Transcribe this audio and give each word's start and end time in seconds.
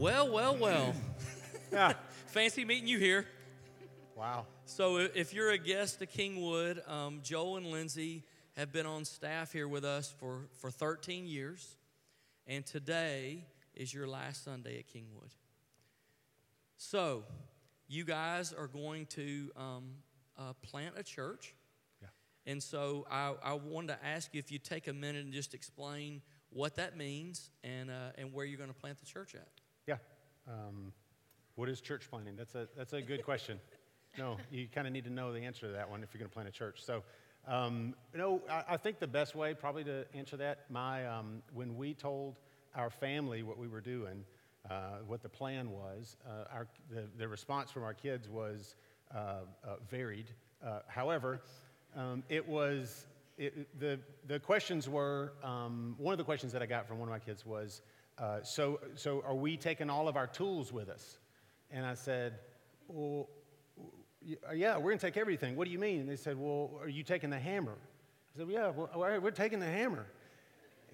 Well, 0.00 0.30
well, 0.30 0.56
well. 0.56 0.94
Yeah. 1.70 1.92
Fancy 2.28 2.64
meeting 2.64 2.88
you 2.88 2.98
here. 2.98 3.26
Wow. 4.16 4.46
So, 4.64 4.96
if 4.96 5.34
you're 5.34 5.50
a 5.50 5.58
guest 5.58 5.98
to 5.98 6.06
Kingwood, 6.06 6.88
um, 6.90 7.20
Joel 7.22 7.58
and 7.58 7.66
Lindsay 7.66 8.24
have 8.56 8.72
been 8.72 8.86
on 8.86 9.04
staff 9.04 9.52
here 9.52 9.68
with 9.68 9.84
us 9.84 10.12
for, 10.18 10.48
for 10.58 10.70
13 10.70 11.26
years, 11.26 11.76
and 12.46 12.64
today 12.64 13.44
is 13.74 13.92
your 13.92 14.08
last 14.08 14.42
Sunday 14.42 14.78
at 14.78 14.88
Kingwood. 14.88 15.32
So, 16.78 17.24
you 17.86 18.04
guys 18.04 18.54
are 18.54 18.68
going 18.68 19.04
to 19.06 19.50
um, 19.54 19.90
uh, 20.38 20.54
plant 20.62 20.94
a 20.96 21.02
church. 21.02 21.54
Yeah. 22.00 22.08
And 22.46 22.62
so, 22.62 23.06
I, 23.10 23.34
I 23.44 23.52
wanted 23.52 23.88
to 23.88 23.98
ask 24.04 24.32
you 24.32 24.38
if 24.38 24.50
you'd 24.50 24.64
take 24.64 24.88
a 24.88 24.94
minute 24.94 25.24
and 25.26 25.32
just 25.34 25.52
explain 25.52 26.22
what 26.48 26.76
that 26.76 26.96
means 26.96 27.50
and, 27.62 27.90
uh, 27.90 28.12
and 28.16 28.32
where 28.32 28.46
you're 28.46 28.58
going 28.58 28.72
to 28.72 28.80
plant 28.80 28.98
the 28.98 29.06
church 29.06 29.34
at. 29.34 29.59
Um, 30.50 30.92
what 31.54 31.68
is 31.68 31.80
church 31.80 32.08
planting? 32.10 32.36
That's 32.36 32.54
a, 32.54 32.66
that's 32.76 32.92
a 32.92 33.02
good 33.02 33.24
question. 33.24 33.60
No, 34.18 34.36
you 34.50 34.66
kind 34.74 34.86
of 34.86 34.92
need 34.92 35.04
to 35.04 35.10
know 35.10 35.32
the 35.32 35.40
answer 35.40 35.66
to 35.66 35.72
that 35.72 35.88
one 35.88 36.02
if 36.02 36.12
you're 36.12 36.18
going 36.18 36.28
to 36.28 36.34
plant 36.34 36.48
a 36.48 36.52
church. 36.52 36.82
So, 36.84 37.02
um, 37.46 37.94
you 38.12 38.18
know, 38.18 38.40
I, 38.50 38.64
I 38.70 38.76
think 38.76 38.98
the 38.98 39.06
best 39.06 39.34
way 39.36 39.54
probably 39.54 39.84
to 39.84 40.04
answer 40.14 40.36
that, 40.38 40.64
my, 40.68 41.06
um, 41.06 41.42
when 41.54 41.76
we 41.76 41.94
told 41.94 42.40
our 42.74 42.90
family 42.90 43.42
what 43.42 43.58
we 43.58 43.68
were 43.68 43.80
doing, 43.80 44.24
uh, 44.68 44.98
what 45.06 45.22
the 45.22 45.28
plan 45.28 45.70
was, 45.70 46.16
uh, 46.26 46.44
our, 46.52 46.66
the, 46.90 47.04
the 47.18 47.28
response 47.28 47.70
from 47.70 47.84
our 47.84 47.94
kids 47.94 48.28
was 48.28 48.74
uh, 49.14 49.18
uh, 49.64 49.76
varied. 49.88 50.30
Uh, 50.64 50.80
however, 50.88 51.40
um, 51.96 52.22
it 52.28 52.46
was, 52.46 53.06
it, 53.38 53.78
the, 53.78 53.98
the 54.26 54.40
questions 54.40 54.88
were, 54.88 55.32
um, 55.44 55.94
one 55.98 56.12
of 56.12 56.18
the 56.18 56.24
questions 56.24 56.52
that 56.52 56.62
I 56.62 56.66
got 56.66 56.86
from 56.88 56.98
one 56.98 57.08
of 57.08 57.12
my 57.12 57.18
kids 57.18 57.46
was, 57.46 57.82
uh, 58.20 58.42
so, 58.42 58.80
so 58.96 59.22
are 59.26 59.34
we 59.34 59.56
taking 59.56 59.88
all 59.88 60.06
of 60.06 60.16
our 60.16 60.26
tools 60.26 60.72
with 60.72 60.88
us? 60.88 61.18
And 61.70 61.86
I 61.86 61.94
said, 61.94 62.34
well, 62.88 63.28
uh, 64.48 64.52
yeah, 64.52 64.76
we're 64.76 64.90
going 64.90 64.98
to 64.98 65.06
take 65.06 65.16
everything. 65.16 65.56
What 65.56 65.64
do 65.64 65.70
you 65.70 65.78
mean? 65.78 66.00
And 66.00 66.08
they 66.08 66.16
said, 66.16 66.38
well, 66.38 66.72
are 66.82 66.88
you 66.88 67.02
taking 67.02 67.30
the 67.30 67.38
hammer? 67.38 67.76
I 68.34 68.38
said, 68.38 68.48
yeah, 68.50 68.70
well, 68.70 68.90
we're 69.22 69.30
taking 69.30 69.58
the 69.58 69.66
hammer. 69.66 70.06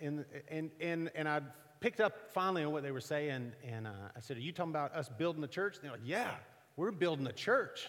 And, 0.01 0.25
and, 0.49 0.71
and, 0.81 1.11
and 1.15 1.29
I 1.29 1.41
picked 1.81 2.01
up 2.01 2.31
finally 2.31 2.63
on 2.63 2.71
what 2.71 2.83
they 2.83 2.93
were 2.93 3.01
saying, 3.01 3.53
and 3.67 3.87
uh, 3.87 3.91
I 4.17 4.21
said, 4.21 4.37
are 4.37 4.41
you 4.41 4.53
talking 4.53 4.71
about 4.71 4.95
us 4.95 5.09
building 5.09 5.43
the 5.43 5.49
church? 5.49 5.77
And 5.77 5.85
they're 5.85 5.93
like, 5.93 6.01
yeah, 6.05 6.31
we're 6.77 6.93
building 6.93 7.27
a 7.27 7.33
church. 7.33 7.89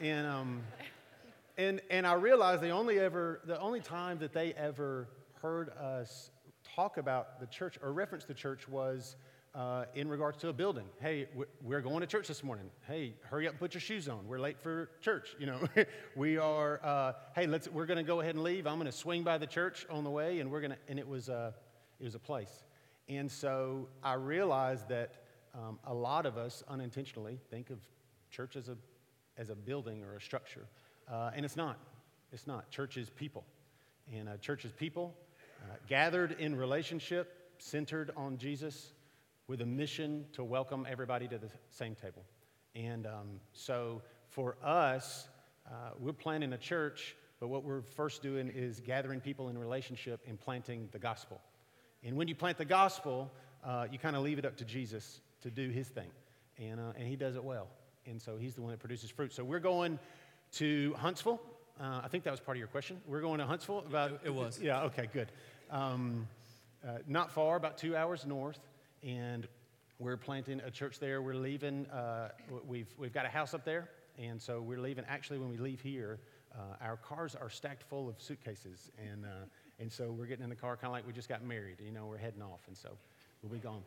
And, 0.00 0.26
um, 0.26 0.62
and, 1.56 1.80
and 1.90 2.06
I 2.06 2.14
realized 2.14 2.62
the 2.62 2.70
only 2.70 2.98
ever, 2.98 3.40
the 3.44 3.60
only 3.60 3.80
time 3.80 4.18
that 4.18 4.32
they 4.32 4.52
ever 4.54 5.08
heard 5.42 5.70
us 5.70 6.30
talk 6.78 6.96
about 6.96 7.40
the 7.40 7.46
church 7.48 7.76
or 7.82 7.92
reference 7.92 8.24
the 8.24 8.32
church 8.32 8.68
was 8.68 9.16
uh, 9.52 9.86
in 9.96 10.08
regards 10.08 10.38
to 10.38 10.48
a 10.48 10.52
building. 10.52 10.84
Hey, 11.00 11.26
we- 11.34 11.44
we're 11.60 11.80
going 11.80 12.02
to 12.02 12.06
church 12.06 12.28
this 12.28 12.44
morning. 12.44 12.70
Hey, 12.86 13.14
hurry 13.22 13.48
up 13.48 13.54
and 13.54 13.58
put 13.58 13.74
your 13.74 13.80
shoes 13.80 14.08
on. 14.08 14.28
We're 14.28 14.38
late 14.38 14.60
for 14.60 14.88
church. 15.00 15.34
You 15.40 15.46
know, 15.46 15.68
we 16.14 16.38
are. 16.38 16.78
Uh, 16.84 17.12
hey, 17.34 17.48
let's. 17.48 17.66
We're 17.66 17.86
going 17.86 17.96
to 17.96 18.04
go 18.04 18.20
ahead 18.20 18.36
and 18.36 18.44
leave. 18.44 18.64
I'm 18.68 18.76
going 18.76 18.86
to 18.86 18.96
swing 18.96 19.24
by 19.24 19.38
the 19.38 19.46
church 19.46 19.88
on 19.90 20.04
the 20.04 20.10
way, 20.10 20.38
and 20.38 20.52
we're 20.52 20.60
going 20.60 20.70
to. 20.70 20.78
And 20.86 21.00
it 21.00 21.08
was 21.08 21.28
a, 21.28 21.52
it 21.98 22.04
was 22.04 22.14
a 22.14 22.20
place. 22.20 22.62
And 23.08 23.28
so 23.28 23.88
I 24.04 24.12
realized 24.12 24.88
that 24.88 25.24
um, 25.56 25.80
a 25.82 25.92
lot 25.92 26.26
of 26.26 26.38
us 26.38 26.62
unintentionally 26.68 27.40
think 27.50 27.70
of 27.70 27.80
church 28.30 28.54
as 28.54 28.68
a, 28.68 28.76
as 29.36 29.50
a 29.50 29.56
building 29.56 30.04
or 30.04 30.14
a 30.14 30.20
structure. 30.20 30.68
Uh, 31.10 31.32
and 31.34 31.44
it's 31.44 31.56
not. 31.56 31.76
It's 32.32 32.46
not. 32.46 32.70
Church 32.70 32.96
is 32.96 33.10
people. 33.10 33.44
And 34.14 34.28
uh, 34.28 34.36
church 34.36 34.64
is 34.64 34.70
people 34.70 35.16
uh, 35.62 35.74
gathered 35.88 36.36
in 36.38 36.56
relationship, 36.56 37.32
centered 37.58 38.10
on 38.16 38.38
Jesus, 38.38 38.92
with 39.46 39.60
a 39.60 39.66
mission 39.66 40.26
to 40.32 40.44
welcome 40.44 40.86
everybody 40.88 41.26
to 41.28 41.38
the 41.38 41.48
same 41.70 41.94
table. 41.94 42.24
And 42.74 43.06
um, 43.06 43.40
so 43.52 44.02
for 44.28 44.56
us, 44.62 45.28
uh, 45.66 45.90
we're 45.98 46.12
planting 46.12 46.52
a 46.52 46.58
church, 46.58 47.16
but 47.40 47.48
what 47.48 47.64
we're 47.64 47.82
first 47.82 48.22
doing 48.22 48.48
is 48.48 48.80
gathering 48.80 49.20
people 49.20 49.48
in 49.48 49.58
relationship 49.58 50.20
and 50.28 50.38
planting 50.38 50.88
the 50.92 50.98
gospel. 50.98 51.40
And 52.04 52.16
when 52.16 52.28
you 52.28 52.34
plant 52.34 52.58
the 52.58 52.64
gospel, 52.64 53.30
uh, 53.64 53.86
you 53.90 53.98
kind 53.98 54.16
of 54.16 54.22
leave 54.22 54.38
it 54.38 54.44
up 54.44 54.56
to 54.58 54.64
Jesus 54.64 55.20
to 55.42 55.50
do 55.50 55.70
his 55.70 55.88
thing. 55.88 56.10
And, 56.58 56.78
uh, 56.78 56.92
and 56.96 57.06
he 57.06 57.16
does 57.16 57.36
it 57.36 57.42
well. 57.42 57.68
And 58.06 58.20
so 58.20 58.36
he's 58.36 58.54
the 58.54 58.62
one 58.62 58.70
that 58.70 58.80
produces 58.80 59.10
fruit. 59.10 59.32
So 59.32 59.44
we're 59.44 59.58
going 59.60 59.98
to 60.52 60.94
Huntsville. 60.98 61.40
Uh, 61.80 62.00
I 62.02 62.08
think 62.08 62.24
that 62.24 62.32
was 62.32 62.40
part 62.40 62.56
of 62.56 62.58
your 62.58 62.68
question. 62.68 63.00
We're 63.06 63.20
going 63.20 63.38
to 63.38 63.46
Huntsville 63.46 63.84
about. 63.86 64.20
It- 64.24 64.34
was. 64.34 64.58
Yeah, 64.60 64.82
okay, 64.84 65.08
good. 65.12 65.30
Um, 65.70 66.26
uh, 66.86 66.98
not 67.06 67.30
far, 67.30 67.56
about 67.56 67.78
two 67.78 67.96
hours 67.96 68.26
north. 68.26 68.58
And 69.04 69.46
we're 70.00 70.16
planting 70.16 70.60
a 70.60 70.70
church 70.70 70.98
there. 70.98 71.22
We're 71.22 71.34
leaving, 71.34 71.86
uh, 71.86 72.30
we've, 72.66 72.92
we've 72.98 73.12
got 73.12 73.26
a 73.26 73.28
house 73.28 73.54
up 73.54 73.64
there. 73.64 73.88
And 74.18 74.42
so 74.42 74.60
we're 74.60 74.80
leaving. 74.80 75.04
Actually, 75.08 75.38
when 75.38 75.50
we 75.50 75.56
leave 75.56 75.80
here, 75.80 76.18
uh, 76.52 76.84
our 76.84 76.96
cars 76.96 77.36
are 77.36 77.50
stacked 77.50 77.84
full 77.84 78.08
of 78.08 78.20
suitcases. 78.20 78.90
And, 78.98 79.24
uh, 79.24 79.46
and 79.78 79.90
so 79.90 80.10
we're 80.10 80.26
getting 80.26 80.42
in 80.42 80.50
the 80.50 80.56
car 80.56 80.76
kind 80.76 80.86
of 80.86 80.92
like 80.92 81.06
we 81.06 81.12
just 81.12 81.28
got 81.28 81.44
married. 81.44 81.76
You 81.84 81.92
know, 81.92 82.06
we're 82.06 82.18
heading 82.18 82.42
off. 82.42 82.62
And 82.66 82.76
so 82.76 82.90
we'll 83.42 83.52
be 83.52 83.58
gone. 83.58 83.82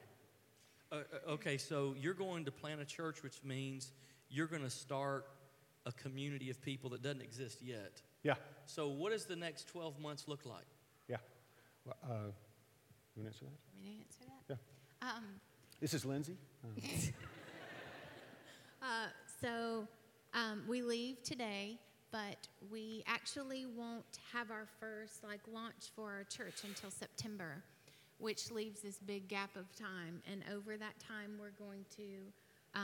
Uh, 0.93 1.01
okay, 1.27 1.57
so 1.57 1.93
you're 1.99 2.13
going 2.13 2.45
to 2.45 2.51
plant 2.51 2.79
a 2.79 2.85
church, 2.85 3.21
which 3.21 3.43
means 3.43 3.91
you're 4.29 4.47
going 4.47 4.63
to 4.63 4.69
start 4.69 5.25
a 5.85 5.91
community 5.91 6.49
of 6.49 6.61
people 6.61 6.89
that 6.91 7.01
doesn't 7.01 7.21
exist 7.21 7.61
yet. 7.61 8.01
Yeah, 8.23 8.35
So, 8.65 8.87
what 8.87 9.11
does 9.11 9.25
the 9.25 9.35
next 9.35 9.67
12 9.67 9.99
months 9.99 10.27
look 10.27 10.45
like? 10.45 10.65
yeah. 11.07 11.17
Well, 11.85 11.95
uh, 12.03 12.07
you 13.15 13.23
want 13.23 13.25
to 13.25 13.27
answer 13.27 13.45
that? 13.45 13.57
Want 13.73 13.83
me 13.83 13.91
to 13.97 13.99
answer 13.99 14.61
that? 15.01 15.07
Um, 15.07 15.23
This 15.79 15.93
is 15.95 16.05
Lindsay. 16.05 16.37
Um, 16.63 16.75
uh, 18.81 19.07
so 19.41 19.87
um, 20.33 20.63
we 20.67 20.83
leave 20.83 21.23
today, 21.23 21.79
but 22.11 22.47
we 22.71 23.03
actually 23.07 23.65
won't 23.65 24.19
have 24.31 24.51
our 24.51 24.67
first 24.79 25.23
like 25.23 25.39
launch 25.51 25.89
for 25.95 26.11
our 26.11 26.23
church 26.25 26.63
until 26.63 26.91
September, 26.91 27.63
which 28.19 28.51
leaves 28.51 28.81
this 28.81 28.97
big 28.99 29.27
gap 29.27 29.55
of 29.55 29.65
time. 29.75 30.21
And 30.31 30.43
over 30.53 30.77
that 30.77 30.99
time, 30.99 31.39
we're 31.39 31.57
going 31.65 31.85
to. 31.97 32.79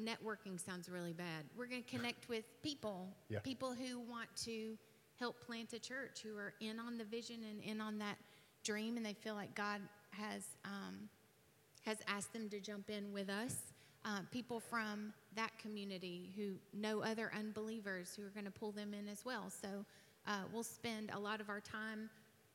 Networking 0.00 0.58
sounds 0.58 0.88
really 0.88 1.12
bad. 1.12 1.44
We're 1.56 1.66
going 1.66 1.82
to 1.82 1.88
connect 1.90 2.28
with 2.28 2.44
people, 2.62 3.08
Yeah. 3.28 3.40
people 3.40 3.72
who 3.74 4.00
want 4.00 4.28
to 4.44 4.76
help 5.18 5.40
plant 5.44 5.72
a 5.72 5.78
church, 5.78 6.20
who 6.22 6.36
are 6.36 6.54
in 6.60 6.78
on 6.78 6.96
the 6.98 7.04
vision 7.04 7.36
and 7.48 7.62
in 7.62 7.80
on 7.80 7.98
that 7.98 8.16
dream, 8.64 8.96
and 8.96 9.04
they 9.04 9.14
feel 9.14 9.34
like 9.34 9.54
God 9.54 9.80
has 10.10 10.44
um, 10.64 11.08
has 11.86 11.98
asked 12.06 12.32
them 12.32 12.48
to 12.50 12.60
jump 12.60 12.90
in 12.90 13.12
with 13.12 13.28
us. 13.30 13.56
Uh, 14.04 14.20
people 14.30 14.60
from 14.60 15.12
that 15.36 15.50
community 15.58 16.30
who 16.36 16.52
know 16.72 17.02
other 17.02 17.30
unbelievers 17.38 18.14
who 18.16 18.24
are 18.24 18.30
going 18.30 18.44
to 18.46 18.50
pull 18.50 18.72
them 18.72 18.94
in 18.94 19.06
as 19.08 19.24
well. 19.26 19.50
So 19.50 19.84
uh, 20.26 20.42
we'll 20.52 20.62
spend 20.62 21.10
a 21.12 21.18
lot 21.18 21.40
of 21.40 21.48
our 21.50 21.60
time 21.60 22.08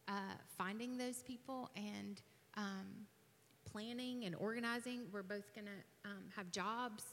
uh, 0.08 0.12
finding 0.58 0.98
those 0.98 1.22
people 1.24 1.70
and 1.76 2.22
um, 2.58 2.88
planning 3.72 4.26
and 4.26 4.36
organizing. 4.36 5.02
We're 5.12 5.24
both 5.24 5.54
going 5.54 5.66
to 5.68 6.10
um, 6.10 6.24
have 6.36 6.52
jobs, 6.52 7.04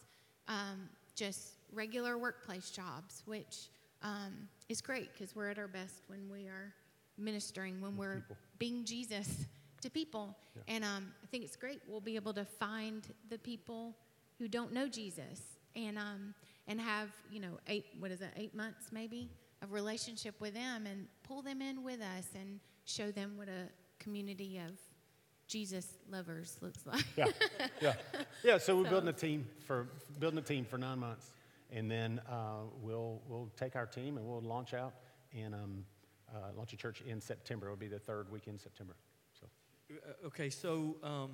um, 0.48 0.88
just 1.14 1.54
regular 1.72 2.18
workplace 2.18 2.70
jobs, 2.70 3.22
which 3.26 3.68
um, 4.02 4.48
is 4.68 4.80
great 4.80 5.12
because 5.12 5.34
we're 5.34 5.48
at 5.48 5.58
our 5.58 5.68
best 5.68 6.02
when 6.08 6.28
we 6.30 6.46
are 6.46 6.72
ministering, 7.18 7.80
when 7.80 7.96
we're 7.96 8.16
people. 8.16 8.36
being 8.58 8.84
Jesus 8.84 9.46
to 9.80 9.90
people. 9.90 10.36
And 10.68 10.84
um, 10.84 11.12
I 11.22 11.26
think 11.26 11.44
it's 11.44 11.56
great. 11.56 11.80
We'll 11.86 12.00
be 12.00 12.16
able 12.16 12.34
to 12.34 12.44
find 12.44 13.02
the 13.28 13.38
people 13.38 13.94
who 14.38 14.48
don't 14.48 14.72
know 14.72 14.88
Jesus 14.88 15.40
and 15.76 15.98
um, 15.98 16.34
and 16.68 16.80
have 16.80 17.10
you 17.30 17.40
know 17.40 17.58
eight 17.68 17.86
what 17.98 18.10
is 18.10 18.20
it 18.20 18.30
eight 18.36 18.54
months 18.54 18.86
maybe 18.92 19.30
of 19.62 19.72
relationship 19.72 20.34
with 20.40 20.54
them 20.54 20.86
and 20.86 21.06
pull 21.22 21.42
them 21.42 21.62
in 21.62 21.82
with 21.82 22.00
us 22.00 22.28
and 22.34 22.60
show 22.84 23.10
them 23.10 23.34
what 23.36 23.48
a 23.48 23.68
community 24.02 24.58
of 24.58 24.72
Jesus 25.52 25.86
lovers 26.10 26.56
looks 26.62 26.84
like. 26.86 27.04
yeah, 27.16 27.26
yeah, 27.82 27.92
yeah. 28.42 28.58
So 28.58 28.76
we're 28.76 28.88
building 28.88 29.08
a 29.10 29.12
team 29.12 29.46
for 29.66 29.86
building 30.18 30.38
a 30.38 30.42
team 30.42 30.64
for 30.64 30.78
nine 30.78 30.98
months, 30.98 31.26
and 31.70 31.90
then 31.90 32.20
uh, 32.28 32.62
we'll 32.80 33.20
we'll 33.28 33.50
take 33.56 33.76
our 33.76 33.86
team 33.86 34.16
and 34.16 34.26
we'll 34.26 34.40
launch 34.40 34.72
out 34.72 34.94
and 35.36 35.54
um, 35.54 35.84
uh, 36.34 36.38
launch 36.56 36.72
a 36.72 36.76
church 36.76 37.02
in 37.06 37.20
September. 37.20 37.66
It'll 37.66 37.76
be 37.76 37.88
the 37.88 37.98
third 37.98 38.30
week 38.32 38.46
in 38.46 38.58
September. 38.58 38.94
So 39.38 39.46
Uh, 39.94 40.26
Okay, 40.28 40.48
so 40.50 40.96
um, 41.02 41.30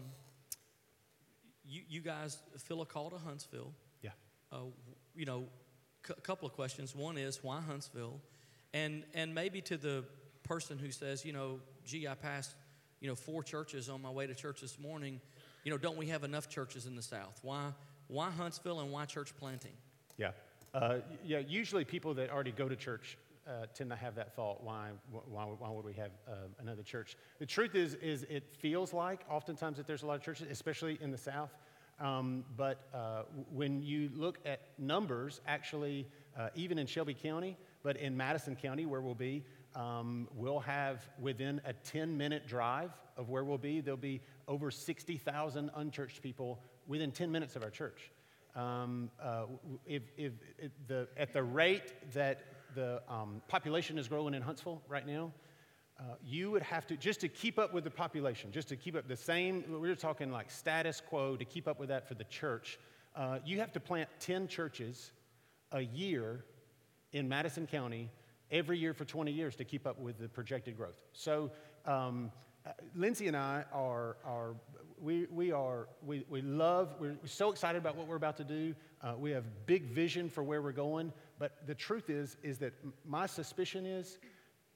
you, 1.65 1.83
you 1.89 2.01
guys 2.01 2.39
feel 2.59 2.81
a 2.83 2.87
call 2.87 3.11
to 3.11 3.19
Huntsville. 3.19 3.73
yeah, 4.03 4.11
Uh, 4.53 4.65
you 5.15 5.27
know, 5.27 5.45
a 6.09 6.21
couple 6.23 6.47
of 6.49 6.55
questions. 6.55 6.95
One 6.95 7.17
is 7.19 7.43
why 7.45 7.61
Huntsville, 7.61 8.21
and 8.73 9.05
and 9.15 9.35
maybe 9.35 9.61
to 9.63 9.77
the 9.77 10.05
person 10.43 10.79
who 10.79 10.91
says, 10.91 11.25
you 11.25 11.33
know, 11.33 11.61
gee, 11.85 12.09
I 12.09 12.15
passed, 12.15 12.55
you 13.01 13.09
know, 13.09 13.15
four 13.15 13.43
churches 13.43 13.89
on 13.89 14.03
my 14.03 14.11
way 14.11 14.27
to 14.27 14.35
church 14.35 14.61
this 14.61 14.79
morning. 14.79 15.21
You 15.65 15.71
know, 15.71 15.79
don't 15.79 15.97
we 15.97 16.07
have 16.07 16.25
enough 16.25 16.49
churches 16.49 16.87
in 16.87 16.97
the 16.97 17.03
South? 17.03 17.39
Why 17.43 17.73
why 18.09 18.31
Huntsville 18.31 18.81
and 18.81 18.91
why 18.91 19.05
church 19.05 19.37
planting? 19.39 19.75
yeah, 20.17 20.31
uh, 20.75 20.99
yeah. 21.25 21.39
Usually 21.39 21.85
people 21.85 22.15
that 22.15 22.31
already 22.31 22.53
go 22.53 22.69
to 22.69 22.77
church 22.77 23.19
uh, 23.49 23.67
tend 23.75 23.91
to 23.91 23.97
have 23.97 24.15
that 24.17 24.35
thought. 24.35 24.63
Why, 24.63 24.91
why, 25.11 25.45
why 25.45 25.71
would 25.71 25.85
we 25.85 25.95
have 25.95 26.11
uh, 26.29 26.33
another 26.61 26.83
church? 26.83 27.17
The 27.39 27.47
truth 27.47 27.75
is, 27.75 27.95
is 27.95 28.25
it 28.25 28.45
feels 28.59 28.93
like 28.93 29.21
oftentimes 29.31 29.79
that 29.79 29.87
there's 29.87 30.03
a 30.03 30.07
lot 30.07 30.17
of 30.17 30.23
churches, 30.23 30.49
especially 30.51 30.99
in 31.01 31.11
the 31.11 31.19
South. 31.19 31.51
Um, 32.01 32.45
but 32.57 32.89
uh, 32.95 33.23
when 33.53 33.83
you 33.83 34.11
look 34.15 34.39
at 34.45 34.61
numbers, 34.79 35.41
actually, 35.47 36.07
uh, 36.39 36.49
even 36.55 36.79
in 36.79 36.87
Shelby 36.87 37.15
County, 37.15 37.57
but 37.83 37.97
in 37.97 38.17
Madison 38.17 38.55
County, 38.55 38.87
where 38.87 39.01
we'll 39.01 39.15
be, 39.15 39.45
um, 39.79 40.27
we'll 40.35 40.59
have 40.59 41.09
within 41.21 41.61
a 41.65 41.73
10 41.73 42.17
minute 42.19 42.49
drive 42.49 42.91
of 43.17 43.29
where 43.29 43.45
we'll 43.45 43.59
be, 43.59 43.81
there'll 43.81 43.97
be 43.97 44.21
over 44.49 44.71
60,000 44.71 45.71
unchurched 45.77 46.21
people 46.21 46.59
within 46.89 47.13
10 47.13 47.31
minutes 47.31 47.55
of 47.55 47.63
our 47.63 47.71
church. 47.71 48.11
Um, 48.57 49.11
uh, 49.23 49.45
if, 49.87 50.03
if, 50.17 50.33
if 50.59 50.73
the, 50.89 51.07
at 51.17 51.33
the 51.33 51.43
rate 51.43 51.93
that 52.13 52.41
the 52.75 53.03
um, 53.09 53.41
population 53.47 53.99
is 53.99 54.09
growing 54.09 54.35
in 54.35 54.43
Huntsville 54.43 54.83
right 54.89 55.07
now, 55.07 55.33
uh, 56.01 56.03
you 56.25 56.51
would 56.51 56.63
have 56.63 56.87
to, 56.89 56.97
just 56.97 57.21
to 57.21 57.29
keep 57.29 57.59
up 57.59 57.73
with 57.73 57.85
the 57.85 57.91
population, 57.91 58.51
just 58.51 58.69
to 58.69 58.77
keep 58.77 58.97
up 58.97 59.07
the 59.07 59.17
same, 59.17 59.65
we 59.81 59.89
are 59.89 59.97
talking 59.97 60.33
like 60.33 60.51
status 60.51 61.01
quo, 61.01 61.37
to 61.37 61.45
keep 61.45 61.69
up 61.69 61.79
with 61.79 61.89
that 61.89 62.07
for 62.09 62.15
the 62.15 62.25
church, 62.25 62.79
uh, 63.15 63.39
you 63.45 63.61
have 63.61 63.73
to 63.73 63.81
plant 63.81 64.09
10 64.21 64.49
churches 64.49 65.13
a 65.73 65.81
year 65.81 66.45
in 67.13 67.29
Madison 67.29 67.67
County 67.67 68.11
every 68.51 68.79
year 68.79 68.95
for 68.95 69.05
20 69.05 69.33
years 69.33 69.57
to 69.57 69.65
keep 69.65 69.87
up 69.87 69.99
with 69.99 70.19
the 70.19 70.29
projected 70.29 70.77
growth. 70.77 71.01
So, 71.13 71.51
um, 71.87 72.31
Lindsay 72.95 73.29
and 73.29 73.37
I 73.37 73.65
are, 73.73 74.17
are 74.25 74.55
we, 75.01 75.27
we 75.31 75.53
are, 75.53 75.89
we, 76.05 76.25
we 76.29 76.43
love, 76.43 76.95
we're 76.99 77.17
so 77.25 77.51
excited 77.51 77.79
about 77.79 77.97
what 77.97 78.07
we're 78.07 78.17
about 78.17 78.37
to 78.39 78.45
do. 78.45 78.75
Uh, 79.03 79.15
we 79.17 79.31
have 79.31 79.45
big 79.67 79.85
vision 79.85 80.29
for 80.29 80.43
where 80.43 80.61
we're 80.61 80.73
going. 80.73 81.13
But 81.39 81.67
the 81.67 81.75
truth 81.75 82.11
is, 82.11 82.37
is 82.43 82.59
that 82.59 82.73
my 83.07 83.27
suspicion 83.27 83.87
is 83.87 84.19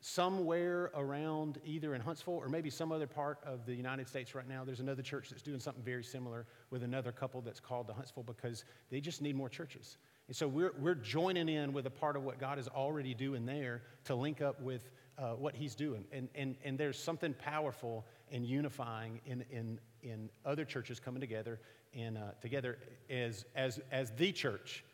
somewhere 0.03 0.91
around 0.97 1.61
either 1.65 1.95
in 1.95 2.01
Huntsville 2.01 2.35
or 2.35 2.49
maybe 2.49 2.69
some 2.71 2.91
other 2.91 3.07
part 3.07 3.39
of 3.47 3.65
the 3.65 3.75
United 3.75 4.09
States 4.09 4.35
right 4.35 4.49
now, 4.49 4.65
there's 4.65 4.81
another 4.81 5.01
church 5.01 5.31
that's 5.31 5.43
doing 5.43 5.61
something 5.61 5.83
very 5.83 6.03
similar 6.03 6.45
with 6.71 6.83
another 6.83 7.13
couple 7.13 7.41
that's 7.41 7.61
called 7.61 7.87
the 7.87 7.95
Huntsville 7.95 8.25
because 8.25 8.65
they 8.91 9.01
just 9.01 9.23
need 9.23 9.37
more 9.37 9.49
churches. 9.49 9.97
And 10.27 10.37
so 10.37 10.49
we're, 10.49 10.73
we're 10.81 10.97
joining 10.97 11.49
in 11.49 11.73
with 11.73 11.87
a 11.87 11.91
part 11.91 12.17
of 12.17 12.25
what 12.25 12.41
God 12.41 12.59
is 12.59 12.67
already 12.67 13.15
doing 13.15 13.47
there 13.47 13.83
to 14.05 14.17
link 14.17 14.43
up 14.43 14.61
with 14.61 14.91
uh, 15.19 15.35
what 15.35 15.55
He's 15.55 15.77
doing. 15.77 16.05
And, 16.11 16.29
and, 16.35 16.57
and 16.65 16.77
there's 16.77 16.99
something 16.99 17.33
powerful 17.35 18.05
and 18.33 18.45
unifying 18.45 19.21
in, 19.25 19.45
in, 19.51 19.79
in 20.03 20.31
other 20.45 20.65
churches 20.65 20.99
coming 20.99 21.21
together 21.21 21.61
and 21.95 22.19
uh, 22.19 22.33
together 22.41 22.79
as, 23.09 23.45
as, 23.55 23.79
as 23.93 24.11
the 24.13 24.33
church 24.33 24.85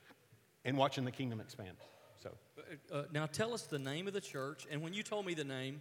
and 0.66 0.76
watching 0.76 1.06
the 1.06 1.10
kingdom 1.10 1.40
expand. 1.40 1.78
So 2.22 2.30
uh, 2.58 2.96
uh, 2.96 3.02
now 3.12 3.26
tell 3.26 3.54
us 3.54 3.62
the 3.62 3.78
name 3.78 4.06
of 4.06 4.12
the 4.12 4.20
church. 4.20 4.66
And 4.70 4.82
when 4.82 4.92
you 4.92 5.02
told 5.02 5.26
me 5.26 5.34
the 5.34 5.44
name, 5.44 5.80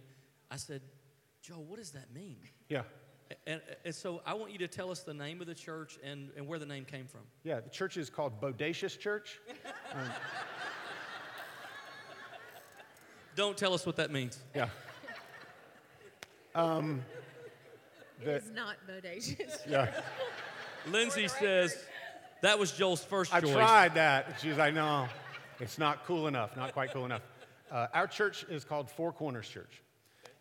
I 0.50 0.56
said, 0.56 0.82
Joe, 1.42 1.64
what 1.66 1.78
does 1.78 1.90
that 1.90 2.12
mean? 2.14 2.38
Yeah. 2.68 2.82
And, 3.46 3.60
and, 3.84 3.94
so 3.94 4.22
I 4.24 4.32
want 4.34 4.52
you 4.52 4.58
to 4.58 4.68
tell 4.68 4.90
us 4.90 5.00
the 5.00 5.12
name 5.12 5.42
of 5.42 5.46
the 5.46 5.54
church 5.54 5.98
and, 6.02 6.30
and 6.36 6.46
where 6.46 6.58
the 6.58 6.64
name 6.64 6.86
came 6.86 7.06
from. 7.06 7.20
Yeah, 7.44 7.60
the 7.60 7.68
church 7.68 7.98
is 7.98 8.08
called 8.08 8.40
Bodacious 8.40 8.98
Church. 8.98 9.38
Um, 9.92 10.00
Don't 13.36 13.56
tell 13.56 13.74
us 13.74 13.84
what 13.84 13.96
that 13.96 14.10
means. 14.10 14.42
Yeah. 14.54 14.68
Um, 16.54 17.02
the, 18.24 18.36
it 18.36 18.42
is 18.44 18.50
not 18.50 18.76
bodacious. 18.88 19.66
Yeah. 19.68 19.92
Lindsay 20.90 21.28
says 21.28 21.76
that 22.42 22.58
was 22.58 22.72
Joel's 22.72 23.04
first 23.04 23.34
I 23.34 23.40
choice. 23.40 23.50
I 23.50 23.54
tried 23.54 23.94
that. 23.94 24.38
She's 24.40 24.56
like, 24.56 24.74
no, 24.74 25.06
it's 25.60 25.78
not 25.78 26.04
cool 26.04 26.28
enough, 26.28 26.56
not 26.56 26.72
quite 26.72 26.92
cool 26.92 27.04
enough. 27.04 27.22
Uh, 27.70 27.86
our 27.92 28.06
church 28.06 28.44
is 28.48 28.64
called 28.64 28.90
Four 28.90 29.12
Corners 29.12 29.48
Church. 29.48 29.82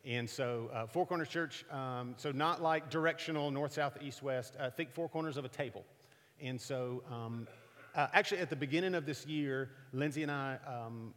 And 0.05 0.29
so, 0.29 0.69
uh, 0.73 0.85
Four 0.85 1.05
Corners 1.05 1.27
Church, 1.27 1.65
um, 1.71 2.13
so 2.17 2.31
not 2.31 2.61
like 2.61 2.89
directional 2.89 3.51
north, 3.51 3.73
south, 3.73 3.97
east, 4.01 4.23
west. 4.23 4.55
Uh, 4.59 4.69
think 4.69 4.93
four 4.93 5.09
corners 5.09 5.35
of 5.35 5.43
a 5.43 5.49
table. 5.49 5.83
And 6.41 6.61
so, 6.61 7.03
um, 7.11 7.47
uh, 7.95 8.07
actually, 8.13 8.39
at 8.41 8.49
the 8.49 8.55
beginning 8.55 8.93
of 8.93 9.05
this 9.05 9.25
year, 9.25 9.71
Lindsay 9.91 10.21
and 10.21 10.31
I, 10.31 10.59
um, 10.67 11.13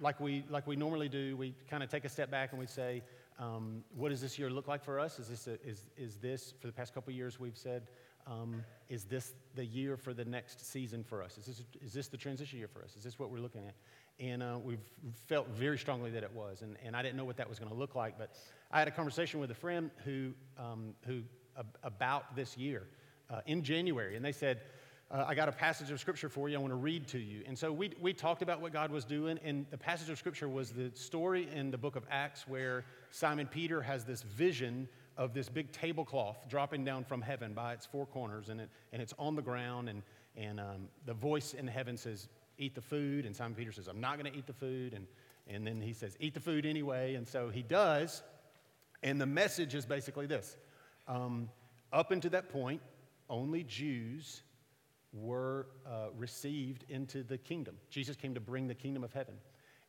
like, 0.00 0.20
we, 0.20 0.44
like 0.50 0.66
we 0.66 0.76
normally 0.76 1.08
do, 1.08 1.36
we 1.36 1.54
kind 1.70 1.82
of 1.82 1.88
take 1.88 2.04
a 2.04 2.08
step 2.08 2.30
back 2.30 2.50
and 2.50 2.60
we 2.60 2.66
say, 2.66 3.02
um, 3.38 3.84
what 3.94 4.08
does 4.08 4.20
this 4.20 4.38
year 4.38 4.50
look 4.50 4.68
like 4.68 4.82
for 4.84 4.98
us? 4.98 5.18
Is 5.18 5.28
this, 5.28 5.46
a, 5.46 5.60
is, 5.66 5.84
is 5.96 6.16
this 6.16 6.54
for 6.60 6.66
the 6.66 6.72
past 6.72 6.94
couple 6.94 7.12
years, 7.12 7.38
we've 7.38 7.56
said, 7.56 7.88
um, 8.26 8.64
is 8.88 9.04
this 9.04 9.34
the 9.54 9.64
year 9.64 9.96
for 9.96 10.12
the 10.12 10.24
next 10.24 10.64
season 10.64 11.04
for 11.04 11.22
us? 11.22 11.38
Is 11.38 11.46
this, 11.46 11.62
is 11.80 11.92
this 11.92 12.08
the 12.08 12.16
transition 12.16 12.58
year 12.58 12.68
for 12.68 12.82
us? 12.82 12.96
Is 12.96 13.04
this 13.04 13.18
what 13.18 13.30
we're 13.30 13.38
looking 13.38 13.62
at? 13.66 13.74
And 14.18 14.42
uh, 14.42 14.58
we've 14.62 14.80
felt 15.26 15.48
very 15.48 15.78
strongly 15.78 16.10
that 16.10 16.22
it 16.22 16.32
was. 16.32 16.62
And, 16.62 16.76
and 16.84 16.96
I 16.96 17.02
didn't 17.02 17.16
know 17.16 17.24
what 17.24 17.36
that 17.36 17.48
was 17.48 17.58
going 17.58 17.70
to 17.70 17.76
look 17.76 17.94
like. 17.94 18.18
But 18.18 18.34
I 18.72 18.78
had 18.78 18.88
a 18.88 18.92
conversation 18.92 19.38
with 19.38 19.50
a 19.50 19.54
friend 19.54 19.90
who, 20.04 20.32
um, 20.58 20.94
who 21.06 21.22
about 21.82 22.34
this 22.34 22.56
year 22.56 22.88
uh, 23.30 23.40
in 23.46 23.62
January. 23.62 24.16
And 24.16 24.24
they 24.24 24.32
said, 24.32 24.60
uh, 25.10 25.24
I 25.26 25.34
got 25.34 25.48
a 25.48 25.52
passage 25.52 25.90
of 25.90 26.00
scripture 26.00 26.28
for 26.28 26.48
you 26.48 26.56
I 26.56 26.60
want 26.60 26.72
to 26.72 26.76
read 26.76 27.06
to 27.08 27.18
you. 27.18 27.42
And 27.46 27.56
so 27.56 27.72
we, 27.72 27.92
we 28.00 28.12
talked 28.12 28.42
about 28.42 28.60
what 28.60 28.72
God 28.72 28.90
was 28.90 29.04
doing. 29.04 29.38
And 29.44 29.66
the 29.70 29.78
passage 29.78 30.10
of 30.10 30.18
scripture 30.18 30.48
was 30.48 30.70
the 30.70 30.90
story 30.94 31.48
in 31.54 31.70
the 31.70 31.78
book 31.78 31.94
of 31.94 32.04
Acts 32.10 32.48
where 32.48 32.84
Simon 33.10 33.46
Peter 33.46 33.80
has 33.80 34.04
this 34.04 34.22
vision 34.22 34.88
of 35.16 35.32
this 35.32 35.48
big 35.48 35.70
tablecloth 35.70 36.36
dropping 36.48 36.84
down 36.84 37.04
from 37.04 37.22
heaven 37.22 37.54
by 37.54 37.72
its 37.72 37.86
four 37.86 38.04
corners, 38.06 38.48
and, 38.48 38.60
it, 38.60 38.68
and 38.92 39.00
it's 39.00 39.14
on 39.18 39.34
the 39.34 39.42
ground, 39.42 39.88
and, 39.88 40.02
and 40.36 40.60
um, 40.60 40.88
the 41.06 41.14
voice 41.14 41.54
in 41.54 41.66
heaven 41.66 41.96
says, 41.96 42.28
Eat 42.58 42.74
the 42.74 42.80
food. 42.80 43.26
And 43.26 43.36
Simon 43.36 43.54
Peter 43.54 43.70
says, 43.70 43.86
I'm 43.86 44.00
not 44.00 44.18
going 44.18 44.30
to 44.32 44.36
eat 44.36 44.46
the 44.46 44.52
food. 44.52 44.94
And, 44.94 45.06
and 45.46 45.66
then 45.66 45.80
he 45.80 45.92
says, 45.92 46.16
Eat 46.20 46.34
the 46.34 46.40
food 46.40 46.64
anyway. 46.64 47.14
And 47.14 47.28
so 47.28 47.50
he 47.50 47.62
does. 47.62 48.22
And 49.02 49.20
the 49.20 49.26
message 49.26 49.74
is 49.74 49.84
basically 49.84 50.26
this 50.26 50.56
um, 51.06 51.50
Up 51.92 52.12
until 52.12 52.30
that 52.30 52.48
point, 52.48 52.80
only 53.28 53.62
Jews 53.62 54.42
were 55.20 55.66
uh, 55.86 56.08
received 56.16 56.84
into 56.88 57.22
the 57.22 57.38
kingdom. 57.38 57.76
Jesus 57.90 58.16
came 58.16 58.34
to 58.34 58.40
bring 58.40 58.66
the 58.66 58.74
kingdom 58.74 59.02
of 59.02 59.12
heaven. 59.12 59.34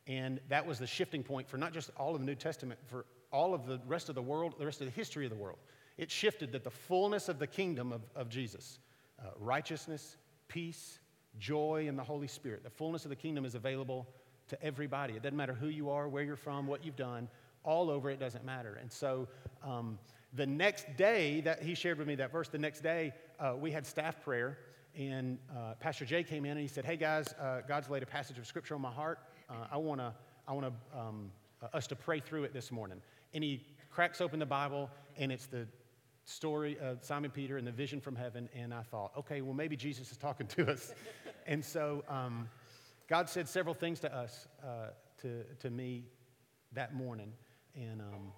And 0.06 0.40
that 0.48 0.66
was 0.66 0.78
the 0.78 0.86
shifting 0.86 1.22
point 1.22 1.48
for 1.48 1.58
not 1.58 1.72
just 1.72 1.90
all 1.96 2.14
of 2.14 2.20
the 2.20 2.26
New 2.26 2.34
Testament, 2.34 2.80
for 2.86 3.04
all 3.30 3.54
of 3.54 3.66
the 3.66 3.80
rest 3.86 4.08
of 4.08 4.14
the 4.14 4.22
world, 4.22 4.54
the 4.58 4.64
rest 4.64 4.80
of 4.80 4.86
the 4.86 4.92
history 4.92 5.26
of 5.26 5.30
the 5.30 5.36
world. 5.36 5.58
It 5.98 6.10
shifted 6.10 6.52
that 6.52 6.64
the 6.64 6.70
fullness 6.70 7.28
of 7.28 7.38
the 7.38 7.46
kingdom 7.46 7.92
of, 7.92 8.02
of 8.16 8.28
Jesus, 8.28 8.78
uh, 9.20 9.30
righteousness, 9.38 10.16
peace, 10.48 10.98
joy 11.38 11.86
and 11.88 11.98
the 11.98 12.02
Holy 12.02 12.26
Spirit, 12.26 12.64
the 12.64 12.70
fullness 12.70 13.04
of 13.04 13.10
the 13.10 13.16
kingdom 13.16 13.44
is 13.44 13.54
available 13.54 14.08
to 14.48 14.62
everybody. 14.62 15.14
It 15.14 15.22
doesn't 15.22 15.36
matter 15.36 15.54
who 15.54 15.68
you 15.68 15.90
are, 15.90 16.08
where 16.08 16.22
you're 16.22 16.36
from, 16.36 16.66
what 16.66 16.84
you've 16.84 16.96
done, 16.96 17.28
all 17.64 17.90
over 17.90 18.10
it 18.10 18.18
doesn't 18.18 18.44
matter. 18.44 18.78
And 18.80 18.90
so 18.90 19.28
um, 19.62 19.98
the 20.34 20.46
next 20.46 20.86
day 20.96 21.40
that 21.42 21.62
he 21.62 21.74
shared 21.74 21.98
with 21.98 22.08
me 22.08 22.14
that 22.16 22.32
verse, 22.32 22.48
the 22.48 22.58
next 22.58 22.82
day 22.82 23.12
uh, 23.38 23.54
we 23.58 23.70
had 23.70 23.86
staff 23.86 24.22
prayer. 24.22 24.58
And 24.98 25.38
uh, 25.50 25.74
Pastor 25.78 26.04
Jay 26.04 26.24
came 26.24 26.44
in 26.44 26.50
and 26.50 26.60
he 26.60 26.66
said, 26.66 26.84
Hey 26.84 26.96
guys, 26.96 27.32
uh, 27.40 27.60
God's 27.66 27.88
laid 27.88 28.02
a 28.02 28.06
passage 28.06 28.36
of 28.36 28.46
scripture 28.46 28.74
on 28.74 28.80
my 28.82 28.90
heart. 28.90 29.20
Uh, 29.48 29.66
I 29.70 29.76
want 29.76 30.00
to 30.00 30.12
I 30.46 30.52
wanna, 30.52 30.72
um, 30.94 31.30
us 31.72 31.86
to 31.86 31.96
pray 31.96 32.20
through 32.20 32.44
it 32.44 32.52
this 32.52 32.72
morning 32.72 33.00
and 33.34 33.44
he 33.44 33.62
cracks 33.90 34.20
open 34.20 34.38
the 34.38 34.46
Bible, 34.46 34.90
and 35.16 35.30
it's 35.30 35.46
the 35.46 35.66
story 36.24 36.78
of 36.80 37.02
Simon 37.02 37.30
Peter 37.30 37.56
and 37.56 37.66
the 37.66 37.72
vision 37.72 38.00
from 38.00 38.16
heaven. 38.16 38.48
And 38.54 38.72
I 38.72 38.82
thought, 38.82 39.12
okay, 39.16 39.40
well, 39.40 39.54
maybe 39.54 39.76
Jesus 39.76 40.10
is 40.10 40.16
talking 40.16 40.46
to 40.48 40.70
us. 40.70 40.94
and 41.46 41.64
so 41.64 42.04
um, 42.08 42.48
God 43.08 43.28
said 43.28 43.48
several 43.48 43.74
things 43.74 44.00
to 44.00 44.14
us, 44.14 44.46
uh, 44.62 44.88
to, 45.22 45.44
to 45.60 45.70
me 45.70 46.04
that 46.72 46.94
morning. 46.94 47.32
And, 47.74 48.00
um, 48.00 48.32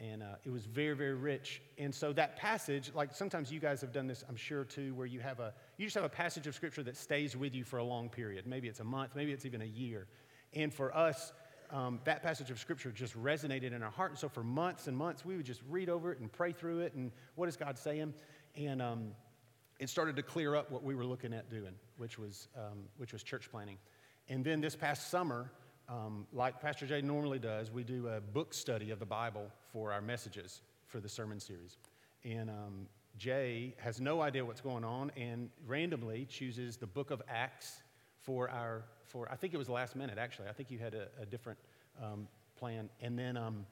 and 0.00 0.22
uh, 0.22 0.36
it 0.44 0.50
was 0.50 0.64
very, 0.66 0.94
very 0.94 1.14
rich. 1.14 1.60
And 1.76 1.92
so 1.92 2.12
that 2.12 2.36
passage, 2.36 2.92
like 2.94 3.14
sometimes 3.14 3.50
you 3.50 3.58
guys 3.58 3.80
have 3.80 3.92
done 3.92 4.06
this, 4.06 4.24
I'm 4.28 4.36
sure 4.36 4.64
too, 4.64 4.94
where 4.94 5.06
you 5.06 5.20
have 5.20 5.40
a, 5.40 5.52
you 5.76 5.86
just 5.86 5.96
have 5.96 6.04
a 6.04 6.08
passage 6.08 6.46
of 6.46 6.54
scripture 6.54 6.84
that 6.84 6.96
stays 6.96 7.36
with 7.36 7.54
you 7.54 7.64
for 7.64 7.78
a 7.78 7.84
long 7.84 8.08
period. 8.08 8.46
Maybe 8.46 8.68
it's 8.68 8.80
a 8.80 8.84
month, 8.84 9.16
maybe 9.16 9.32
it's 9.32 9.44
even 9.44 9.60
a 9.60 9.66
year. 9.66 10.06
And 10.54 10.72
for 10.72 10.96
us, 10.96 11.32
um, 11.70 12.00
that 12.04 12.22
passage 12.22 12.50
of 12.50 12.58
scripture 12.58 12.92
just 12.92 13.20
resonated 13.20 13.72
in 13.74 13.82
our 13.82 13.90
heart. 13.90 14.12
And 14.12 14.18
so 14.18 14.28
for 14.28 14.44
months 14.44 14.86
and 14.86 14.96
months, 14.96 15.24
we 15.24 15.36
would 15.36 15.44
just 15.44 15.62
read 15.68 15.88
over 15.88 16.12
it 16.12 16.20
and 16.20 16.30
pray 16.30 16.52
through 16.52 16.80
it 16.80 16.94
and 16.94 17.10
what 17.34 17.48
is 17.48 17.56
God 17.56 17.76
saying? 17.76 18.14
And 18.56 18.80
um, 18.80 19.10
it 19.80 19.90
started 19.90 20.14
to 20.16 20.22
clear 20.22 20.54
up 20.54 20.70
what 20.70 20.84
we 20.84 20.94
were 20.94 21.04
looking 21.04 21.34
at 21.34 21.50
doing, 21.50 21.74
which 21.96 22.18
was, 22.18 22.48
um, 22.56 22.84
which 22.98 23.12
was 23.12 23.24
church 23.24 23.50
planting. 23.50 23.78
And 24.28 24.44
then 24.44 24.60
this 24.60 24.76
past 24.76 25.10
summer, 25.10 25.50
um, 25.88 26.26
like 26.32 26.60
Pastor 26.60 26.86
Jay 26.86 27.00
normally 27.00 27.38
does, 27.38 27.70
we 27.70 27.82
do 27.82 28.08
a 28.08 28.20
book 28.20 28.52
study 28.52 28.90
of 28.90 28.98
the 28.98 29.06
Bible 29.06 29.46
for 29.72 29.92
our 29.92 30.00
messages 30.00 30.60
for 30.86 31.00
the 31.00 31.08
sermon 31.08 31.40
series. 31.40 31.78
And 32.24 32.50
um, 32.50 32.86
Jay 33.16 33.74
has 33.78 34.00
no 34.00 34.20
idea 34.20 34.44
what's 34.44 34.60
going 34.60 34.84
on 34.84 35.10
and 35.16 35.48
randomly 35.66 36.26
chooses 36.28 36.76
the 36.76 36.86
book 36.86 37.10
of 37.10 37.22
Acts 37.28 37.82
for 38.20 38.50
our, 38.50 38.84
for, 39.06 39.30
I 39.30 39.36
think 39.36 39.54
it 39.54 39.56
was 39.56 39.68
last 39.68 39.96
minute 39.96 40.18
actually. 40.18 40.48
I 40.48 40.52
think 40.52 40.70
you 40.70 40.78
had 40.78 40.94
a, 40.94 41.08
a 41.20 41.26
different 41.26 41.58
um, 42.02 42.28
plan. 42.58 42.90
And 43.00 43.18
then 43.18 43.36
um, 43.36 43.64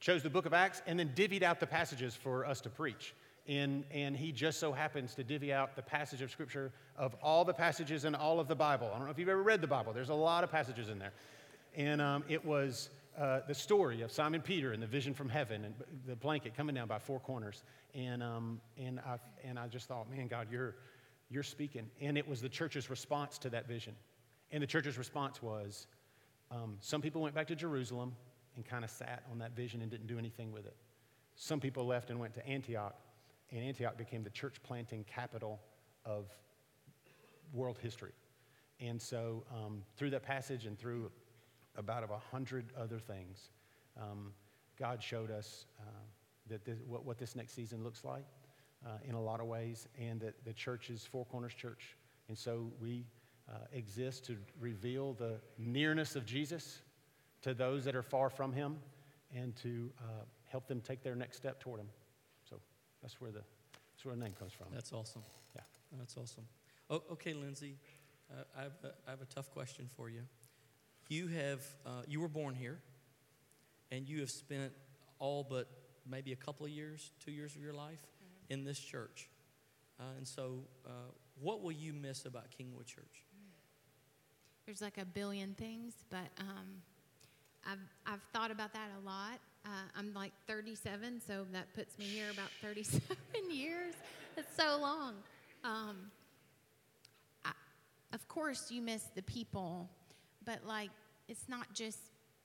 chose 0.00 0.22
the 0.22 0.30
book 0.30 0.46
of 0.46 0.52
Acts 0.52 0.82
and 0.86 0.98
then 0.98 1.12
divvied 1.14 1.42
out 1.42 1.60
the 1.60 1.66
passages 1.66 2.14
for 2.14 2.44
us 2.44 2.60
to 2.62 2.70
preach. 2.70 3.14
And, 3.48 3.84
and 3.90 4.16
he 4.16 4.30
just 4.32 4.60
so 4.60 4.72
happens 4.72 5.14
to 5.14 5.24
divvy 5.24 5.52
out 5.52 5.74
the 5.74 5.82
passage 5.82 6.22
of 6.22 6.30
Scripture 6.30 6.72
of 6.96 7.14
all 7.22 7.44
the 7.44 7.54
passages 7.54 8.04
in 8.04 8.14
all 8.14 8.38
of 8.38 8.46
the 8.46 8.54
Bible. 8.54 8.88
I 8.92 8.96
don't 8.96 9.06
know 9.06 9.10
if 9.10 9.18
you've 9.18 9.28
ever 9.28 9.42
read 9.42 9.60
the 9.60 9.66
Bible, 9.66 9.92
there's 9.92 10.10
a 10.10 10.14
lot 10.14 10.44
of 10.44 10.50
passages 10.50 10.88
in 10.88 10.98
there. 10.98 11.12
And 11.74 12.00
um, 12.00 12.24
it 12.28 12.44
was 12.44 12.90
uh, 13.18 13.40
the 13.46 13.54
story 13.54 14.02
of 14.02 14.12
Simon 14.12 14.40
Peter 14.40 14.72
and 14.72 14.82
the 14.82 14.86
vision 14.86 15.14
from 15.14 15.28
heaven 15.28 15.64
and 15.64 15.74
the 16.06 16.16
blanket 16.16 16.56
coming 16.56 16.74
down 16.74 16.88
by 16.88 16.98
four 16.98 17.20
corners. 17.20 17.62
And, 17.94 18.22
um, 18.22 18.60
and, 18.78 19.00
I, 19.00 19.18
and 19.44 19.58
I 19.58 19.68
just 19.68 19.88
thought, 19.88 20.10
man, 20.10 20.28
God, 20.28 20.48
you're, 20.50 20.76
you're 21.30 21.42
speaking. 21.42 21.90
And 22.00 22.16
it 22.16 22.26
was 22.26 22.40
the 22.40 22.48
church's 22.48 22.90
response 22.90 23.38
to 23.38 23.50
that 23.50 23.68
vision. 23.68 23.94
And 24.50 24.62
the 24.62 24.66
church's 24.66 24.98
response 24.98 25.42
was 25.42 25.86
um, 26.50 26.76
some 26.80 27.00
people 27.00 27.22
went 27.22 27.34
back 27.34 27.46
to 27.48 27.56
Jerusalem 27.56 28.14
and 28.56 28.64
kind 28.64 28.84
of 28.84 28.90
sat 28.90 29.22
on 29.30 29.38
that 29.38 29.56
vision 29.56 29.80
and 29.80 29.90
didn't 29.90 30.06
do 30.06 30.18
anything 30.18 30.52
with 30.52 30.66
it. 30.66 30.76
Some 31.36 31.60
people 31.60 31.86
left 31.86 32.10
and 32.10 32.20
went 32.20 32.34
to 32.34 32.46
Antioch, 32.46 32.94
and 33.50 33.62
Antioch 33.62 33.96
became 33.96 34.22
the 34.22 34.30
church 34.30 34.56
planting 34.62 35.04
capital 35.04 35.60
of 36.04 36.26
world 37.52 37.78
history. 37.80 38.12
And 38.80 39.00
so, 39.00 39.44
um, 39.50 39.82
through 39.96 40.10
that 40.10 40.22
passage 40.22 40.66
and 40.66 40.78
through 40.78 41.10
about 41.76 42.02
of 42.02 42.10
a 42.10 42.18
hundred 42.18 42.66
other 42.78 42.98
things, 42.98 43.50
um, 44.00 44.32
God 44.78 45.02
showed 45.02 45.30
us 45.30 45.66
uh, 45.80 45.84
that 46.48 46.64
this, 46.64 46.78
what, 46.86 47.04
what, 47.04 47.18
this 47.18 47.36
next 47.36 47.54
season 47.54 47.84
looks 47.84 48.04
like 48.04 48.24
uh, 48.86 48.90
in 49.04 49.14
a 49.14 49.20
lot 49.20 49.40
of 49.40 49.46
ways, 49.46 49.88
and 49.98 50.20
that 50.20 50.44
the 50.44 50.52
church 50.52 50.90
is 50.90 51.04
Four 51.04 51.24
Corners 51.26 51.54
Church. 51.54 51.96
And 52.28 52.36
so, 52.36 52.70
we 52.80 53.04
uh, 53.48 53.58
exist 53.72 54.24
to 54.26 54.36
reveal 54.60 55.14
the 55.14 55.40
nearness 55.58 56.16
of 56.16 56.24
Jesus 56.24 56.82
to 57.42 57.54
those 57.54 57.84
that 57.84 57.94
are 57.94 58.02
far 58.02 58.30
from 58.30 58.52
him 58.52 58.76
and 59.34 59.54
to 59.56 59.90
uh, 59.98 60.24
help 60.46 60.66
them 60.68 60.80
take 60.80 61.02
their 61.02 61.14
next 61.14 61.36
step 61.36 61.60
toward 61.60 61.80
him. 61.80 61.88
So 62.48 62.56
that's 63.02 63.20
where 63.20 63.30
the, 63.30 63.42
that's 63.92 64.04
where 64.04 64.14
the 64.14 64.22
name 64.22 64.34
comes 64.38 64.52
from. 64.52 64.68
That's 64.72 64.92
awesome. 64.92 65.22
Yeah. 65.54 65.62
That's 65.98 66.16
awesome. 66.16 66.44
Oh, 66.88 67.02
okay, 67.12 67.32
Lindsay, 67.32 67.76
uh, 68.30 68.44
I, 68.56 68.62
have 68.62 68.72
a, 68.84 68.88
I 69.06 69.10
have 69.10 69.22
a 69.22 69.26
tough 69.26 69.50
question 69.50 69.88
for 69.96 70.08
you. 70.08 70.22
You 71.12 71.26
have, 71.26 71.60
uh, 71.84 71.90
you 72.08 72.22
were 72.22 72.28
born 72.28 72.54
here, 72.54 72.78
and 73.90 74.08
you 74.08 74.20
have 74.20 74.30
spent 74.30 74.72
all 75.18 75.44
but 75.44 75.68
maybe 76.10 76.32
a 76.32 76.36
couple 76.36 76.64
of 76.64 76.72
years, 76.72 77.10
two 77.22 77.30
years 77.30 77.54
of 77.54 77.60
your 77.60 77.74
life 77.74 78.00
mm-hmm. 78.00 78.54
in 78.54 78.64
this 78.64 78.78
church. 78.78 79.28
Uh, 80.00 80.04
and 80.16 80.26
so, 80.26 80.60
uh, 80.86 81.10
what 81.38 81.60
will 81.60 81.70
you 81.70 81.92
miss 81.92 82.24
about 82.24 82.44
Kingwood 82.58 82.86
Church? 82.86 83.26
There's 84.64 84.80
like 84.80 84.96
a 84.96 85.04
billion 85.04 85.52
things, 85.52 85.92
but 86.08 86.30
um, 86.40 86.80
I've, 87.66 87.78
I've 88.06 88.22
thought 88.32 88.50
about 88.50 88.72
that 88.72 88.88
a 88.98 89.04
lot. 89.04 89.38
Uh, 89.66 89.68
I'm 89.94 90.14
like 90.14 90.32
37, 90.46 91.20
so 91.26 91.44
that 91.52 91.74
puts 91.74 91.98
me 91.98 92.06
here 92.06 92.30
about 92.32 92.48
37 92.62 93.04
years. 93.50 93.92
It's 94.38 94.56
so 94.56 94.78
long. 94.80 95.16
Um, 95.62 96.10
I, 97.44 97.52
of 98.14 98.26
course, 98.28 98.70
you 98.70 98.80
miss 98.80 99.02
the 99.14 99.22
people, 99.24 99.90
but 100.46 100.60
like, 100.66 100.88
it's 101.32 101.48
not 101.48 101.72
just 101.72 101.98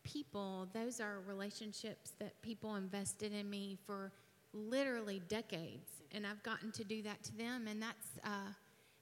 people, 0.04 0.70
those 0.74 1.02
are 1.02 1.20
relationships 1.28 2.14
that 2.20 2.42
people 2.42 2.78
invested 2.78 3.34
in 3.34 3.50
me 3.50 3.78
for 3.86 4.14
literally 4.54 5.22
decades. 5.28 5.90
And 6.14 6.26
I've 6.26 6.42
gotten 6.42 6.72
to 6.72 6.86
do 6.86 7.02
that 7.04 7.22
to 7.26 7.38
them, 7.38 7.68
and 7.68 7.82
that's, 7.82 8.08
uh, 8.24 8.54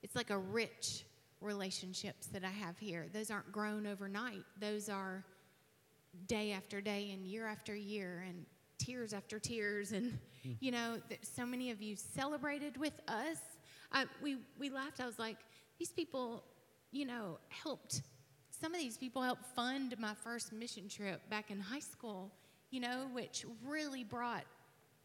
it's 0.01 0.15
like 0.15 0.31
a 0.31 0.37
rich 0.39 1.05
relationships 1.39 2.25
that 2.27 2.43
I 2.43 2.49
have 2.49 2.79
here. 2.79 3.05
Those 3.13 3.29
aren't 3.29 3.51
grown 3.51 3.85
overnight. 3.85 4.43
Those 4.59 4.89
are 4.89 5.23
day 6.25 6.51
after 6.51 6.81
day 6.81 7.11
and 7.13 7.27
year 7.27 7.45
after 7.45 7.75
year 7.75 8.25
and 8.27 8.43
tears 8.79 9.13
after 9.13 9.37
tears 9.37 9.91
and 9.91 10.17
mm. 10.45 10.55
you 10.59 10.71
know 10.71 10.97
so 11.21 11.45
many 11.45 11.71
of 11.71 11.81
you 11.81 11.95
celebrated 11.95 12.77
with 12.77 12.93
us 13.07 13.37
I, 13.91 14.05
we, 14.21 14.37
we 14.59 14.69
laughed 14.69 15.01
i 15.01 15.05
was 15.05 15.19
like 15.19 15.37
these 15.77 15.91
people 15.91 16.43
you 16.91 17.05
know 17.05 17.37
helped 17.49 18.01
some 18.65 18.73
of 18.73 18.81
these 18.81 18.97
people 18.97 19.21
helped 19.21 19.45
fund 19.55 19.93
my 19.99 20.15
first 20.23 20.51
mission 20.51 20.89
trip 20.89 21.21
back 21.29 21.51
in 21.51 21.59
high 21.59 21.77
school 21.77 22.31
you 22.71 22.79
know 22.79 23.05
which 23.13 23.45
really 23.63 24.03
brought 24.03 24.43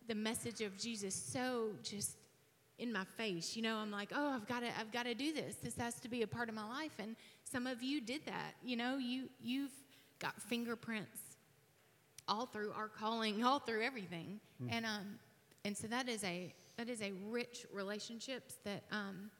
the 0.09 0.15
message 0.15 0.63
of 0.63 0.79
jesus 0.79 1.15
so 1.15 1.69
just 1.83 2.17
in 2.79 2.91
my 2.91 3.05
face 3.19 3.55
you 3.55 3.61
know 3.61 3.77
i'm 3.77 3.91
like 3.91 4.13
oh 4.15 4.31
i've 4.31 4.49
got 4.49 4.61
to 4.61 4.69
i've 4.81 4.91
got 4.91 5.05
to 5.05 5.13
do 5.15 5.35
this 5.35 5.57
this 5.63 5.77
has 5.77 5.97
to 5.97 6.09
be 6.09 6.23
a 6.23 6.27
part 6.27 6.49
of 6.49 6.55
my 6.55 6.67
life 6.67 6.95
and 6.99 7.15
some 7.45 7.67
of 7.67 7.83
you 7.83 8.01
did 8.01 8.25
that 8.25 8.55
you 8.65 8.77
know 8.77 8.97
you 8.97 9.29
you've 9.43 9.75
got 10.21 10.41
fingerprints 10.41 11.21
all 12.31 12.47
through 12.47 12.73
our 12.75 12.89
calling, 12.89 13.45
all 13.45 13.59
through 13.59 13.83
everything. 13.83 14.41
Mm. 14.63 14.69
And 14.71 14.87
um, 14.87 15.19
and 15.65 15.77
so 15.77 15.87
that 15.89 16.09
is 16.09 16.25
a 16.25 16.55
that 16.79 16.89
is 16.89 17.03
a 17.03 17.13
rich 17.29 17.67
relationships 17.73 18.55
that 18.65 18.85
um, 18.91 19.31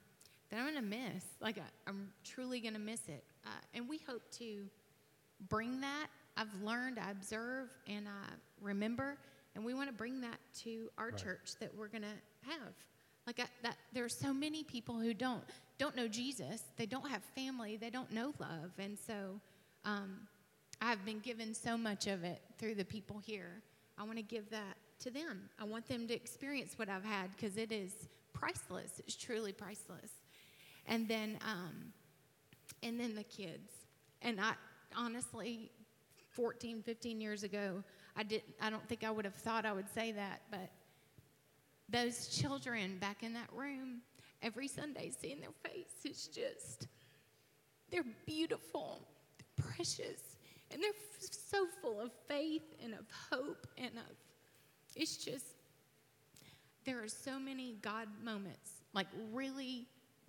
that 0.51 0.59
I'm 0.59 0.67
gonna 0.67 0.83
miss. 0.83 1.25
Like 1.41 1.57
I, 1.59 1.89
am 1.89 2.09
truly 2.25 2.61
gonna 2.61 2.79
miss 2.79 3.09
it. 3.09 3.25
Uh, 3.45 3.51
and 3.75 3.89
we 3.89 3.99
hope 4.07 4.23
to 4.39 4.65
bring 5.49 5.81
that. 5.81 6.07
I've 6.37 6.63
learned, 6.63 6.99
I 6.99 7.11
observe, 7.11 7.69
and 7.87 8.07
I 8.09 8.33
remember, 8.61 9.17
and 9.55 9.65
we 9.65 9.75
want 9.75 9.89
to 9.89 9.95
bring 9.95 10.21
that 10.21 10.39
to 10.63 10.91
our 10.97 11.09
right. 11.09 11.17
church 11.17 11.53
that 11.61 11.75
we're 11.77 11.89
gonna 11.89 12.07
have. 12.43 12.73
Like 13.27 13.41
I, 13.41 13.47
that, 13.63 13.77
there 13.93 14.05
are 14.05 14.09
so 14.09 14.33
many 14.33 14.63
people 14.63 14.99
who 14.99 15.13
don't 15.15 15.43
don't 15.79 15.97
know 15.97 16.09
Jesus. 16.09 16.63
They 16.77 16.87
don't 16.87 17.09
have 17.09 17.23
family. 17.35 17.77
They 17.77 17.91
don't 17.91 18.13
know 18.13 18.33
love, 18.39 18.73
and 18.79 18.99
so. 19.07 19.41
Um, 19.85 20.29
I've 20.83 21.05
been 21.05 21.19
given 21.19 21.55
so 21.55 21.77
much 21.77 22.07
of 22.07 22.25
it 22.25 22.41
through 22.59 22.75
the 22.75 22.85
people 22.85 23.19
here. 23.19 23.63
I 23.99 24.05
want 24.05 24.17
to 24.17 24.23
give 24.23 24.49
that 24.51 24.77
to 25.01 25.11
them. 25.11 25.51
I 25.59 25.65
want 25.65 25.87
them 25.89 26.09
to 26.09 26.15
experience 26.15 26.79
what 26.79 26.89
I've 26.89 27.05
had 27.05 27.31
because 27.37 27.59
it 27.59 27.71
is 27.71 27.93
priceless. 28.33 28.99
It's 28.99 29.15
truly 29.15 29.53
priceless. 29.53 30.11
And 30.87 31.07
then, 31.07 31.39
um, 31.47 31.93
and 32.83 32.99
then 32.99 33.15
the 33.15 33.25
kids. 33.25 33.71
And 34.23 34.41
I 34.41 34.53
honestly, 34.97 35.71
14, 36.31 36.83
15 36.83 37.21
years 37.21 37.43
ago, 37.43 37.83
I 38.17 38.23
didn't. 38.23 38.55
I 38.61 38.71
don't 38.71 38.87
think 38.89 39.05
I 39.05 39.11
would 39.11 39.25
have 39.25 39.35
thought 39.35 39.65
I 39.65 39.73
would 39.73 39.89
say 39.95 40.13
that, 40.13 40.43
but 40.51 40.71
those 41.89 42.29
children 42.29 42.99
back 42.99 43.23
in 43.23 43.33
that 43.35 43.49
room 43.53 44.03
every 44.43 44.69
Sunday, 44.69 45.11
seeing 45.21 45.41
their 45.41 45.51
face, 45.63 45.93
it's 46.05 46.27
just 46.27 46.87
they're 47.91 48.05
beautiful, 48.27 49.01
they're 49.39 49.67
precious 49.75 50.37
and 50.73 50.83
they're 50.83 50.93
so 51.19 51.67
full 51.83 52.01
of 52.01 52.11
faith 52.29 52.63
and 52.83 52.95
of 52.95 53.05
hope 53.31 53.67
and 53.77 53.91
of, 53.97 54.17
it's 54.95 55.17
just, 55.17 55.47
there 56.85 57.03
are 57.03 57.09
so 57.09 57.39
many 57.39 57.77
God 57.83 58.09
moments, 58.23 58.71
like 58.95 59.09
really 59.33 59.87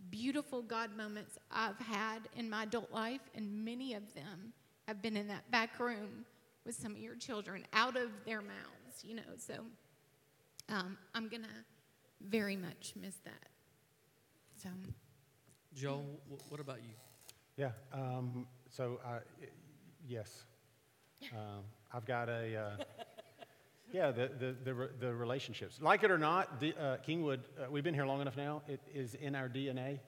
beautiful 0.10 0.62
God 0.62 0.96
moments 0.96 1.38
I've 1.51 1.79
had 1.79 2.27
in 2.36 2.50
my 2.50 2.63
adult 2.63 2.91
life, 2.91 3.22
and 3.36 3.63
many 3.63 3.93
of 3.93 4.13
them 4.13 4.53
have 4.88 5.01
been 5.01 5.15
in 5.15 5.27
that 5.27 5.50
back 5.51 5.79
room 5.79 6.25
with 6.65 6.75
some 6.75 6.93
of 6.93 6.98
your 6.98 7.15
children 7.15 7.65
out 7.74 7.96
of 7.96 8.10
their 8.25 8.41
mouths, 8.41 9.03
you 9.03 9.15
know. 9.15 9.22
So 9.38 9.53
um, 10.70 10.98
I'm 11.13 11.27
going 11.27 11.43
to 11.43 12.27
very 12.27 12.55
much 12.55 12.93
miss 13.00 13.15
that. 13.25 13.50
So, 14.62 14.70
Joe, 15.74 16.03
what 16.50 16.60
about 16.60 16.77
you? 16.77 16.93
Yeah. 17.58 17.72
Um, 17.93 18.48
so, 18.70 19.00
uh, 19.05 19.20
Yes. 20.08 20.46
Um, 21.34 21.63
I've 21.93 22.05
got 22.05 22.27
a, 22.27 22.55
uh, 22.55 22.84
yeah, 23.91 24.12
the, 24.12 24.29
the, 24.39 24.55
the, 24.63 24.89
the, 25.00 25.13
relationships. 25.13 25.79
Like 25.81 26.03
it 26.03 26.12
or 26.12 26.17
not, 26.17 26.60
the, 26.60 26.74
uh, 26.79 26.98
Kingwood, 27.05 27.39
uh, 27.60 27.69
we've 27.69 27.83
been 27.83 27.93
here 27.93 28.05
long 28.05 28.21
enough 28.21 28.38
now, 28.38 28.62
it 28.67 28.79
is 28.93 29.15
in 29.15 29.36
our 29.36 29.50
DNA. 29.50 30.00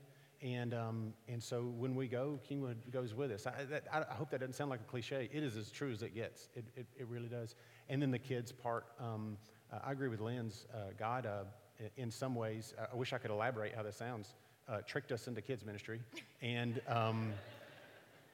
And, 0.41 0.73
um, 0.73 1.13
and 1.27 1.41
so 1.41 1.63
when 1.77 1.95
we 1.95 2.07
go, 2.07 2.39
Kingwood 2.49 2.91
goes 2.91 3.13
with 3.13 3.31
us. 3.31 3.47
I, 3.47 3.63
that, 3.65 3.83
I, 3.91 4.13
hope 4.13 4.29
that 4.31 4.41
doesn't 4.41 4.55
sound 4.55 4.69
like 4.69 4.81
a 4.81 4.85
cliche. 4.85 5.29
It 5.31 5.43
is 5.43 5.55
as 5.55 5.71
true 5.71 5.91
as 5.91 6.01
it 6.01 6.13
gets. 6.13 6.49
It, 6.55 6.65
it, 6.75 6.85
it 6.97 7.07
really 7.07 7.27
does. 7.27 7.55
And 7.89 8.01
then 8.01 8.11
the 8.11 8.19
kids 8.19 8.51
part, 8.51 8.85
um, 8.99 9.37
uh, 9.71 9.79
I 9.85 9.91
agree 9.91 10.09
with 10.09 10.19
Lynn's. 10.19 10.65
Uh, 10.73 10.91
God, 10.97 11.25
uh, 11.25 11.43
in 11.97 12.11
some 12.11 12.35
ways, 12.35 12.73
I 12.91 12.95
wish 12.95 13.13
I 13.13 13.17
could 13.17 13.31
elaborate 13.31 13.73
how 13.75 13.83
this 13.83 13.97
sounds, 13.97 14.35
tricked 14.87 15.11
us 15.11 15.27
into 15.27 15.41
kids 15.41 15.65
ministry. 15.65 16.01
And, 16.41 16.81
um, 16.87 17.33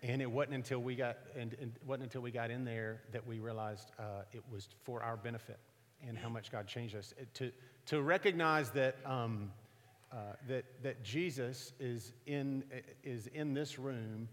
and 0.02 0.22
it 0.22 0.30
wasn't 0.32 0.56
until 0.56 0.80
we 0.80 0.96
got 0.96 1.18
and, 1.38 1.56
and 1.62 1.74
wasn't 1.86 2.04
until 2.04 2.22
we 2.22 2.32
got 2.32 2.52
in 2.52 2.64
there 2.64 3.02
that 3.12 3.26
we 3.26 3.40
realized 3.40 3.92
uh, 4.00 4.24
it 4.32 4.44
was 4.52 4.70
for 4.84 5.04
our 5.04 5.18
benefit 5.18 5.60
and 6.08 6.18
how 6.18 6.30
much 6.30 6.52
God 6.52 6.68
changed 6.68 6.96
us. 6.96 7.14
It, 7.18 7.34
to 7.36 7.52
to 7.88 8.02
recognize 8.02 8.70
that 8.72 8.98
um, 9.06 9.52
uh, 10.12 10.34
that 10.48 10.66
that 10.84 11.04
Jesus 11.04 11.74
is 11.80 12.14
in 12.26 12.64
is 13.04 13.28
in 13.28 13.54
this 13.54 13.78
room. 13.80 14.30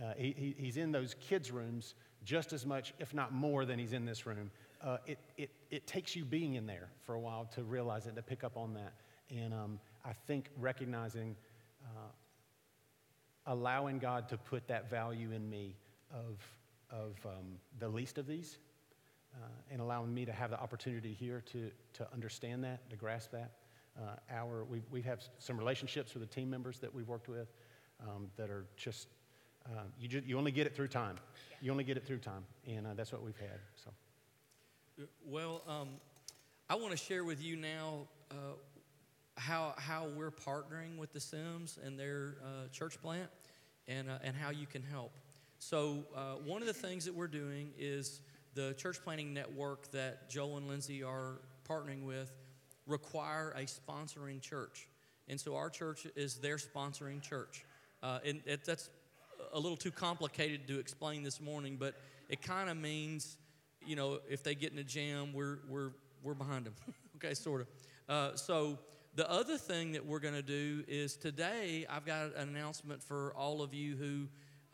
Uh, 0.00 0.14
he, 0.16 0.54
he's 0.56 0.76
in 0.76 0.92
those 0.92 1.14
kids' 1.20 1.50
rooms 1.50 1.94
just 2.24 2.52
as 2.52 2.64
much, 2.64 2.94
if 2.98 3.12
not 3.12 3.32
more, 3.32 3.64
than 3.64 3.78
he's 3.78 3.92
in 3.92 4.04
this 4.04 4.24
room. 4.24 4.50
Uh, 4.82 4.96
it, 5.06 5.18
it, 5.36 5.50
it 5.70 5.86
takes 5.86 6.16
you 6.16 6.24
being 6.24 6.54
in 6.54 6.66
there 6.66 6.88
for 7.04 7.14
a 7.14 7.20
while 7.20 7.44
to 7.54 7.62
realize 7.62 8.06
it, 8.06 8.14
to 8.16 8.22
pick 8.22 8.44
up 8.44 8.56
on 8.56 8.72
that. 8.72 8.94
And 9.30 9.52
um, 9.52 9.78
I 10.04 10.12
think 10.26 10.48
recognizing 10.58 11.36
uh, 11.84 12.08
allowing 13.46 13.98
God 13.98 14.28
to 14.28 14.36
put 14.36 14.66
that 14.68 14.90
value 14.90 15.32
in 15.32 15.48
me 15.48 15.76
of, 16.12 16.38
of 16.90 17.14
um, 17.24 17.58
the 17.78 17.88
least 17.88 18.18
of 18.18 18.26
these 18.26 18.58
uh, 19.34 19.46
and 19.70 19.80
allowing 19.80 20.12
me 20.12 20.24
to 20.24 20.32
have 20.32 20.50
the 20.50 20.60
opportunity 20.60 21.12
here 21.12 21.42
to, 21.52 21.70
to 21.94 22.06
understand 22.12 22.64
that, 22.64 22.88
to 22.90 22.96
grasp 22.96 23.32
that. 23.32 23.52
Uh, 23.98 24.14
our, 24.32 24.64
we 24.64 24.82
we 24.90 25.02
have 25.02 25.20
some 25.38 25.58
relationships 25.58 26.14
with 26.14 26.22
the 26.22 26.34
team 26.34 26.48
members 26.48 26.78
that 26.78 26.94
we've 26.94 27.08
worked 27.08 27.28
with 27.28 27.48
um, 28.08 28.28
that 28.36 28.48
are 28.48 28.66
just 28.76 29.08
uh, 29.66 29.82
you, 29.98 30.08
just, 30.08 30.26
you 30.26 30.38
only 30.38 30.52
get 30.52 30.66
it 30.66 30.74
through 30.74 30.88
time. 30.88 31.16
You 31.60 31.70
only 31.70 31.84
get 31.84 31.96
it 31.96 32.06
through 32.06 32.18
time. 32.18 32.44
And 32.66 32.86
uh, 32.86 32.90
that's 32.94 33.12
what 33.12 33.22
we've 33.22 33.36
had. 33.36 33.58
So. 33.84 33.90
Well, 35.26 35.62
um, 35.68 35.88
I 36.68 36.76
want 36.76 36.92
to 36.92 36.96
share 36.96 37.24
with 37.24 37.42
you 37.42 37.56
now 37.56 38.06
uh, 38.30 38.34
how, 39.40 39.74
how 39.78 40.06
we're 40.14 40.30
partnering 40.30 40.98
with 40.98 41.12
the 41.12 41.20
Sims 41.20 41.78
and 41.82 41.98
their 41.98 42.36
uh, 42.44 42.68
church 42.72 43.00
plant 43.00 43.30
and, 43.88 44.10
uh, 44.10 44.18
and 44.22 44.36
how 44.36 44.50
you 44.50 44.66
can 44.66 44.82
help. 44.82 45.12
So, 45.58 46.04
uh, 46.14 46.34
one 46.44 46.60
of 46.60 46.66
the 46.66 46.74
things 46.74 47.04
that 47.06 47.14
we're 47.14 47.28
doing 47.28 47.70
is 47.78 48.20
the 48.54 48.74
church 48.74 48.98
planting 49.02 49.32
network 49.32 49.90
that 49.92 50.30
Joel 50.30 50.58
and 50.58 50.68
Lindsay 50.68 51.02
are 51.02 51.40
partnering 51.68 52.04
with 52.04 52.32
require 52.86 53.54
a 53.56 53.62
sponsoring 53.62 54.40
church. 54.40 54.88
And 55.28 55.40
so, 55.40 55.56
our 55.56 55.70
church 55.70 56.06
is 56.16 56.36
their 56.36 56.56
sponsoring 56.56 57.22
church. 57.22 57.64
Uh, 58.02 58.18
and 58.24 58.40
it, 58.46 58.64
that's 58.64 58.90
a 59.52 59.58
little 59.58 59.76
too 59.76 59.90
complicated 59.90 60.66
to 60.68 60.78
explain 60.78 61.22
this 61.22 61.40
morning, 61.40 61.76
but 61.78 61.94
it 62.28 62.42
kind 62.42 62.70
of 62.70 62.76
means, 62.76 63.36
you 63.86 63.96
know, 63.96 64.20
if 64.28 64.42
they 64.42 64.54
get 64.54 64.72
in 64.72 64.78
a 64.78 64.84
jam, 64.84 65.32
we're, 65.32 65.58
we're, 65.68 65.90
we're 66.22 66.34
behind 66.34 66.66
them. 66.66 66.74
okay, 67.16 67.34
sort 67.34 67.62
of. 67.62 67.66
Uh, 68.08 68.36
so 68.36 68.78
the 69.14 69.28
other 69.28 69.56
thing 69.56 69.92
that 69.92 70.06
we're 70.06 70.20
going 70.20 70.34
to 70.34 70.42
do 70.42 70.84
is 70.86 71.16
today 71.16 71.84
I've 71.90 72.06
got 72.06 72.36
an 72.36 72.48
announcement 72.48 73.02
for 73.02 73.34
all 73.34 73.60
of 73.60 73.74
you 73.74 73.96
who 73.96 74.28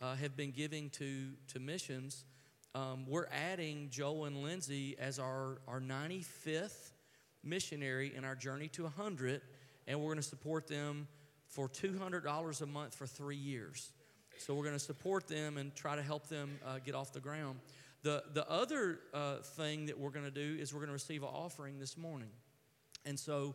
uh, 0.04 0.14
have 0.16 0.36
been 0.36 0.50
giving 0.50 0.90
to, 0.90 1.30
to 1.54 1.58
missions. 1.58 2.26
Um, 2.74 3.06
we're 3.08 3.28
adding 3.28 3.88
Joel 3.90 4.26
and 4.26 4.42
Lindsay 4.42 4.94
as 4.98 5.18
our, 5.18 5.62
our 5.66 5.80
95th 5.80 6.90
missionary 7.42 8.14
in 8.14 8.24
our 8.24 8.34
journey 8.34 8.68
to 8.68 8.82
100, 8.82 9.40
and 9.86 9.98
we're 9.98 10.08
going 10.08 10.16
to 10.16 10.22
support 10.22 10.66
them 10.66 11.08
for 11.48 11.66
$200 11.66 12.60
a 12.60 12.66
month 12.66 12.94
for 12.94 13.06
three 13.06 13.36
years. 13.36 13.90
So 14.36 14.54
we're 14.54 14.64
going 14.64 14.74
to 14.74 14.78
support 14.78 15.28
them 15.28 15.56
and 15.56 15.74
try 15.74 15.96
to 15.96 16.02
help 16.02 16.28
them 16.28 16.58
uh, 16.66 16.78
get 16.84 16.94
off 16.94 17.14
the 17.14 17.20
ground. 17.20 17.58
The, 18.02 18.22
the 18.34 18.48
other 18.50 19.00
uh, 19.14 19.36
thing 19.36 19.86
that 19.86 19.98
we're 19.98 20.10
going 20.10 20.26
to 20.26 20.30
do 20.30 20.60
is 20.60 20.74
we're 20.74 20.80
going 20.80 20.88
to 20.88 20.92
receive 20.92 21.22
an 21.22 21.30
offering 21.32 21.78
this 21.78 21.96
morning. 21.96 22.28
And 23.06 23.18
so 23.18 23.54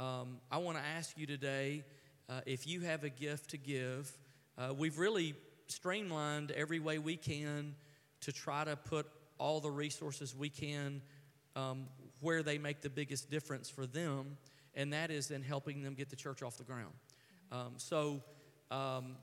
um, 0.00 0.38
I 0.50 0.56
want 0.56 0.78
to 0.78 0.82
ask 0.96 1.18
you 1.18 1.26
today 1.26 1.84
uh, 2.30 2.40
if 2.46 2.66
you 2.66 2.80
have 2.80 3.04
a 3.04 3.10
gift 3.10 3.50
to 3.50 3.58
give. 3.58 4.10
Uh, 4.56 4.72
we've 4.72 4.98
really 4.98 5.34
streamlined 5.66 6.52
every 6.52 6.80
way 6.80 6.98
we 6.98 7.16
can 7.16 7.74
to 8.22 8.32
try 8.32 8.64
to 8.64 8.76
put 8.76 9.06
all 9.38 9.60
the 9.60 9.70
resources 9.70 10.34
we 10.34 10.48
can 10.48 11.02
um, 11.54 11.84
where 12.22 12.42
they 12.42 12.56
make 12.56 12.80
the 12.80 12.88
biggest 12.88 13.30
difference 13.30 13.68
for 13.68 13.86
them, 13.86 14.38
and 14.74 14.94
that 14.94 15.10
is 15.10 15.30
in 15.30 15.42
helping 15.42 15.82
them 15.82 15.92
get 15.92 16.08
the 16.08 16.16
church 16.16 16.42
off 16.42 16.56
the 16.56 16.64
ground. 16.64 16.94
Um, 17.52 17.74
so 17.76 18.22
um, 18.70 19.16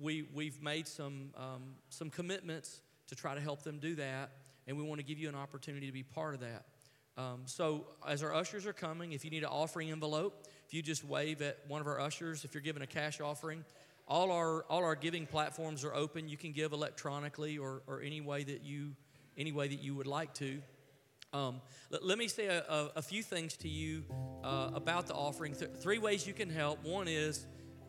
we, 0.00 0.26
we've 0.32 0.62
made 0.62 0.88
some, 0.88 1.34
um, 1.36 1.74
some 1.90 2.08
commitments 2.08 2.80
to 3.08 3.14
try 3.14 3.34
to 3.34 3.40
help 3.42 3.62
them 3.62 3.78
do 3.78 3.94
that, 3.96 4.30
and 4.66 4.78
we 4.78 4.84
want 4.84 5.00
to 5.00 5.04
give 5.04 5.18
you 5.18 5.28
an 5.28 5.34
opportunity 5.34 5.86
to 5.86 5.92
be 5.92 6.02
part 6.02 6.32
of 6.32 6.40
that. 6.40 6.64
Um, 7.16 7.42
so, 7.44 7.86
as 8.08 8.22
our 8.22 8.34
ushers 8.34 8.66
are 8.66 8.72
coming, 8.72 9.12
if 9.12 9.24
you 9.24 9.30
need 9.30 9.44
an 9.44 9.50
offering 9.50 9.90
envelope, 9.90 10.46
if 10.66 10.74
you 10.74 10.82
just 10.82 11.04
wave 11.04 11.42
at 11.42 11.58
one 11.68 11.80
of 11.80 11.86
our 11.86 12.00
ushers, 12.00 12.44
if 12.44 12.54
you're 12.54 12.62
giving 12.62 12.82
a 12.82 12.86
cash 12.86 13.20
offering, 13.20 13.64
all 14.08 14.32
our 14.32 14.64
all 14.64 14.82
our 14.84 14.96
giving 14.96 15.26
platforms 15.26 15.84
are 15.84 15.94
open. 15.94 16.28
You 16.28 16.36
can 16.36 16.52
give 16.52 16.72
electronically 16.72 17.58
or, 17.58 17.82
or 17.86 18.00
any 18.00 18.20
way 18.20 18.42
that 18.44 18.64
you 18.64 18.96
any 19.38 19.52
way 19.52 19.68
that 19.68 19.80
you 19.80 19.94
would 19.94 20.06
like 20.06 20.34
to. 20.34 20.60
Um, 21.32 21.60
let, 21.90 22.04
let, 22.04 22.18
me 22.18 22.28
say 22.28 22.46
a, 22.46 22.60
a, 22.68 22.90
a, 22.96 23.02
few 23.02 23.20
things 23.20 23.56
to 23.56 23.68
you 23.68 24.04
uh, 24.44 24.70
about 24.72 25.08
the 25.08 25.14
offering. 25.14 25.56
Th- 25.56 25.70
three 25.80 25.98
ways 25.98 26.28
you 26.28 26.32
can 26.32 26.48
help. 26.48 26.84
One 26.84 27.08
is, 27.08 27.44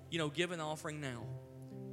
you 0.09 0.17
know, 0.17 0.29
give 0.29 0.51
an 0.51 0.59
offering 0.59 0.99
now. 0.99 1.21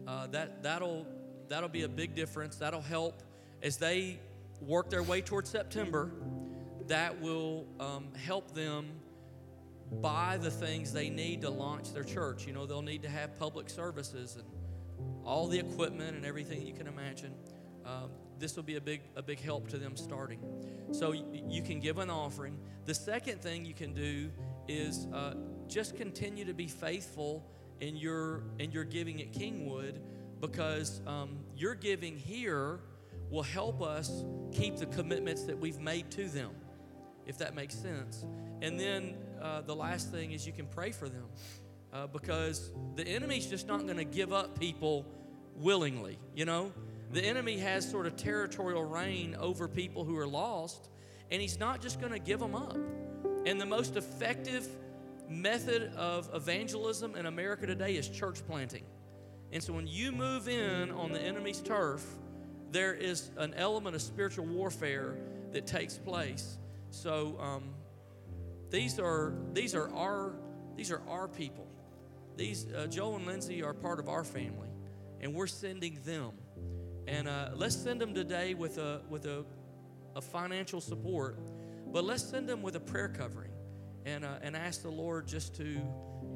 Uh, 0.06 0.28
that 0.28 0.62
that'll 0.62 1.06
that'll 1.48 1.68
be 1.68 1.82
a 1.82 1.88
big 1.88 2.14
difference. 2.14 2.56
That'll 2.56 2.80
help 2.80 3.22
as 3.62 3.76
they 3.76 4.18
work 4.60 4.88
their 4.88 5.02
way 5.02 5.20
towards 5.20 5.50
September 5.50 6.10
that 6.88 7.20
will 7.20 7.66
um, 7.80 8.08
help 8.14 8.54
them 8.54 8.90
buy 10.00 10.38
the 10.38 10.50
things 10.50 10.92
they 10.92 11.10
need 11.10 11.42
to 11.42 11.50
launch 11.50 11.92
their 11.92 12.04
church. 12.04 12.46
You 12.46 12.52
know, 12.52 12.66
they'll 12.66 12.82
need 12.82 13.02
to 13.02 13.08
have 13.08 13.38
public 13.38 13.68
services 13.68 14.36
and 14.36 14.44
all 15.24 15.46
the 15.48 15.58
equipment 15.58 16.16
and 16.16 16.24
everything 16.24 16.66
you 16.66 16.72
can 16.72 16.86
imagine. 16.86 17.34
Um, 17.84 18.10
this 18.38 18.56
will 18.56 18.62
be 18.62 18.76
a 18.76 18.80
big 18.80 19.02
a 19.16 19.22
big 19.22 19.40
help 19.40 19.68
to 19.68 19.78
them 19.78 19.96
starting. 19.96 20.40
So 20.92 21.12
you 21.12 21.62
can 21.62 21.80
give 21.80 21.98
an 21.98 22.10
offering. 22.10 22.58
The 22.86 22.94
second 22.94 23.40
thing 23.40 23.64
you 23.64 23.74
can 23.74 23.92
do 23.92 24.30
is 24.66 25.06
uh, 25.12 25.34
just 25.68 25.96
continue 25.96 26.44
to 26.44 26.54
be 26.54 26.68
faithful 26.68 27.44
in 27.80 27.96
your 27.96 28.44
in 28.58 28.72
your 28.72 28.84
giving 28.84 29.20
at 29.20 29.32
Kingwood 29.32 29.98
because 30.40 31.00
um, 31.06 31.38
your 31.56 31.74
giving 31.74 32.16
here 32.16 32.80
will 33.30 33.42
help 33.42 33.80
us 33.80 34.24
keep 34.52 34.76
the 34.76 34.86
commitments 34.86 35.44
that 35.44 35.58
we've 35.58 35.80
made 35.80 36.10
to 36.10 36.28
them 36.28 36.50
if 37.26 37.38
that 37.38 37.54
makes 37.54 37.74
sense. 37.74 38.24
And 38.60 38.78
then 38.78 39.14
uh, 39.40 39.62
the 39.62 39.74
last 39.74 40.10
thing 40.10 40.32
is 40.32 40.46
you 40.46 40.52
can 40.52 40.66
pray 40.66 40.92
for 40.92 41.08
them 41.08 41.26
uh, 41.92 42.06
because 42.06 42.70
the 42.96 43.06
enemy's 43.06 43.46
just 43.46 43.66
not 43.66 43.84
going 43.84 43.96
to 43.96 44.04
give 44.04 44.32
up 44.32 44.58
people 44.58 45.06
willingly, 45.56 46.18
you 46.34 46.44
know? 46.44 46.72
The 47.10 47.22
enemy 47.22 47.58
has 47.58 47.88
sort 47.88 48.06
of 48.06 48.16
territorial 48.16 48.84
reign 48.84 49.36
over 49.38 49.68
people 49.68 50.04
who 50.04 50.16
are 50.16 50.26
lost, 50.26 50.88
and 51.30 51.42
he's 51.42 51.58
not 51.58 51.82
just 51.82 52.00
going 52.00 52.12
to 52.12 52.18
give 52.18 52.40
them 52.40 52.54
up. 52.54 52.78
And 53.44 53.60
the 53.60 53.66
most 53.66 53.96
effective 53.96 54.66
method 55.28 55.92
of 55.94 56.30
evangelism 56.34 57.14
in 57.14 57.26
America 57.26 57.66
today 57.66 57.96
is 57.96 58.08
church 58.08 58.46
planting. 58.46 58.84
And 59.52 59.62
so 59.62 59.74
when 59.74 59.86
you 59.86 60.12
move 60.12 60.48
in 60.48 60.90
on 60.90 61.12
the 61.12 61.20
enemy's 61.20 61.60
turf, 61.60 62.04
there 62.70 62.94
is 62.94 63.30
an 63.36 63.52
element 63.54 63.94
of 63.94 64.00
spiritual 64.00 64.46
warfare 64.46 65.16
that 65.52 65.66
takes 65.66 65.98
place. 65.98 66.56
So 66.92 67.38
um, 67.40 67.74
these 68.70 69.00
are 69.00 69.32
these 69.54 69.74
are 69.74 69.90
our 69.94 70.34
these 70.76 70.90
are 70.90 71.00
our 71.08 71.26
people. 71.26 71.66
These 72.36 72.66
uh, 72.72 72.86
Joe 72.86 73.16
and 73.16 73.26
Lindsay 73.26 73.62
are 73.62 73.72
part 73.72 73.98
of 73.98 74.08
our 74.08 74.24
family, 74.24 74.68
and 75.20 75.34
we're 75.34 75.46
sending 75.46 75.98
them. 76.04 76.32
And 77.06 77.28
uh, 77.28 77.50
let's 77.54 77.76
send 77.76 78.00
them 78.00 78.14
today 78.14 78.52
with 78.52 78.76
a 78.76 79.00
with 79.08 79.24
a, 79.24 79.44
a 80.14 80.20
financial 80.20 80.82
support, 80.82 81.38
but 81.86 82.04
let's 82.04 82.22
send 82.22 82.46
them 82.46 82.60
with 82.62 82.76
a 82.76 82.80
prayer 82.80 83.08
covering, 83.08 83.52
and 84.04 84.22
uh, 84.22 84.36
and 84.42 84.54
ask 84.54 84.82
the 84.82 84.90
Lord 84.90 85.26
just 85.26 85.56
to 85.56 85.80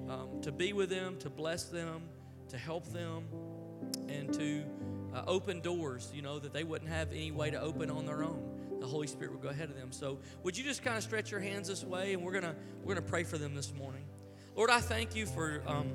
um, 0.09 0.41
to 0.41 0.53
be 0.53 0.73
with 0.73 0.89
them, 0.89 1.19
to 1.19 1.29
bless 1.29 1.65
them, 1.65 2.09
to 2.49 2.57
help 2.57 2.91
them, 2.95 3.25
and 4.09 4.33
to 4.33 4.65
uh, 5.15 5.23
open 5.27 5.61
doors. 5.61 6.11
You 6.15 6.23
know 6.23 6.39
that 6.39 6.55
they 6.55 6.65
wouldn't 6.65 6.91
have 6.91 7.11
any 7.13 7.31
way 7.31 7.51
to 7.51 7.61
open 7.61 7.91
on 7.91 8.07
their 8.07 8.25
own 8.25 8.56
the 8.87 8.93
Holy 8.93 9.09
Spirit 9.09 9.33
will 9.33 9.41
go 9.41 9.49
ahead 9.49 9.69
of 9.69 9.77
them. 9.77 9.91
So, 9.91 10.19
would 10.45 10.57
you 10.57 10.63
just 10.63 10.85
kind 10.85 10.97
of 10.97 11.03
stretch 11.03 11.33
your 11.33 11.41
hands 11.41 11.67
this 11.67 11.83
way, 11.83 12.13
and 12.13 12.23
we're 12.23 12.33
gonna 12.33 12.55
we're 12.85 12.95
gonna 12.95 13.07
pray 13.07 13.25
for 13.25 13.37
them 13.37 13.55
this 13.55 13.75
morning. 13.75 14.05
Lord, 14.55 14.71
I 14.71 14.81
thank 14.81 15.17
you 15.17 15.27
for 15.27 15.61
um, 15.67 15.91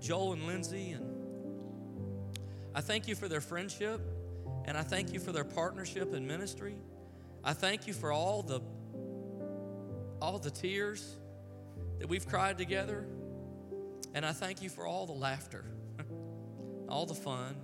Joel 0.00 0.32
and 0.32 0.46
Lindsay, 0.46 0.90
and 0.90 1.06
I 2.74 2.80
thank 2.80 3.06
you 3.06 3.14
for 3.14 3.28
their 3.28 3.40
friendship, 3.40 4.00
and 4.64 4.76
I 4.76 4.82
thank 4.82 5.12
you 5.12 5.20
for 5.20 5.30
their 5.30 5.44
partnership 5.44 6.12
in 6.12 6.26
ministry. 6.26 6.74
I 7.44 7.52
thank 7.52 7.86
you 7.86 7.92
for 7.92 8.10
all 8.10 8.42
the 8.42 8.60
all 10.20 10.40
the 10.40 10.50
tears 10.50 11.16
that 12.00 12.08
we've 12.08 12.26
cried 12.26 12.58
together, 12.58 13.06
and 14.14 14.26
I 14.26 14.32
thank 14.32 14.62
you 14.62 14.68
for 14.68 14.84
all 14.84 15.06
the 15.06 15.12
laughter, 15.12 15.64
all 16.88 17.06
the 17.06 17.14
fun 17.14 17.54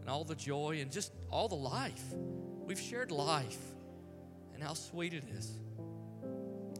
and 0.00 0.08
all 0.08 0.24
the 0.24 0.34
joy 0.34 0.78
and 0.80 0.90
just 0.90 1.12
all 1.30 1.48
the 1.48 1.54
life. 1.54 2.02
We've 2.64 2.80
shared 2.80 3.10
life 3.10 3.58
and 4.54 4.62
how 4.62 4.74
sweet 4.74 5.14
it 5.14 5.24
is. 5.36 5.50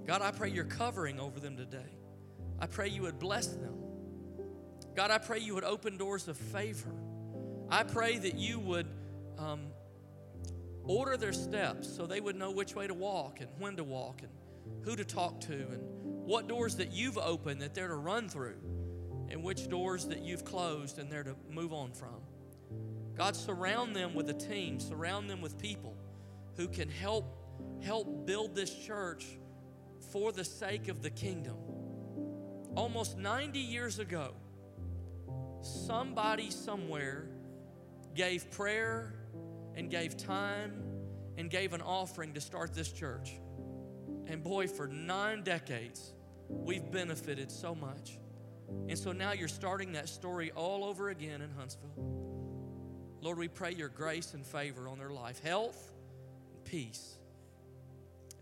God, 0.07 0.23
I 0.23 0.31
pray 0.31 0.51
you're 0.51 0.65
covering 0.65 1.21
over 1.21 1.41
them 1.41 1.57
today. 1.57 1.97
I 2.59 2.67
pray 2.67 2.89
you 2.89 3.03
would 3.03 3.19
bless 3.19 3.47
them. 3.47 3.75
God, 4.95 5.11
I 5.11 5.19
pray 5.19 5.39
you 5.39 5.55
would 5.55 5.65
open 5.65 5.97
doors 5.97 6.29
of 6.29 6.37
favor. 6.37 6.93
I 7.71 7.85
pray 7.85 8.19
that 8.19 8.35
you 8.35 8.59
would 8.59 8.87
um, 9.39 9.69
order 10.85 11.17
their 11.17 11.33
steps 11.33 11.95
so 11.95 12.07
they 12.07 12.21
would 12.21 12.37
know 12.37 12.51
which 12.51 12.75
way 12.75 12.87
to 12.87 12.95
walk 12.95 13.41
and 13.41 13.49
when 13.59 13.77
to 13.77 13.85
walk 13.85 14.23
and 14.23 14.31
who 14.85 14.97
to 14.97 15.05
talk 15.05 15.41
to 15.43 15.53
and 15.53 15.81
what 16.27 16.49
doors 16.49 16.77
that 16.77 16.93
you've 16.93 17.19
opened 17.19 17.63
that 17.63 17.75
they're 17.75 17.89
to 17.89 17.95
run 17.95 18.29
through 18.29 18.59
and 19.29 19.43
which 19.43 19.69
doors 19.69 20.07
that 20.07 20.23
you've 20.23 20.45
closed 20.45 20.99
and 20.99 21.11
they're 21.11 21.23
to 21.23 21.37
move 21.49 21.73
on 21.73 21.93
from. 21.93 22.21
God, 23.21 23.37
surround 23.37 23.95
them 23.95 24.15
with 24.15 24.31
a 24.31 24.33
team, 24.33 24.81
surround 24.81 25.29
them 25.29 25.43
with 25.43 25.59
people 25.59 25.95
who 26.57 26.67
can 26.67 26.89
help 26.89 27.27
help 27.83 28.25
build 28.25 28.55
this 28.55 28.75
church 28.75 29.27
for 30.11 30.33
the 30.33 30.43
sake 30.43 30.89
of 30.89 31.03
the 31.03 31.11
kingdom. 31.11 31.59
Almost 32.75 33.19
90 33.19 33.59
years 33.59 33.99
ago, 33.99 34.33
somebody 35.61 36.51
somewhere 36.51 37.29
gave 38.15 38.51
prayer 38.53 39.13
and 39.75 39.91
gave 39.91 40.17
time 40.17 40.83
and 41.37 41.51
gave 41.51 41.75
an 41.75 41.83
offering 41.83 42.33
to 42.33 42.41
start 42.41 42.73
this 42.73 42.91
church. 42.91 43.33
And 44.29 44.43
boy, 44.43 44.67
for 44.67 44.89
nine 44.89 45.43
decades, 45.43 46.15
we've 46.49 46.91
benefited 46.91 47.51
so 47.51 47.75
much. 47.75 48.19
And 48.89 48.99
so 48.99 49.13
now 49.13 49.33
you're 49.33 49.47
starting 49.47 49.93
that 49.93 50.09
story 50.09 50.53
all 50.53 50.85
over 50.85 51.11
again 51.11 51.43
in 51.43 51.51
Huntsville. 51.51 52.20
Lord, 53.23 53.37
we 53.37 53.49
pray 53.49 53.73
your 53.73 53.91
grace 53.91 54.33
and 54.33 54.47
favor 54.47 54.89
on 54.89 54.99
their 54.99 55.11
life, 55.11 55.41
health 55.41 55.93
and 56.55 56.65
peace. 56.65 57.19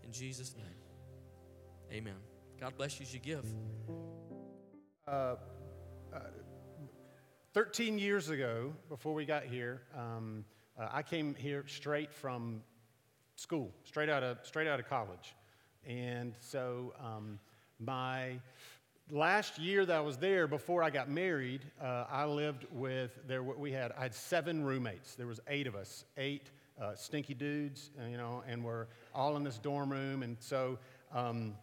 In 0.05 0.11
Jesus' 0.13 0.55
name, 0.55 1.97
amen. 1.97 2.15
God 2.61 2.77
bless 2.77 2.97
you 2.97 3.05
as 3.05 3.13
you 3.13 3.19
give. 3.19 3.45
Uh, 5.05 5.35
uh, 6.13 6.19
13 7.53 7.99
years 7.99 8.29
ago, 8.29 8.73
before 8.87 9.13
we 9.13 9.25
got 9.25 9.43
here, 9.43 9.81
um, 9.97 10.45
uh, 10.79 10.87
I 10.93 11.03
came 11.03 11.35
here 11.35 11.65
straight 11.67 12.13
from 12.13 12.61
school, 13.35 13.73
straight 13.83 14.07
out 14.07 14.23
of, 14.23 14.37
straight 14.43 14.67
out 14.67 14.79
of 14.79 14.87
college. 14.87 15.35
And 15.85 16.35
so 16.39 16.93
um, 17.03 17.37
my 17.79 18.39
last 19.11 19.57
year 19.57 19.85
that 19.85 19.95
I 19.95 20.01
was 20.01 20.17
there, 20.17 20.47
before 20.47 20.83
I 20.83 20.89
got 20.89 21.09
married, 21.09 21.61
uh, 21.81 22.05
I 22.09 22.25
lived 22.25 22.65
with, 22.71 23.19
there 23.27 23.43
we 23.43 23.71
had, 23.71 23.91
I 23.97 24.03
had 24.03 24.13
seven 24.13 24.63
roommates. 24.63 25.15
There 25.15 25.27
was 25.27 25.39
eight 25.47 25.67
of 25.67 25.75
us, 25.75 26.05
eight 26.17 26.51
uh, 26.81 26.95
stinky 26.95 27.33
dudes, 27.33 27.91
uh, 27.99 28.07
you 28.07 28.17
know, 28.17 28.43
and 28.47 28.63
we're 28.63 28.87
all 29.13 29.35
in 29.35 29.43
this 29.43 29.57
dorm 29.57 29.91
room. 29.91 30.23
And 30.23 30.37
so 30.39 30.77
um, 31.13 31.55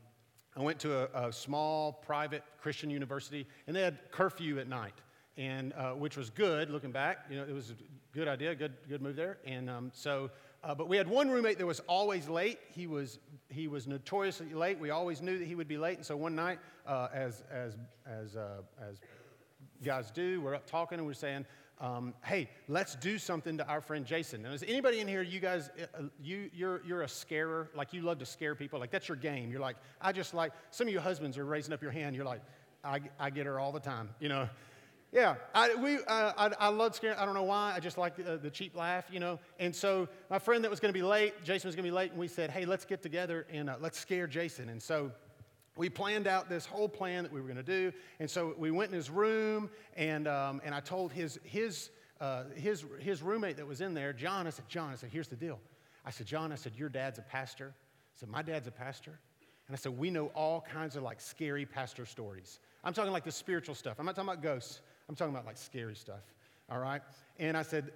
I 0.56 0.60
went 0.60 0.78
to 0.80 1.04
a, 1.14 1.28
a, 1.28 1.32
small 1.32 1.92
private 1.92 2.42
Christian 2.60 2.90
university, 2.90 3.46
and 3.66 3.74
they 3.74 3.82
had 3.82 4.10
curfew 4.10 4.58
at 4.58 4.68
night, 4.68 5.00
and 5.36 5.72
uh, 5.74 5.92
which 5.92 6.16
was 6.16 6.30
good. 6.30 6.70
Looking 6.70 6.92
back, 6.92 7.26
you 7.30 7.36
know, 7.36 7.44
it 7.44 7.54
was 7.54 7.70
a 7.70 7.74
good 8.12 8.28
idea, 8.28 8.54
good 8.54 8.74
good 8.88 9.02
move 9.02 9.16
there. 9.16 9.38
And 9.46 9.70
um, 9.70 9.90
so, 9.94 10.30
uh, 10.64 10.74
but 10.74 10.88
we 10.88 10.96
had 10.96 11.08
one 11.08 11.30
roommate 11.30 11.58
that 11.58 11.66
was 11.66 11.80
always 11.80 12.28
late. 12.28 12.58
He 12.72 12.86
was 12.86 13.18
he 13.48 13.68
was 13.68 13.86
notoriously 13.86 14.52
late. 14.52 14.78
We 14.78 14.90
always 14.90 15.22
knew 15.22 15.38
that 15.38 15.46
he 15.46 15.54
would 15.54 15.68
be 15.68 15.78
late. 15.78 15.96
And 15.96 16.06
so 16.06 16.16
one 16.16 16.34
night, 16.34 16.58
uh, 16.86 17.08
as 17.12 17.42
as 17.50 17.76
as 18.06 18.36
uh, 18.36 18.62
as 18.80 19.00
guys 19.84 20.10
do, 20.10 20.40
we're 20.40 20.54
up 20.54 20.66
talking 20.66 20.98
and 20.98 21.06
we're 21.06 21.14
saying, 21.14 21.46
um, 21.80 22.14
hey, 22.24 22.48
let's 22.68 22.96
do 22.96 23.18
something 23.18 23.58
to 23.58 23.66
our 23.66 23.80
friend 23.80 24.06
Jason. 24.06 24.42
Now, 24.42 24.52
is 24.52 24.62
anybody 24.62 25.00
in 25.00 25.08
here, 25.08 25.22
you 25.22 25.40
guys, 25.40 25.68
uh, 25.78 26.04
you, 26.22 26.50
you're, 26.54 26.82
you're 26.86 27.02
a 27.02 27.08
scarer? 27.08 27.70
Like 27.74 27.92
you 27.92 28.00
love 28.00 28.18
to 28.20 28.26
scare 28.26 28.54
people? 28.54 28.80
Like 28.80 28.90
that's 28.90 29.08
your 29.08 29.16
game. 29.16 29.50
You're 29.50 29.60
like, 29.60 29.76
I 30.00 30.12
just 30.12 30.32
like, 30.32 30.52
some 30.70 30.86
of 30.86 30.92
you 30.92 31.00
husbands 31.00 31.36
are 31.36 31.44
raising 31.44 31.74
up 31.74 31.82
your 31.82 31.90
hand. 31.90 32.16
You're 32.16 32.24
like, 32.24 32.40
I, 32.82 33.00
I 33.20 33.30
get 33.30 33.44
her 33.44 33.60
all 33.60 33.72
the 33.72 33.80
time, 33.80 34.08
you 34.20 34.28
know? 34.28 34.48
Yeah, 35.12 35.36
I, 35.54 35.74
we, 35.76 35.96
uh, 35.96 36.32
I, 36.36 36.50
I 36.58 36.68
love 36.68 36.94
scaring. 36.94 37.16
I 37.16 37.24
don't 37.24 37.34
know 37.34 37.44
why. 37.44 37.72
I 37.74 37.80
just 37.80 37.96
like 37.96 38.16
the, 38.16 38.36
the 38.36 38.50
cheap 38.50 38.76
laugh, 38.76 39.04
you 39.10 39.20
know. 39.20 39.38
And 39.58 39.74
so 39.74 40.08
my 40.28 40.38
friend 40.38 40.62
that 40.64 40.70
was 40.70 40.80
going 40.80 40.92
to 40.92 40.98
be 40.98 41.04
late, 41.04 41.42
Jason 41.44 41.68
was 41.68 41.74
going 41.74 41.84
to 41.84 41.90
be 41.90 41.94
late, 41.96 42.10
and 42.10 42.20
we 42.20 42.28
said, 42.28 42.50
hey, 42.50 42.66
let's 42.66 42.84
get 42.84 43.02
together 43.02 43.46
and 43.50 43.70
uh, 43.70 43.76
let's 43.80 43.98
scare 43.98 44.26
Jason. 44.26 44.68
And 44.68 44.82
so 44.82 45.12
we 45.76 45.88
planned 45.88 46.26
out 46.26 46.48
this 46.48 46.66
whole 46.66 46.88
plan 46.88 47.22
that 47.22 47.32
we 47.32 47.40
were 47.40 47.46
going 47.46 47.56
to 47.56 47.62
do. 47.62 47.92
And 48.18 48.28
so 48.28 48.54
we 48.58 48.70
went 48.70 48.90
in 48.90 48.96
his 48.96 49.08
room, 49.08 49.70
and, 49.96 50.26
um, 50.26 50.60
and 50.64 50.74
I 50.74 50.80
told 50.80 51.12
his, 51.12 51.38
his, 51.44 51.90
uh, 52.20 52.44
his, 52.54 52.84
his 52.98 53.22
roommate 53.22 53.56
that 53.58 53.66
was 53.66 53.80
in 53.80 53.94
there, 53.94 54.12
John, 54.12 54.46
I 54.46 54.50
said, 54.50 54.68
John, 54.68 54.90
I 54.90 54.96
said, 54.96 55.10
here's 55.10 55.28
the 55.28 55.36
deal. 55.36 55.60
I 56.04 56.10
said, 56.10 56.26
John, 56.26 56.50
I 56.52 56.56
said, 56.56 56.72
your 56.76 56.88
dad's 56.88 57.18
a 57.18 57.22
pastor. 57.22 57.74
I 57.74 58.20
said, 58.20 58.28
my 58.28 58.42
dad's 58.42 58.66
a 58.68 58.72
pastor. 58.72 59.18
And 59.68 59.74
I 59.74 59.78
said, 59.78 59.98
we 59.98 60.10
know 60.10 60.26
all 60.28 60.64
kinds 60.72 60.96
of 60.96 61.02
like 61.02 61.20
scary 61.20 61.66
pastor 61.66 62.06
stories. 62.06 62.60
I'm 62.84 62.92
talking 62.92 63.12
like 63.12 63.24
the 63.24 63.32
spiritual 63.32 63.74
stuff. 63.74 63.96
I'm 63.98 64.06
not 64.06 64.14
talking 64.14 64.30
about 64.30 64.42
ghosts. 64.42 64.80
I'm 65.08 65.14
talking 65.14 65.34
about 65.34 65.46
like 65.46 65.58
scary 65.58 65.94
stuff. 65.94 66.22
All 66.70 66.78
right? 66.78 67.00
And 67.38 67.56
I 67.56 67.62
said, 67.62 67.92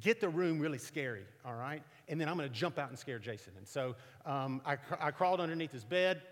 get 0.00 0.20
the 0.20 0.28
room 0.28 0.60
really 0.60 0.78
scary. 0.78 1.24
All 1.44 1.54
right? 1.54 1.82
And 2.08 2.20
then 2.20 2.28
I'm 2.28 2.38
to 2.38 2.48
jump 2.48 2.78
out 2.78 2.88
and 2.88 2.98
scare 2.98 3.18
Jason. 3.18 3.52
And 3.56 3.66
so 3.66 3.96
um, 4.26 4.60
I, 4.64 4.76
I 5.00 5.10
crawled 5.10 5.40
underneath 5.40 5.72
his 5.72 5.84
bed. 5.84 6.22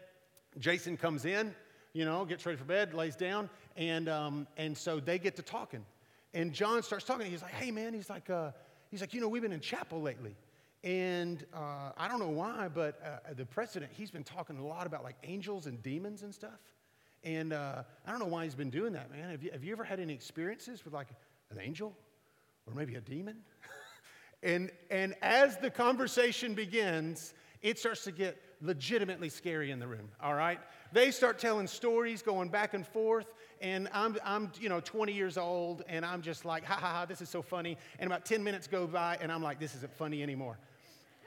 Jason 0.58 0.96
comes 0.96 1.24
in, 1.24 1.54
you 1.92 2.04
know, 2.04 2.24
gets 2.24 2.44
ready 2.46 2.58
for 2.58 2.64
bed, 2.64 2.94
lays 2.94 3.16
down, 3.16 3.48
and, 3.76 4.08
um, 4.08 4.46
and 4.56 4.76
so 4.76 5.00
they 5.00 5.18
get 5.18 5.36
to 5.36 5.42
talking. 5.42 5.84
And 6.34 6.52
John 6.52 6.82
starts 6.82 7.04
talking. 7.04 7.28
He's 7.30 7.42
like, 7.42 7.52
hey, 7.52 7.70
man, 7.70 7.92
he's 7.92 8.10
like, 8.10 8.30
uh, 8.30 8.50
he's 8.90 9.00
like, 9.00 9.14
you 9.14 9.20
know, 9.20 9.28
we've 9.28 9.42
been 9.42 9.52
in 9.52 9.60
chapel 9.60 10.00
lately. 10.00 10.36
And 10.82 11.44
uh, 11.54 11.90
I 11.96 12.08
don't 12.08 12.20
know 12.20 12.30
why, 12.30 12.68
but 12.72 13.00
uh, 13.04 13.34
the 13.34 13.44
president, 13.44 13.92
he's 13.94 14.10
been 14.10 14.24
talking 14.24 14.58
a 14.58 14.66
lot 14.66 14.86
about 14.86 15.04
like 15.04 15.16
angels 15.24 15.66
and 15.66 15.82
demons 15.82 16.22
and 16.22 16.34
stuff. 16.34 16.58
And 17.22 17.52
uh, 17.52 17.83
I 18.06 18.11
don't 18.11 18.20
know 18.20 18.26
why 18.26 18.44
he's 18.44 18.54
been 18.54 18.70
doing 18.70 18.92
that, 18.94 19.11
man. 19.11 19.30
Have 19.30 19.42
you, 19.42 19.50
have 19.52 19.62
you 19.62 19.72
ever 19.72 19.85
had 19.85 20.00
any 20.00 20.14
experiences 20.14 20.85
with 20.85 20.94
like 20.94 21.09
an 21.50 21.59
angel 21.61 21.94
or 22.66 22.74
maybe 22.74 22.94
a 22.94 23.00
demon? 23.00 23.37
and, 24.42 24.70
and 24.90 25.14
as 25.20 25.59
the 25.59 25.70
conversation 25.70 26.54
begins, 26.54 27.35
it 27.62 27.78
starts 27.78 28.04
to 28.04 28.12
get 28.12 28.40
legitimately 28.62 29.28
scary 29.28 29.70
in 29.70 29.78
the 29.78 29.87
room, 29.87 30.09
all 30.22 30.35
right? 30.35 30.59
They 30.92 31.11
start 31.11 31.38
telling 31.38 31.66
stories, 31.66 32.22
going 32.22 32.48
back 32.48 32.74
and 32.74 32.87
forth, 32.87 33.26
and 33.61 33.88
I'm, 33.92 34.16
I'm, 34.24 34.50
you 34.59 34.68
know, 34.68 34.80
20 34.80 35.12
years 35.12 35.37
old, 35.37 35.83
and 35.88 36.04
I'm 36.04 36.22
just 36.22 36.44
like, 36.44 36.64
ha 36.64 36.74
ha 36.74 36.88
ha, 36.88 37.04
this 37.04 37.20
is 37.20 37.28
so 37.28 37.42
funny. 37.42 37.76
And 37.98 38.06
about 38.06 38.24
10 38.24 38.42
minutes 38.42 38.66
go 38.66 38.87
by, 38.87 39.18
and 39.20 39.30
I'm 39.30 39.42
like, 39.42 39.61
this 39.61 39.74
isn't 39.74 39.94
funny 39.94 40.22
anymore. 40.22 40.59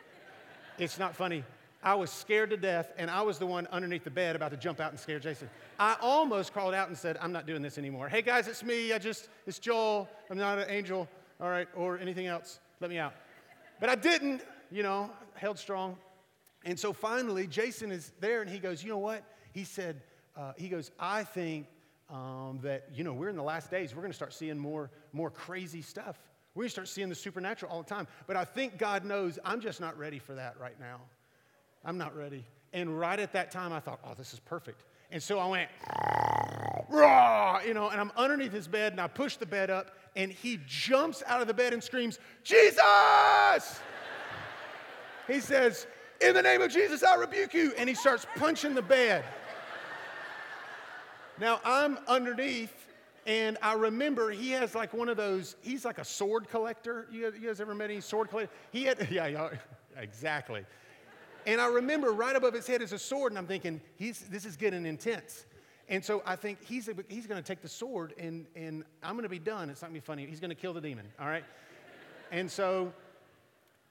it's 0.80 0.98
not 0.98 1.16
funny. 1.16 1.44
I 1.84 1.96
was 1.96 2.10
scared 2.10 2.50
to 2.52 2.58
death, 2.58 2.94
and 2.98 3.12
I 3.12 3.22
was 3.22 3.38
the 3.38 3.46
one 3.46 3.68
underneath 3.68 4.06
the 4.06 4.10
bed 4.10 4.38
about 4.38 4.52
to 4.52 4.58
jump 4.58 4.80
out 4.80 4.92
and 4.92 5.00
scare 5.00 5.20
Jason. 5.20 5.50
I 5.78 5.98
almost 6.02 6.54
crawled 6.54 6.74
out 6.74 6.88
and 6.88 6.98
said, 6.98 7.18
I'm 7.22 7.34
not 7.34 7.46
doing 7.46 7.62
this 7.62 7.78
anymore. 7.78 8.08
Hey 8.08 8.22
guys, 8.22 8.48
it's 8.48 8.64
me. 8.64 8.94
I 8.94 9.00
just, 9.00 9.28
it's 9.46 9.60
Joel. 9.60 10.08
I'm 10.30 10.38
not 10.38 10.60
an 10.60 10.70
angel, 10.70 11.10
all 11.42 11.50
right, 11.50 11.68
or 11.76 12.00
anything 12.00 12.28
else. 12.28 12.60
Let 12.80 12.90
me 12.90 12.98
out. 13.00 13.14
But 13.82 13.90
I 13.90 13.96
didn't, 13.96 14.44
you 14.72 14.82
know, 14.82 15.10
held 15.36 15.60
strong. 15.60 15.98
And 16.64 16.80
so 16.80 16.94
finally, 16.94 17.48
Jason 17.48 17.92
is 17.92 18.14
there 18.22 18.42
and 18.42 18.50
he 18.50 18.60
goes, 18.60 18.82
You 18.82 18.90
know 18.90 18.98
what? 18.98 19.24
He 19.52 19.66
said, 19.66 20.02
uh, 20.38 20.54
He 20.56 20.70
goes, 20.70 20.92
I 20.98 21.26
think 21.26 21.68
um, 22.10 22.60
that, 22.64 22.88
you 22.94 23.04
know, 23.04 23.14
we're 23.14 23.30
in 23.30 23.36
the 23.36 23.44
last 23.44 23.70
days. 23.70 23.94
We're 23.94 24.02
going 24.02 24.12
to 24.12 24.16
start 24.16 24.34
seeing 24.34 24.58
more, 24.58 24.90
more 25.12 25.30
crazy 25.30 25.82
stuff. 25.82 26.18
We're 26.56 26.62
going 26.62 26.70
to 26.70 26.74
start 26.74 26.88
seeing 26.88 27.10
the 27.10 27.16
supernatural 27.16 27.72
all 27.72 27.82
the 27.82 27.90
time. 27.90 28.08
But 28.26 28.38
I 28.38 28.46
think 28.46 28.78
God 28.78 29.04
knows 29.04 29.38
I'm 29.44 29.60
just 29.60 29.82
not 29.82 29.98
ready 29.98 30.20
for 30.20 30.36
that 30.36 30.58
right 30.60 30.80
now. 30.80 31.02
I'm 31.86 31.98
not 31.98 32.16
ready. 32.16 32.46
And 32.72 33.00
right 33.00 33.20
at 33.20 33.34
that 33.34 33.52
time, 33.52 33.72
I 33.72 33.80
thought, 33.80 34.00
Oh, 34.06 34.14
this 34.18 34.34
is 34.34 34.40
perfect. 34.40 34.84
And 35.12 35.22
so 35.22 35.38
I 35.38 35.48
went, 35.48 35.70
Rah! 36.90 37.62
you 37.66 37.74
know, 37.74 37.90
and 37.90 38.02
I'm 38.02 38.12
underneath 38.18 38.52
his 38.52 38.68
bed 38.68 38.94
and 38.94 39.02
I 39.02 39.08
push 39.08 39.36
the 39.38 39.46
bed 39.46 39.70
up 39.70 39.92
and 40.16 40.32
he 40.32 40.60
jumps 40.68 41.22
out 41.28 41.42
of 41.42 41.48
the 41.48 41.54
bed 41.54 41.74
and 41.74 41.84
screams, 41.84 42.20
Jesus! 42.44 43.80
he 45.28 45.40
says, 45.40 45.88
in 46.22 46.34
the 46.34 46.42
name 46.42 46.62
of 46.62 46.72
Jesus, 46.72 47.04
I 47.04 47.16
rebuke 47.16 47.54
you. 47.54 47.74
And 47.78 47.90
he 47.90 47.96
starts 47.96 48.26
punching 48.38 48.76
the 48.76 48.82
bed. 48.82 49.24
Now 51.40 51.60
I'm 51.66 51.98
underneath, 52.08 52.74
and 53.26 53.58
I 53.62 53.74
remember 53.74 54.30
he 54.30 54.52
has 54.52 54.76
like 54.76 54.94
one 54.94 55.10
of 55.10 55.18
those, 55.18 55.56
he's 55.62 55.84
like 55.84 55.98
a 55.98 56.06
sword 56.06 56.48
collector. 56.48 57.08
You 57.12 57.30
guys, 57.30 57.42
you 57.42 57.48
guys 57.48 57.60
ever 57.60 57.74
met 57.74 57.90
any 57.90 58.02
sword 58.02 58.30
collector? 58.30 58.54
He 58.72 58.84
had, 58.84 59.08
yeah, 59.12 59.28
yeah, 59.28 59.50
exactly. 59.98 60.64
And 61.46 61.60
I 61.60 61.68
remember 61.68 62.12
right 62.12 62.36
above 62.36 62.54
his 62.54 62.68
head 62.68 62.82
is 62.82 62.94
a 62.94 63.00
sword, 63.00 63.32
and 63.32 63.40
I'm 63.40 63.48
thinking, 63.48 63.82
he's, 63.96 64.20
this 64.30 64.46
is 64.46 64.56
getting 64.56 64.86
intense. 64.86 65.46
And 65.90 66.04
so 66.04 66.24
I 66.26 66.36
think 66.36 66.64
he's, 66.64 66.90
he's 67.10 67.28
going 67.28 67.42
to 67.42 67.48
take 67.48 67.62
the 67.62 67.70
sword, 67.70 68.14
and, 68.18 68.46
and 68.56 68.84
I'm 69.02 69.14
going 69.14 69.24
to 69.24 69.30
be 69.30 69.40
done. 69.40 69.70
It's 69.70 69.82
not 69.82 69.90
going 69.90 70.00
to 70.00 70.02
be 70.02 70.06
funny. 70.06 70.26
He's 70.26 70.40
going 70.40 70.50
to 70.50 70.56
kill 70.56 70.74
the 70.74 70.82
demon, 70.82 71.06
all 71.20 71.28
right? 71.28 71.44
and 72.32 72.50
so 72.50 72.92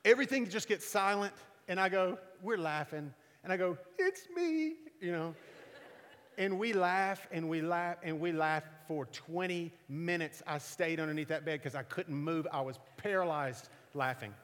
everything 0.04 0.48
just 0.48 0.68
gets 0.68 0.86
silent. 0.86 1.34
And 1.68 1.78
I 1.78 1.88
go, 1.88 2.18
we're 2.42 2.58
laughing. 2.58 3.12
And 3.44 3.52
I 3.52 3.56
go, 3.56 3.78
it's 3.98 4.28
me, 4.34 4.74
you 5.00 5.12
know. 5.12 5.34
and 6.38 6.58
we 6.58 6.72
laugh 6.72 7.26
and 7.30 7.48
we 7.48 7.60
laugh 7.60 7.98
and 8.02 8.18
we 8.18 8.32
laugh 8.32 8.64
for 8.88 9.06
20 9.06 9.72
minutes. 9.88 10.42
I 10.46 10.58
stayed 10.58 10.98
underneath 10.98 11.28
that 11.28 11.44
bed 11.44 11.60
because 11.60 11.74
I 11.74 11.82
couldn't 11.84 12.16
move. 12.16 12.46
I 12.52 12.60
was 12.62 12.78
paralyzed 12.96 13.68
laughing. 13.94 14.34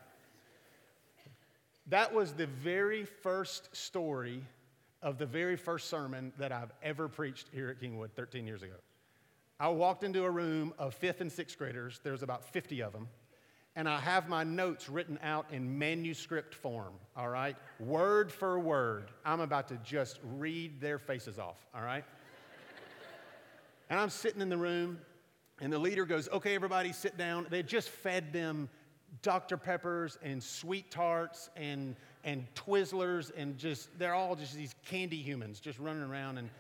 That 1.89 2.13
was 2.13 2.33
the 2.33 2.47
very 2.47 3.05
first 3.05 3.75
story 3.75 4.45
of 5.01 5.19
the 5.19 5.27
very 5.27 5.57
first 5.57 5.89
sermon 5.89 6.33
that 6.39 6.53
I've 6.53 6.73
ever 6.83 7.09
preached 7.09 7.49
here 7.53 7.71
at 7.71 7.81
Kingwood 7.81 8.13
13 8.15 8.47
years 8.47 8.63
ago. 8.63 8.75
I 9.61 9.69
walked 9.69 10.05
into 10.05 10.25
a 10.25 10.31
room 10.31 10.75
of 10.79 10.95
fifth 10.95 11.21
and 11.21 11.31
sixth 11.33 11.59
graders, 11.59 12.01
there's 12.03 12.23
about 12.23 12.45
50 12.45 12.83
of 12.83 12.93
them 12.93 13.09
and 13.79 13.89
I 13.89 14.01
have 14.01 14.29
my 14.29 14.43
notes 14.43 14.89
written 14.89 15.21
out 15.23 15.47
in 15.53 15.79
manuscript 15.79 16.53
form, 16.53 16.95
all 17.17 17.29
right? 17.29 17.55
Word 17.79 18.33
for 18.33 18.59
word. 18.59 19.13
I'm 19.25 19.39
about 19.39 19.69
to 19.69 19.77
just 19.85 20.19
read 20.37 20.81
their 20.81 20.99
faces 20.99 21.39
off, 21.39 21.65
all 21.73 21.83
right? 21.83 22.03
and 23.89 24.01
I'm 24.01 24.11
sitting 24.11 24.41
in 24.41 24.49
the 24.49 24.57
room, 24.57 24.99
and 25.61 25.73
the 25.73 25.79
leader 25.79 26.05
goes, 26.05 26.29
Okay, 26.33 26.57
everybody, 26.57 26.93
sit 26.93 27.17
down. 27.17 27.47
They 27.51 27.63
just 27.63 27.89
fed 27.89 28.33
them 28.33 28.69
Dr. 29.23 29.57
Peppers 29.57 30.19
and 30.23 30.43
sweet 30.43 30.91
tarts 30.91 31.51
and, 31.57 31.97
and 32.25 32.47
Twizzlers, 32.55 33.31
and 33.37 33.59
just, 33.59 33.97
they're 33.99 34.15
all 34.15 34.37
just 34.37 34.55
these 34.55 34.75
candy 34.87 35.17
humans 35.17 35.61
just 35.61 35.79
running 35.79 36.03
around. 36.03 36.39
And 36.39 36.51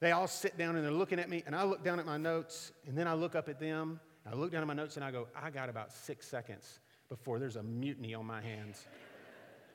they 0.00 0.12
all 0.12 0.26
sit 0.26 0.56
down 0.56 0.76
and 0.76 0.84
they're 0.84 0.92
looking 0.92 1.18
at 1.18 1.28
me, 1.28 1.42
and 1.46 1.54
I 1.54 1.64
look 1.64 1.84
down 1.84 1.98
at 1.98 2.06
my 2.06 2.16
notes, 2.16 2.72
and 2.86 2.96
then 2.96 3.06
I 3.06 3.14
look 3.14 3.34
up 3.34 3.48
at 3.48 3.60
them 3.60 4.00
I 4.30 4.34
look 4.34 4.50
down 4.50 4.62
at 4.62 4.66
my 4.66 4.74
notes 4.74 4.96
and 4.96 5.04
I 5.04 5.10
go, 5.10 5.26
I 5.36 5.50
got 5.50 5.68
about 5.68 5.92
six 5.92 6.26
seconds 6.26 6.80
before 7.10 7.38
there's 7.38 7.56
a 7.56 7.62
mutiny 7.62 8.14
on 8.14 8.24
my 8.24 8.40
hands, 8.40 8.86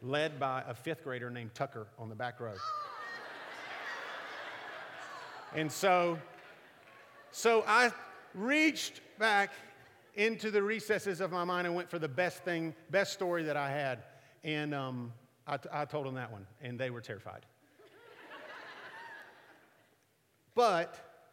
led 0.01 0.39
by 0.39 0.63
a 0.67 0.73
fifth 0.73 1.03
grader 1.03 1.29
named 1.29 1.53
Tucker 1.53 1.85
on 1.99 2.09
the 2.09 2.15
back 2.15 2.39
row. 2.39 2.55
and 5.55 5.71
so 5.71 6.17
So 7.31 7.63
I 7.67 7.91
reached 8.33 9.01
back 9.19 9.51
into 10.19 10.51
the 10.51 10.61
recesses 10.61 11.21
of 11.21 11.31
my 11.31 11.45
mind 11.45 11.65
and 11.65 11.73
went 11.73 11.89
for 11.89 11.97
the 11.97 12.07
best 12.07 12.43
thing, 12.43 12.75
best 12.91 13.13
story 13.13 13.41
that 13.43 13.55
I 13.55 13.71
had. 13.71 14.03
And 14.43 14.75
um, 14.75 15.13
I, 15.47 15.55
t- 15.55 15.69
I 15.71 15.85
told 15.85 16.05
them 16.05 16.15
that 16.15 16.29
one, 16.29 16.45
and 16.61 16.77
they 16.77 16.89
were 16.89 16.99
terrified. 16.99 17.45
but 20.55 21.23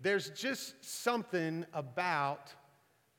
there's 0.00 0.30
just 0.30 0.84
something 0.84 1.66
about 1.74 2.54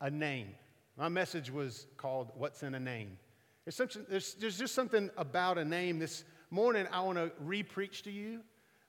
a 0.00 0.10
name. 0.10 0.48
My 0.96 1.10
message 1.10 1.50
was 1.50 1.86
called 1.98 2.30
What's 2.34 2.62
in 2.62 2.74
a 2.74 2.80
Name. 2.80 3.18
There's, 3.66 3.96
there's, 4.08 4.34
there's 4.34 4.58
just 4.58 4.74
something 4.74 5.10
about 5.18 5.58
a 5.58 5.64
name. 5.64 5.98
This 5.98 6.24
morning, 6.50 6.86
I 6.90 7.02
want 7.02 7.18
to 7.18 7.30
re 7.38 7.62
preach 7.62 8.02
to 8.04 8.10
you 8.10 8.40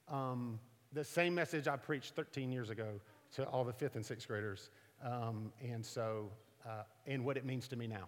um, 0.08 0.58
the 0.94 1.04
same 1.04 1.36
message 1.36 1.68
I 1.68 1.76
preached 1.76 2.16
13 2.16 2.50
years 2.50 2.70
ago 2.70 3.02
to 3.36 3.44
all 3.46 3.66
the 3.66 3.74
fifth 3.74 3.96
and 3.96 4.06
sixth 4.06 4.28
graders, 4.28 4.70
um, 5.04 5.52
and 5.62 5.86
so, 5.86 6.30
uh, 6.66 6.84
and 7.06 7.24
what 7.26 7.38
it 7.38 7.46
means 7.46 7.68
to 7.70 7.76
me 7.76 7.88
now. 7.88 8.08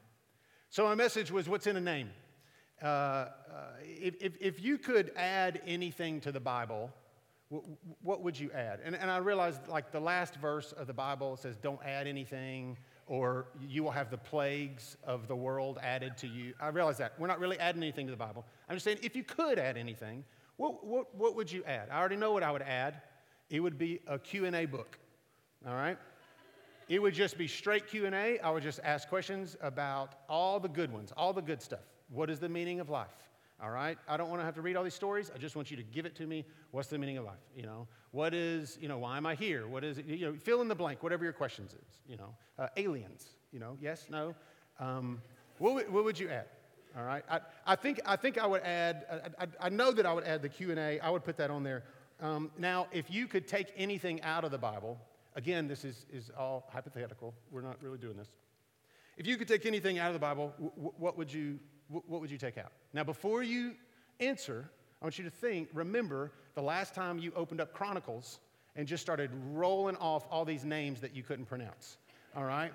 So, 0.70 0.84
my 0.86 0.96
message 0.96 1.32
was 1.32 1.48
What's 1.48 1.68
in 1.68 1.76
a 1.76 1.82
Name? 1.82 2.10
Uh, 2.82 2.86
uh, 2.86 3.30
if, 3.82 4.16
if, 4.20 4.38
if 4.42 4.64
you 4.64 4.78
could 4.78 5.12
add 5.16 5.62
anything 5.66 6.20
to 6.22 6.32
the 6.32 6.40
Bible, 6.40 6.92
what 8.02 8.22
would 8.22 8.38
you 8.40 8.52
add? 8.52 8.80
And, 8.84 8.96
and 8.96 9.10
I 9.10 9.18
realized, 9.18 9.68
like, 9.68 9.92
the 9.92 10.00
last 10.00 10.36
verse 10.36 10.72
of 10.74 10.88
the 10.88 10.94
Bible 10.94 11.38
says, 11.38 11.56
Don't 11.58 11.80
add 11.86 12.08
anything 12.08 12.78
or 13.08 13.48
you 13.68 13.84
will 13.84 13.92
have 13.92 14.10
the 14.10 14.18
plagues 14.18 14.98
of 15.04 15.28
the 15.28 15.36
world 15.36 15.78
added 15.82 16.18
to 16.18 16.28
you. 16.28 16.54
I 16.60 16.70
realize 16.70 16.98
that. 16.98 17.14
We're 17.20 17.28
not 17.28 17.40
really 17.40 17.60
adding 17.60 17.84
anything 17.84 18.08
to 18.08 18.12
the 18.12 18.18
Bible. 18.18 18.46
I'm 18.68 18.76
just 18.76 18.84
saying, 18.84 18.98
if 19.04 19.16
you 19.16 19.24
could 19.24 19.60
add 19.60 19.78
anything, 19.78 20.24
what, 20.58 20.86
what, 20.86 21.14
what 21.16 21.36
would 21.36 21.52
you 21.52 21.64
add? 21.66 21.90
I 21.92 22.00
already 22.00 22.16
know 22.16 22.34
what 22.34 22.42
I 22.42 22.52
would 22.52 22.64
add. 22.64 23.02
It 23.50 23.60
would 23.60 23.78
be 23.78 24.00
a 24.08 24.18
Q&A 24.18 24.66
book, 24.66 24.98
all 25.68 25.76
right? 25.76 25.98
It 26.88 27.02
would 27.02 27.14
just 27.14 27.38
be 27.38 27.48
straight 27.48 27.88
Q&A. 27.88 28.40
I 28.40 28.50
would 28.52 28.64
just 28.64 28.80
ask 28.84 29.10
questions 29.10 29.58
about 29.62 30.16
all 30.30 30.60
the 30.60 30.68
good 30.68 30.92
ones, 30.92 31.12
all 31.18 31.34
the 31.34 31.42
good 31.42 31.62
stuff. 31.62 31.80
What 32.10 32.30
is 32.30 32.40
the 32.40 32.50
meaning 32.50 32.80
of 32.80 32.90
life? 32.90 33.08
All 33.62 33.72
right? 33.72 33.98
I 34.08 34.18
don't 34.18 34.30
want 34.30 34.42
to 34.42 34.46
have 34.46 34.56
to 34.56 34.62
read 34.62 34.76
all 34.76 34.84
these 34.84 34.94
stories. 34.94 35.32
I 35.34 35.38
just 35.38 35.56
want 35.56 35.72
you 35.72 35.78
to 35.78 35.84
give 35.84 36.06
it 36.06 36.16
to 36.18 36.28
me. 36.28 36.46
What's 36.72 36.90
the 36.90 36.98
meaning 36.98 37.18
of 37.18 37.26
life? 37.26 37.40
You 37.56 37.64
know, 37.64 37.88
what 38.12 38.34
is, 38.34 38.78
you 38.80 38.88
know, 38.88 39.00
why 39.00 39.18
am 39.18 39.26
I 39.26 39.34
here? 39.34 39.68
What 39.68 39.84
is 39.84 39.98
it? 39.98 40.06
You 40.06 40.32
know, 40.32 40.36
fill 40.38 40.62
in 40.62 40.68
the 40.68 40.76
blank, 40.76 41.02
whatever 41.02 41.24
your 41.24 41.34
questions 41.34 41.74
is. 41.74 42.02
You 42.08 42.18
know, 42.18 42.36
uh, 42.60 42.68
aliens, 42.78 43.30
you 43.52 43.60
know, 43.60 43.78
yes, 43.82 44.08
no. 44.10 44.36
Um, 44.80 45.22
what, 45.58 45.90
what 45.90 46.04
would 46.04 46.20
you 46.20 46.30
add? 46.30 46.46
All 46.98 47.04
right. 47.04 47.24
I, 47.30 47.40
I, 47.66 47.76
think, 47.76 48.00
I 48.06 48.16
think 48.16 48.38
I 48.38 48.46
would 48.46 48.62
add, 48.62 49.06
I, 49.40 49.44
I, 49.44 49.48
I 49.62 49.70
know 49.70 49.92
that 49.92 50.06
I 50.06 50.14
would 50.14 50.24
add 50.24 50.42
the 50.42 50.50
Q&A. 50.50 51.00
I 51.00 51.10
would 51.10 51.24
put 51.24 51.38
that 51.38 51.50
on 51.50 51.64
there. 51.64 51.84
Um, 52.22 52.52
now, 52.58 52.88
if 52.92 53.12
you 53.12 53.28
could 53.28 53.48
take 53.48 53.74
anything 53.76 54.22
out 54.22 54.46
of 54.46 54.52
the 54.52 54.58
Bible, 54.58 54.98
again, 55.36 55.68
this 55.68 55.86
is, 55.86 56.06
is 56.12 56.32
all 56.38 56.68
hypothetical. 56.72 57.34
We're 57.52 57.62
not 57.62 57.82
really 57.82 57.98
doing 57.98 58.18
this. 58.18 58.30
If 59.18 59.28
you 59.28 59.38
could 59.38 59.48
take 59.48 59.66
anything 59.66 60.00
out 60.00 60.08
of 60.08 60.14
the 60.14 60.20
Bible, 60.20 60.54
w- 60.58 60.94
what 60.98 61.18
would 61.18 61.32
you 61.32 61.60
what 61.88 62.20
would 62.20 62.32
you 62.32 62.38
take 62.40 62.58
out? 62.58 62.72
Now, 62.94 63.04
before 63.04 63.44
you 63.44 63.76
answer, 64.20 64.70
I 65.02 65.06
want 65.06 65.20
you 65.20 65.24
to 65.26 65.30
think, 65.30 65.70
remember 65.72 66.32
the 66.56 66.62
last 66.62 66.96
time 66.96 67.20
you 67.20 67.32
opened 67.36 67.62
up 67.62 67.74
Chronicles 67.74 68.40
and 68.76 68.88
just 68.88 69.04
started 69.04 69.30
rolling 69.52 69.96
off 69.98 70.26
all 70.32 70.46
these 70.46 70.66
names 70.66 71.00
that 71.02 71.16
you 71.16 71.22
couldn't 71.22 71.46
pronounce. 71.46 71.98
All 72.36 72.44
right? 72.44 72.74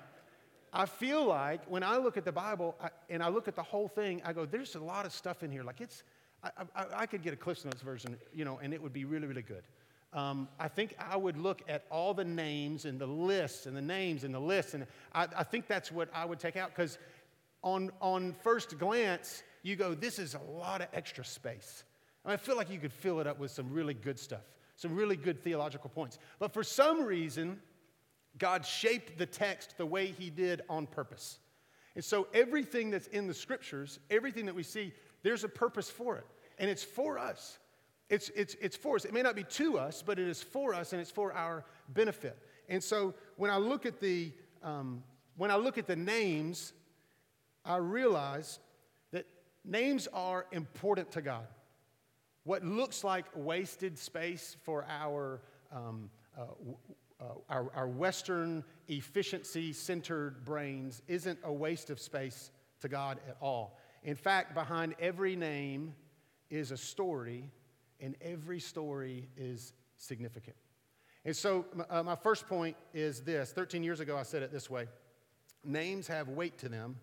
I 0.72 0.86
feel 0.86 1.24
like 1.24 1.64
when 1.66 1.82
I 1.82 1.96
look 1.96 2.16
at 2.16 2.24
the 2.24 2.32
Bible 2.32 2.76
I, 2.80 2.90
and 3.08 3.22
I 3.22 3.28
look 3.28 3.48
at 3.48 3.56
the 3.56 3.62
whole 3.62 3.88
thing, 3.88 4.22
I 4.24 4.32
go, 4.32 4.46
there's 4.46 4.76
a 4.76 4.80
lot 4.80 5.04
of 5.04 5.12
stuff 5.12 5.42
in 5.42 5.50
here. 5.50 5.64
Like 5.64 5.80
it's, 5.80 6.04
I, 6.44 6.50
I, 6.76 6.84
I 6.98 7.06
could 7.06 7.22
get 7.22 7.32
a 7.32 7.36
Cliff 7.36 7.64
Notes 7.64 7.82
version, 7.82 8.16
you 8.32 8.44
know, 8.44 8.60
and 8.62 8.72
it 8.72 8.80
would 8.80 8.92
be 8.92 9.04
really, 9.04 9.26
really 9.26 9.42
good. 9.42 9.64
Um, 10.12 10.48
I 10.58 10.66
think 10.66 10.96
I 10.98 11.16
would 11.16 11.36
look 11.36 11.62
at 11.68 11.84
all 11.88 12.14
the 12.14 12.24
names 12.24 12.84
and 12.84 12.98
the 12.98 13.06
lists 13.06 13.66
and 13.66 13.76
the 13.76 13.82
names 13.82 14.24
and 14.24 14.34
the 14.34 14.40
lists, 14.40 14.74
and 14.74 14.86
I, 15.14 15.28
I 15.36 15.44
think 15.44 15.68
that's 15.68 15.92
what 15.92 16.08
I 16.12 16.24
would 16.24 16.40
take 16.40 16.56
out 16.56 16.70
because 16.74 16.98
on, 17.62 17.90
on 18.00 18.34
first 18.42 18.78
glance, 18.78 19.42
you 19.62 19.76
go, 19.76 19.94
this 19.94 20.18
is 20.18 20.34
a 20.34 20.50
lot 20.50 20.80
of 20.80 20.88
extra 20.92 21.24
space. 21.24 21.84
I, 22.24 22.36
feel 22.36 22.56
like 22.56 22.70
you 22.70 22.78
could 22.78 22.92
fill 22.92 23.20
it 23.20 23.26
up 23.26 23.38
with 23.38 23.50
some 23.50 23.72
really 23.72 23.94
good 23.94 24.18
stuff, 24.18 24.44
some 24.76 24.94
really 24.94 25.16
good 25.16 25.42
theological 25.42 25.90
points. 25.90 26.18
But 26.38 26.52
for 26.52 26.62
some 26.62 27.04
reason, 27.04 27.60
God 28.38 28.64
shaped 28.64 29.18
the 29.18 29.26
text 29.26 29.76
the 29.78 29.86
way 29.86 30.06
He 30.06 30.30
did 30.30 30.62
on 30.68 30.86
purpose. 30.86 31.38
And 31.94 32.04
so 32.04 32.28
everything 32.32 32.90
that's 32.90 33.08
in 33.08 33.26
the 33.26 33.34
scriptures, 33.34 33.98
everything 34.10 34.46
that 34.46 34.54
we 34.54 34.62
see, 34.62 34.92
there's 35.22 35.44
a 35.44 35.48
purpose 35.48 35.90
for 35.90 36.16
it. 36.16 36.26
And 36.58 36.70
it's 36.70 36.84
for 36.84 37.18
us. 37.18 37.58
It's, 38.10 38.30
it's, 38.36 38.56
it's 38.60 38.76
for 38.76 38.96
us. 38.96 39.06
It 39.06 39.14
may 39.14 39.22
not 39.22 39.34
be 39.34 39.44
to 39.44 39.78
us, 39.78 40.02
but 40.02 40.18
it 40.18 40.28
is 40.28 40.42
for 40.42 40.74
us 40.74 40.92
and 40.92 41.00
it's 41.00 41.10
for 41.10 41.32
our 41.32 41.64
benefit. 41.88 42.36
And 42.68 42.84
so 42.84 43.14
when 43.36 43.50
I 43.50 43.56
look 43.56 43.86
at 43.86 44.00
the, 44.00 44.32
um, 44.62 45.02
when 45.36 45.50
I 45.50 45.56
look 45.56 45.78
at 45.78 45.86
the 45.86 45.96
names 45.96 46.74
I 47.64 47.76
realize 47.76 48.58
that 49.12 49.26
names 49.64 50.08
are 50.12 50.46
important 50.52 51.10
to 51.12 51.22
God. 51.22 51.46
What 52.44 52.64
looks 52.64 53.04
like 53.04 53.26
wasted 53.34 53.98
space 53.98 54.56
for 54.62 54.86
our, 54.88 55.42
um, 55.70 56.10
uh, 56.38 56.44
uh, 57.20 57.24
our, 57.48 57.70
our 57.74 57.88
Western 57.88 58.64
efficiency 58.88 59.72
centered 59.72 60.44
brains 60.44 61.02
isn't 61.06 61.38
a 61.44 61.52
waste 61.52 61.90
of 61.90 62.00
space 62.00 62.50
to 62.80 62.88
God 62.88 63.18
at 63.28 63.36
all. 63.40 63.78
In 64.02 64.16
fact, 64.16 64.54
behind 64.54 64.94
every 64.98 65.36
name 65.36 65.94
is 66.48 66.70
a 66.70 66.76
story, 66.76 67.50
and 68.00 68.16
every 68.20 68.60
story 68.60 69.28
is 69.36 69.72
significant. 69.96 70.56
And 71.24 71.36
so, 71.36 71.66
uh, 71.90 72.02
my 72.02 72.16
first 72.16 72.46
point 72.46 72.76
is 72.94 73.20
this 73.20 73.52
13 73.52 73.82
years 73.82 74.00
ago, 74.00 74.16
I 74.16 74.22
said 74.22 74.42
it 74.42 74.52
this 74.52 74.70
way 74.70 74.88
names 75.62 76.06
have 76.06 76.28
weight 76.28 76.56
to 76.58 76.68
them 76.68 76.96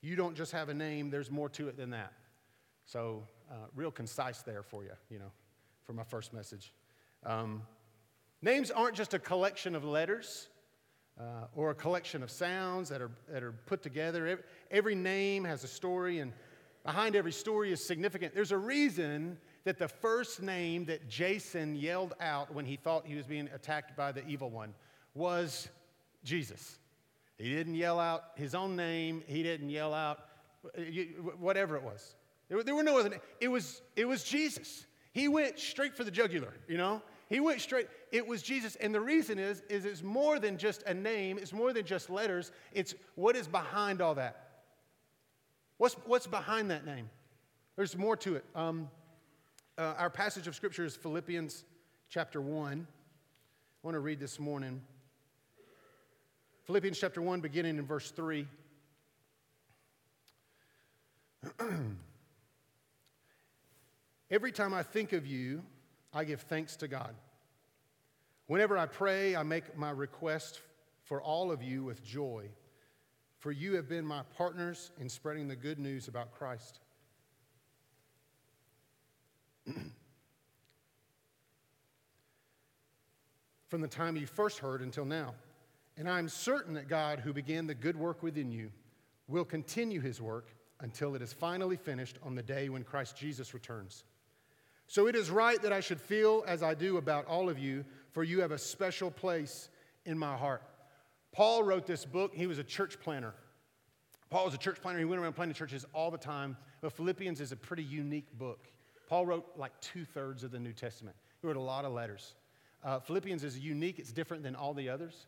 you 0.00 0.14
don't 0.14 0.36
just 0.36 0.52
have 0.52 0.68
a 0.68 0.74
name, 0.74 1.10
there's 1.10 1.30
more 1.30 1.48
to 1.50 1.68
it 1.68 1.76
than 1.76 1.90
that. 1.90 2.12
So, 2.84 3.24
uh, 3.50 3.54
real 3.74 3.90
concise 3.90 4.42
there 4.42 4.62
for 4.62 4.84
you, 4.84 4.92
you 5.10 5.18
know, 5.18 5.32
for 5.84 5.92
my 5.92 6.04
first 6.04 6.32
message. 6.32 6.72
Um, 7.24 7.62
names 8.40 8.70
aren't 8.70 8.94
just 8.94 9.14
a 9.14 9.18
collection 9.18 9.74
of 9.74 9.84
letters 9.84 10.48
uh, 11.18 11.46
or 11.54 11.70
a 11.70 11.74
collection 11.74 12.22
of 12.22 12.30
sounds 12.30 12.88
that 12.90 13.02
are, 13.02 13.10
that 13.28 13.42
are 13.42 13.52
put 13.52 13.82
together. 13.82 14.26
Every, 14.26 14.44
every 14.70 14.94
name 14.94 15.44
has 15.44 15.64
a 15.64 15.68
story, 15.68 16.20
and 16.20 16.32
behind 16.84 17.16
every 17.16 17.32
story 17.32 17.72
is 17.72 17.84
significant. 17.84 18.34
There's 18.34 18.52
a 18.52 18.58
reason 18.58 19.36
that 19.68 19.78
the 19.78 19.86
first 19.86 20.40
name 20.40 20.86
that 20.86 21.10
Jason 21.10 21.76
yelled 21.76 22.14
out 22.20 22.54
when 22.54 22.64
he 22.64 22.74
thought 22.74 23.06
he 23.06 23.14
was 23.14 23.26
being 23.26 23.50
attacked 23.54 23.94
by 23.94 24.10
the 24.10 24.26
evil 24.26 24.48
one 24.48 24.72
was 25.12 25.68
Jesus. 26.24 26.78
He 27.36 27.54
didn't 27.54 27.74
yell 27.74 28.00
out 28.00 28.30
his 28.34 28.54
own 28.54 28.76
name. 28.76 29.22
He 29.26 29.42
didn't 29.42 29.68
yell 29.68 29.92
out 29.92 30.20
whatever 31.38 31.76
it 31.76 31.82
was. 31.82 32.16
There 32.48 32.74
were 32.74 32.82
no 32.82 32.98
other 32.98 33.10
names. 33.10 33.22
It 33.40 33.48
was, 33.48 33.82
it 33.94 34.06
was 34.06 34.24
Jesus. 34.24 34.86
He 35.12 35.28
went 35.28 35.58
straight 35.58 35.94
for 35.94 36.02
the 36.02 36.10
jugular, 36.10 36.54
you 36.66 36.78
know? 36.78 37.02
He 37.28 37.38
went 37.40 37.60
straight. 37.60 37.88
It 38.10 38.26
was 38.26 38.40
Jesus. 38.40 38.74
And 38.76 38.94
the 38.94 39.02
reason 39.02 39.38
is, 39.38 39.62
is 39.68 39.84
it's 39.84 40.02
more 40.02 40.38
than 40.38 40.56
just 40.56 40.82
a 40.84 40.94
name. 40.94 41.36
It's 41.36 41.52
more 41.52 41.74
than 41.74 41.84
just 41.84 42.08
letters. 42.08 42.52
It's 42.72 42.94
what 43.16 43.36
is 43.36 43.46
behind 43.46 44.00
all 44.00 44.14
that. 44.14 44.48
What's, 45.76 45.94
what's 46.06 46.26
behind 46.26 46.70
that 46.70 46.86
name? 46.86 47.10
There's 47.76 47.98
more 47.98 48.16
to 48.16 48.36
it. 48.36 48.46
Um, 48.54 48.88
uh, 49.78 49.94
our 49.96 50.10
passage 50.10 50.46
of 50.48 50.56
Scripture 50.56 50.84
is 50.84 50.96
Philippians 50.96 51.64
chapter 52.10 52.40
1. 52.40 52.84
I 52.84 53.86
want 53.86 53.94
to 53.94 54.00
read 54.00 54.18
this 54.18 54.40
morning. 54.40 54.82
Philippians 56.64 56.98
chapter 56.98 57.22
1, 57.22 57.40
beginning 57.40 57.78
in 57.78 57.86
verse 57.86 58.10
3. 58.10 58.44
Every 64.30 64.50
time 64.50 64.74
I 64.74 64.82
think 64.82 65.12
of 65.12 65.24
you, 65.26 65.62
I 66.12 66.24
give 66.24 66.40
thanks 66.42 66.74
to 66.76 66.88
God. 66.88 67.14
Whenever 68.48 68.76
I 68.76 68.86
pray, 68.86 69.36
I 69.36 69.44
make 69.44 69.78
my 69.78 69.90
request 69.90 70.60
for 71.04 71.22
all 71.22 71.52
of 71.52 71.62
you 71.62 71.84
with 71.84 72.04
joy, 72.04 72.46
for 73.38 73.52
you 73.52 73.76
have 73.76 73.88
been 73.88 74.04
my 74.04 74.22
partners 74.36 74.90
in 75.00 75.08
spreading 75.08 75.46
the 75.46 75.54
good 75.54 75.78
news 75.78 76.08
about 76.08 76.32
Christ. 76.32 76.80
From 83.68 83.80
the 83.80 83.88
time 83.88 84.16
you 84.16 84.26
first 84.26 84.58
heard 84.58 84.80
until 84.82 85.04
now. 85.04 85.34
And 85.96 86.08
I'm 86.08 86.28
certain 86.28 86.74
that 86.74 86.88
God, 86.88 87.18
who 87.20 87.32
began 87.32 87.66
the 87.66 87.74
good 87.74 87.96
work 87.96 88.22
within 88.22 88.50
you, 88.52 88.70
will 89.26 89.44
continue 89.44 90.00
his 90.00 90.20
work 90.20 90.54
until 90.80 91.14
it 91.14 91.22
is 91.22 91.32
finally 91.32 91.76
finished 91.76 92.18
on 92.22 92.34
the 92.34 92.42
day 92.42 92.68
when 92.68 92.84
Christ 92.84 93.16
Jesus 93.16 93.52
returns. 93.52 94.04
So 94.86 95.06
it 95.06 95.14
is 95.14 95.30
right 95.30 95.60
that 95.62 95.72
I 95.72 95.80
should 95.80 96.00
feel 96.00 96.44
as 96.46 96.62
I 96.62 96.74
do 96.74 96.96
about 96.96 97.26
all 97.26 97.50
of 97.50 97.58
you, 97.58 97.84
for 98.12 98.24
you 98.24 98.40
have 98.40 98.52
a 98.52 98.58
special 98.58 99.10
place 99.10 99.68
in 100.06 100.18
my 100.18 100.36
heart. 100.36 100.62
Paul 101.32 101.62
wrote 101.62 101.86
this 101.86 102.04
book. 102.04 102.34
He 102.34 102.46
was 102.46 102.58
a 102.58 102.64
church 102.64 102.98
planner. 103.00 103.34
Paul 104.30 104.46
was 104.46 104.54
a 104.54 104.58
church 104.58 104.80
planner. 104.80 104.98
He 104.98 105.04
went 105.04 105.20
around 105.20 105.34
planting 105.34 105.54
churches 105.54 105.84
all 105.92 106.10
the 106.10 106.18
time. 106.18 106.56
But 106.80 106.92
Philippians 106.92 107.40
is 107.40 107.52
a 107.52 107.56
pretty 107.56 107.82
unique 107.82 108.38
book. 108.38 108.66
Paul 109.08 109.24
wrote 109.24 109.46
like 109.56 109.72
two 109.80 110.04
thirds 110.04 110.44
of 110.44 110.50
the 110.50 110.58
New 110.58 110.74
Testament. 110.74 111.16
He 111.40 111.46
wrote 111.46 111.56
a 111.56 111.60
lot 111.60 111.84
of 111.84 111.92
letters. 111.92 112.34
Uh, 112.84 113.00
Philippians 113.00 113.42
is 113.42 113.58
unique, 113.58 113.98
it's 113.98 114.12
different 114.12 114.42
than 114.42 114.54
all 114.54 114.74
the 114.74 114.88
others. 114.88 115.26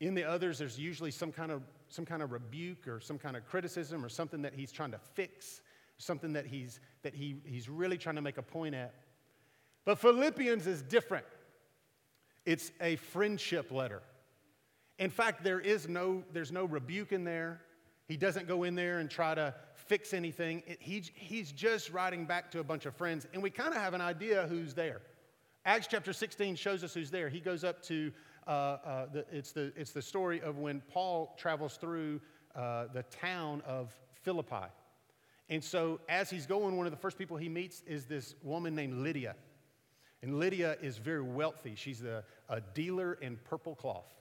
In 0.00 0.14
the 0.14 0.24
others, 0.24 0.58
there's 0.58 0.78
usually 0.78 1.10
some 1.10 1.32
kind, 1.32 1.50
of, 1.50 1.62
some 1.88 2.04
kind 2.04 2.22
of 2.22 2.32
rebuke 2.32 2.86
or 2.86 3.00
some 3.00 3.18
kind 3.18 3.36
of 3.36 3.46
criticism 3.46 4.04
or 4.04 4.08
something 4.08 4.42
that 4.42 4.52
he's 4.52 4.70
trying 4.70 4.90
to 4.90 4.98
fix, 5.14 5.62
something 5.96 6.32
that 6.34 6.44
he's, 6.44 6.80
that 7.02 7.14
he, 7.14 7.36
he's 7.44 7.68
really 7.68 7.96
trying 7.96 8.16
to 8.16 8.22
make 8.22 8.36
a 8.36 8.42
point 8.42 8.74
at. 8.74 8.94
But 9.84 9.98
Philippians 9.98 10.66
is 10.66 10.82
different. 10.82 11.24
It's 12.44 12.72
a 12.80 12.96
friendship 12.96 13.70
letter. 13.72 14.02
In 14.98 15.10
fact, 15.10 15.42
there 15.42 15.60
is 15.60 15.88
no, 15.88 16.24
there's 16.32 16.52
no 16.52 16.64
rebuke 16.64 17.12
in 17.12 17.24
there. 17.24 17.60
He 18.06 18.16
doesn't 18.16 18.46
go 18.46 18.64
in 18.64 18.74
there 18.74 18.98
and 18.98 19.08
try 19.10 19.34
to 19.34 19.54
fix 19.86 20.14
anything. 20.14 20.62
It, 20.66 20.78
he, 20.80 21.02
he's 21.14 21.52
just 21.52 21.90
writing 21.90 22.24
back 22.24 22.50
to 22.52 22.60
a 22.60 22.64
bunch 22.64 22.86
of 22.86 22.94
friends, 22.94 23.26
and 23.32 23.42
we 23.42 23.50
kind 23.50 23.74
of 23.74 23.80
have 23.80 23.94
an 23.94 24.00
idea 24.00 24.46
who's 24.48 24.74
there. 24.74 25.00
Acts 25.64 25.86
chapter 25.88 26.12
16 26.12 26.56
shows 26.56 26.82
us 26.82 26.92
who's 26.94 27.10
there. 27.10 27.28
He 27.28 27.40
goes 27.40 27.62
up 27.62 27.82
to, 27.84 28.12
uh, 28.46 28.50
uh, 28.50 29.06
the, 29.12 29.24
it's, 29.30 29.52
the, 29.52 29.72
it's 29.76 29.92
the 29.92 30.02
story 30.02 30.40
of 30.40 30.58
when 30.58 30.82
Paul 30.88 31.34
travels 31.38 31.76
through 31.76 32.20
uh, 32.56 32.86
the 32.92 33.04
town 33.04 33.62
of 33.66 33.94
Philippi. 34.22 34.66
And 35.48 35.62
so, 35.62 36.00
as 36.08 36.30
he's 36.30 36.46
going, 36.46 36.76
one 36.76 36.86
of 36.86 36.92
the 36.92 36.98
first 36.98 37.18
people 37.18 37.36
he 37.36 37.48
meets 37.48 37.82
is 37.86 38.06
this 38.06 38.34
woman 38.42 38.74
named 38.74 38.94
Lydia. 38.94 39.36
And 40.22 40.38
Lydia 40.38 40.76
is 40.80 40.98
very 40.98 41.22
wealthy. 41.22 41.74
She's 41.74 42.02
a, 42.02 42.24
a 42.48 42.60
dealer 42.60 43.14
in 43.14 43.38
purple 43.44 43.74
cloth. 43.74 44.12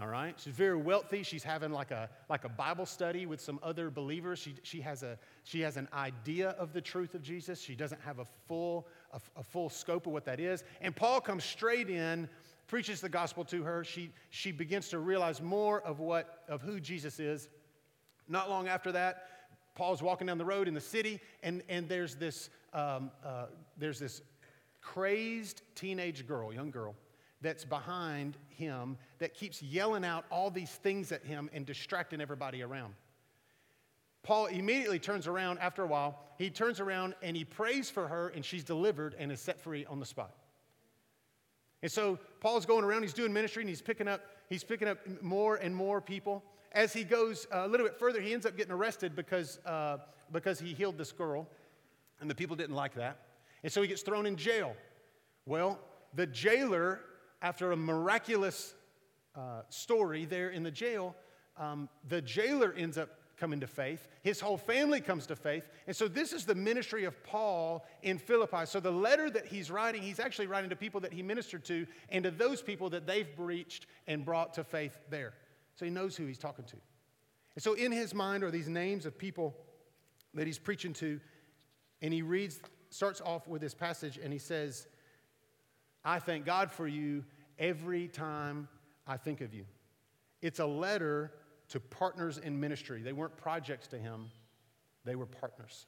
All 0.00 0.08
right? 0.08 0.34
She's 0.38 0.54
very 0.54 0.76
wealthy. 0.76 1.22
She's 1.22 1.44
having 1.44 1.70
like 1.70 1.92
a, 1.92 2.10
like 2.28 2.44
a 2.44 2.48
Bible 2.48 2.84
study 2.84 3.26
with 3.26 3.40
some 3.40 3.60
other 3.62 3.90
believers. 3.90 4.40
She, 4.40 4.56
she, 4.64 4.80
has 4.80 5.04
a, 5.04 5.16
she 5.44 5.60
has 5.60 5.76
an 5.76 5.88
idea 5.92 6.50
of 6.50 6.72
the 6.72 6.80
truth 6.80 7.14
of 7.14 7.22
Jesus. 7.22 7.60
She 7.60 7.76
doesn't 7.76 8.00
have 8.00 8.18
a 8.18 8.24
full, 8.48 8.88
a, 9.12 9.20
a 9.36 9.42
full 9.44 9.70
scope 9.70 10.06
of 10.06 10.12
what 10.12 10.24
that 10.24 10.40
is. 10.40 10.64
And 10.80 10.96
Paul 10.96 11.20
comes 11.20 11.44
straight 11.44 11.90
in, 11.90 12.28
preaches 12.66 13.00
the 13.00 13.08
gospel 13.08 13.44
to 13.44 13.62
her. 13.62 13.84
She, 13.84 14.10
she 14.30 14.50
begins 14.50 14.88
to 14.88 14.98
realize 14.98 15.40
more 15.40 15.80
of, 15.82 16.00
what, 16.00 16.42
of 16.48 16.60
who 16.60 16.80
Jesus 16.80 17.20
is. 17.20 17.48
Not 18.28 18.50
long 18.50 18.66
after 18.66 18.90
that, 18.92 19.28
Paul's 19.76 20.02
walking 20.02 20.26
down 20.26 20.38
the 20.38 20.44
road 20.44 20.66
in 20.66 20.74
the 20.74 20.80
city, 20.80 21.20
and, 21.42 21.62
and 21.68 21.88
there's, 21.88 22.14
this, 22.16 22.48
um, 22.72 23.10
uh, 23.24 23.46
there's 23.76 23.98
this 23.98 24.22
crazed 24.80 25.62
teenage 25.74 26.26
girl, 26.26 26.52
young 26.52 26.70
girl, 26.70 26.94
that's 27.44 27.64
behind 27.64 28.36
him 28.48 28.96
that 29.18 29.34
keeps 29.34 29.62
yelling 29.62 30.04
out 30.04 30.24
all 30.30 30.50
these 30.50 30.70
things 30.70 31.12
at 31.12 31.22
him 31.24 31.48
and 31.52 31.64
distracting 31.64 32.20
everybody 32.20 32.62
around. 32.62 32.94
Paul 34.22 34.46
immediately 34.46 34.98
turns 34.98 35.26
around 35.26 35.58
after 35.58 35.82
a 35.82 35.86
while. 35.86 36.18
He 36.38 36.48
turns 36.48 36.80
around 36.80 37.14
and 37.22 37.36
he 37.36 37.44
prays 37.44 37.90
for 37.90 38.08
her, 38.08 38.28
and 38.28 38.42
she's 38.42 38.64
delivered 38.64 39.14
and 39.18 39.30
is 39.30 39.40
set 39.40 39.60
free 39.60 39.84
on 39.84 40.00
the 40.00 40.06
spot. 40.06 40.34
And 41.82 41.92
so 41.92 42.18
Paul's 42.40 42.64
going 42.64 42.82
around, 42.82 43.02
he's 43.02 43.12
doing 43.12 43.32
ministry, 43.32 43.62
and 43.62 43.68
he's 43.68 43.82
picking 43.82 44.08
up, 44.08 44.22
he's 44.48 44.64
picking 44.64 44.88
up 44.88 44.98
more 45.22 45.56
and 45.56 45.76
more 45.76 46.00
people. 46.00 46.42
As 46.72 46.94
he 46.94 47.04
goes 47.04 47.46
a 47.52 47.68
little 47.68 47.86
bit 47.86 47.98
further, 47.98 48.22
he 48.22 48.32
ends 48.32 48.46
up 48.46 48.56
getting 48.56 48.72
arrested 48.72 49.14
because, 49.14 49.58
uh, 49.66 49.98
because 50.32 50.58
he 50.58 50.72
healed 50.72 50.96
this 50.96 51.12
girl, 51.12 51.46
and 52.20 52.30
the 52.30 52.34
people 52.34 52.56
didn't 52.56 52.74
like 52.74 52.94
that. 52.94 53.18
And 53.62 53.70
so 53.70 53.82
he 53.82 53.88
gets 53.88 54.00
thrown 54.00 54.24
in 54.24 54.36
jail. 54.36 54.74
Well, 55.44 55.78
the 56.14 56.26
jailer 56.26 57.00
after 57.44 57.72
a 57.72 57.76
miraculous 57.76 58.74
uh, 59.36 59.60
story 59.68 60.24
there 60.24 60.48
in 60.48 60.62
the 60.62 60.70
jail, 60.70 61.14
um, 61.58 61.90
the 62.08 62.22
jailer 62.22 62.72
ends 62.72 62.96
up 62.96 63.10
coming 63.36 63.60
to 63.60 63.66
faith. 63.66 64.08
His 64.22 64.40
whole 64.40 64.56
family 64.56 65.02
comes 65.02 65.26
to 65.26 65.36
faith. 65.36 65.68
And 65.86 65.94
so, 65.94 66.08
this 66.08 66.32
is 66.32 66.46
the 66.46 66.54
ministry 66.54 67.04
of 67.04 67.22
Paul 67.22 67.84
in 68.02 68.16
Philippi. 68.16 68.64
So, 68.64 68.80
the 68.80 68.90
letter 68.90 69.28
that 69.28 69.44
he's 69.44 69.70
writing, 69.70 70.00
he's 70.00 70.20
actually 70.20 70.46
writing 70.46 70.70
to 70.70 70.76
people 70.76 71.00
that 71.00 71.12
he 71.12 71.22
ministered 71.22 71.66
to 71.66 71.86
and 72.08 72.24
to 72.24 72.30
those 72.30 72.62
people 72.62 72.88
that 72.90 73.06
they've 73.06 73.28
reached 73.36 73.88
and 74.06 74.24
brought 74.24 74.54
to 74.54 74.64
faith 74.64 74.98
there. 75.10 75.34
So, 75.74 75.84
he 75.84 75.90
knows 75.90 76.16
who 76.16 76.24
he's 76.24 76.38
talking 76.38 76.64
to. 76.64 76.76
And 77.56 77.62
so, 77.62 77.74
in 77.74 77.92
his 77.92 78.14
mind 78.14 78.42
are 78.42 78.50
these 78.50 78.68
names 78.70 79.04
of 79.04 79.18
people 79.18 79.54
that 80.32 80.46
he's 80.46 80.58
preaching 80.58 80.94
to. 80.94 81.20
And 82.00 82.14
he 82.14 82.22
reads, 82.22 82.58
starts 82.88 83.20
off 83.20 83.46
with 83.46 83.60
this 83.60 83.74
passage, 83.74 84.18
and 84.22 84.32
he 84.32 84.38
says, 84.38 84.86
I 86.04 86.18
thank 86.18 86.44
God 86.44 86.70
for 86.70 86.86
you 86.86 87.24
every 87.58 88.08
time 88.08 88.68
I 89.06 89.16
think 89.16 89.40
of 89.40 89.54
you. 89.54 89.64
It's 90.42 90.58
a 90.58 90.66
letter 90.66 91.32
to 91.68 91.80
partners 91.80 92.38
in 92.38 92.58
ministry. 92.58 93.02
They 93.02 93.12
weren't 93.12 93.36
projects 93.36 93.86
to 93.88 93.98
him, 93.98 94.30
they 95.04 95.16
were 95.16 95.26
partners. 95.26 95.86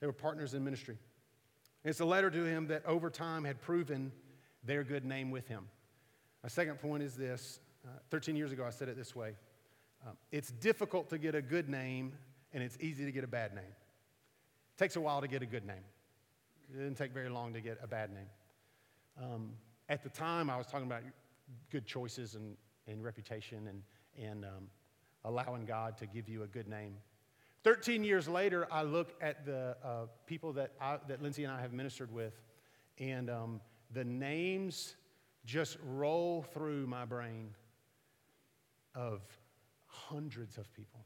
They 0.00 0.06
were 0.06 0.12
partners 0.12 0.54
in 0.54 0.64
ministry. 0.64 0.98
It's 1.84 2.00
a 2.00 2.04
letter 2.04 2.28
to 2.28 2.44
him 2.44 2.66
that 2.68 2.84
over 2.86 3.08
time 3.08 3.44
had 3.44 3.60
proven 3.60 4.10
their 4.64 4.82
good 4.82 5.04
name 5.04 5.30
with 5.30 5.46
him. 5.46 5.68
A 6.42 6.50
second 6.50 6.80
point 6.80 7.04
is 7.04 7.14
this 7.14 7.60
uh, 7.84 7.98
13 8.10 8.34
years 8.34 8.50
ago, 8.52 8.64
I 8.64 8.70
said 8.70 8.88
it 8.88 8.96
this 8.96 9.14
way 9.14 9.34
uh, 10.06 10.10
It's 10.30 10.50
difficult 10.50 11.08
to 11.10 11.18
get 11.18 11.34
a 11.34 11.42
good 11.42 11.68
name, 11.68 12.12
and 12.52 12.62
it's 12.62 12.76
easy 12.80 13.04
to 13.04 13.12
get 13.12 13.22
a 13.22 13.28
bad 13.28 13.54
name. 13.54 13.64
It 13.64 14.78
takes 14.78 14.96
a 14.96 15.00
while 15.00 15.20
to 15.20 15.28
get 15.28 15.42
a 15.42 15.46
good 15.46 15.66
name, 15.66 15.84
it 16.72 16.78
didn't 16.78 16.96
take 16.96 17.12
very 17.12 17.28
long 17.28 17.52
to 17.52 17.60
get 17.60 17.78
a 17.82 17.86
bad 17.86 18.10
name. 18.12 18.30
Um, 19.20 19.50
at 19.92 20.02
the 20.02 20.08
time, 20.08 20.48
I 20.48 20.56
was 20.56 20.66
talking 20.66 20.86
about 20.86 21.02
good 21.70 21.84
choices 21.84 22.34
and, 22.34 22.56
and 22.86 23.04
reputation 23.04 23.68
and, 23.68 23.82
and 24.26 24.42
um, 24.46 24.68
allowing 25.22 25.66
God 25.66 25.98
to 25.98 26.06
give 26.06 26.30
you 26.30 26.44
a 26.44 26.46
good 26.46 26.66
name. 26.66 26.94
13 27.62 28.02
years 28.02 28.26
later, 28.26 28.66
I 28.72 28.84
look 28.84 29.12
at 29.20 29.44
the 29.44 29.76
uh, 29.84 30.06
people 30.26 30.54
that, 30.54 30.72
I, 30.80 30.96
that 31.08 31.20
Lindsay 31.20 31.44
and 31.44 31.52
I 31.52 31.60
have 31.60 31.74
ministered 31.74 32.10
with, 32.10 32.40
and 32.98 33.28
um, 33.28 33.60
the 33.92 34.02
names 34.02 34.96
just 35.44 35.76
roll 35.86 36.40
through 36.40 36.86
my 36.86 37.04
brain 37.04 37.50
of 38.94 39.20
hundreds 39.88 40.56
of 40.56 40.72
people, 40.72 41.04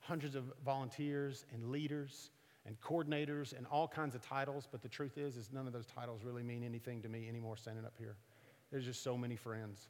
hundreds 0.00 0.34
of 0.34 0.52
volunteers 0.64 1.44
and 1.54 1.70
leaders 1.70 2.32
and 2.66 2.80
coordinators 2.80 3.56
and 3.56 3.66
all 3.66 3.88
kinds 3.88 4.14
of 4.14 4.22
titles, 4.22 4.68
but 4.70 4.82
the 4.82 4.88
truth 4.88 5.16
is, 5.16 5.36
is 5.36 5.50
none 5.52 5.66
of 5.66 5.72
those 5.72 5.86
titles 5.86 6.22
really 6.24 6.42
mean 6.42 6.62
anything 6.62 7.00
to 7.02 7.08
me 7.08 7.28
anymore 7.28 7.56
standing 7.56 7.84
up 7.84 7.94
here. 7.98 8.16
There's 8.70 8.84
just 8.84 9.02
so 9.02 9.16
many 9.16 9.36
friends. 9.36 9.88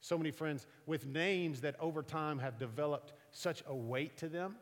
So 0.00 0.18
many 0.18 0.30
friends 0.30 0.66
with 0.86 1.06
names 1.06 1.60
that 1.62 1.74
over 1.80 2.02
time 2.02 2.38
have 2.38 2.58
developed 2.58 3.12
such 3.30 3.62
a 3.66 3.74
weight 3.74 4.16
to 4.18 4.28
them, 4.28 4.56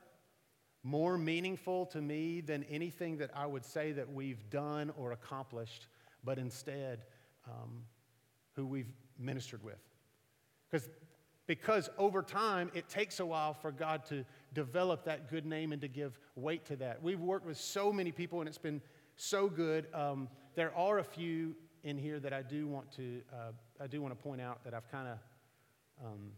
more 0.82 1.18
meaningful 1.18 1.86
to 1.86 2.00
me 2.00 2.40
than 2.40 2.64
anything 2.64 3.18
that 3.18 3.30
I 3.34 3.46
would 3.46 3.64
say 3.64 3.92
that 3.92 4.12
we've 4.12 4.48
done 4.50 4.92
or 4.96 5.12
accomplished, 5.12 5.86
but 6.24 6.38
instead 6.38 7.04
um, 7.46 7.82
who 8.54 8.66
we've 8.66 8.92
ministered 9.18 9.62
with. 9.62 9.80
Because 10.70 10.88
because 11.46 11.90
over 11.98 12.22
time 12.22 12.70
it 12.74 12.88
takes 12.88 13.20
a 13.20 13.26
while 13.26 13.54
for 13.54 13.70
God 13.70 14.04
to 14.06 14.24
develop 14.52 15.04
that 15.04 15.30
good 15.30 15.44
name 15.44 15.72
and 15.72 15.80
to 15.82 15.88
give 15.88 16.18
weight 16.36 16.64
to 16.66 16.76
that. 16.76 17.02
We've 17.02 17.20
worked 17.20 17.46
with 17.46 17.58
so 17.58 17.92
many 17.92 18.12
people 18.12 18.40
and 18.40 18.48
it's 18.48 18.58
been 18.58 18.80
so 19.16 19.48
good. 19.48 19.86
Um, 19.94 20.28
there 20.54 20.74
are 20.76 20.98
a 20.98 21.04
few 21.04 21.54
in 21.82 21.98
here 21.98 22.18
that 22.20 22.32
I 22.32 22.42
do 22.42 22.66
want 22.66 22.90
to 22.92 23.20
uh, 23.32 23.52
I 23.80 23.86
do 23.86 24.00
want 24.00 24.16
to 24.16 24.22
point 24.22 24.40
out 24.40 24.64
that 24.64 24.74
I've 24.74 24.90
kind 24.90 25.08
of 25.08 25.18
um, 26.04 26.32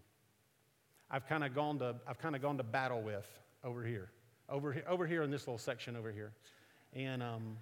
I've 1.10 1.26
kind 1.26 1.44
of 1.44 1.54
gone 1.54 1.78
to 1.78 1.96
I've 2.06 2.18
kind 2.18 2.34
of 2.34 2.42
gone 2.42 2.56
to 2.58 2.64
battle 2.64 3.00
with 3.02 3.28
over 3.62 3.84
here 3.84 4.10
over 4.48 4.72
here 4.72 4.84
over 4.88 5.06
here 5.06 5.22
in 5.22 5.30
this 5.30 5.46
little 5.46 5.58
section 5.58 5.96
over 5.96 6.12
here, 6.12 6.32
and. 6.92 7.22
Um, 7.22 7.56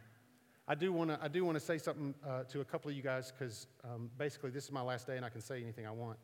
I 0.67 0.75
do 0.75 0.95
want 0.95 1.11
to 1.11 1.19
I 1.21 1.29
do 1.29 1.45
want 1.45 1.57
to 1.57 1.61
say 1.61 1.77
something 1.77 2.15
uh, 2.27 2.45
to 2.45 2.61
a 2.61 2.65
couple 2.65 2.91
of 2.91 2.97
you 2.97 3.03
guys 3.03 3.31
because 3.31 3.67
um, 3.85 4.11
basically 4.17 4.49
this 4.49 4.65
is 4.65 4.73
my 4.73 4.81
last 4.81 5.07
day 5.07 5.17
and 5.17 5.25
I 5.25 5.29
can 5.29 5.43
say 5.43 5.61
anything 5.61 5.87
I 5.87 5.91
want. 5.91 6.19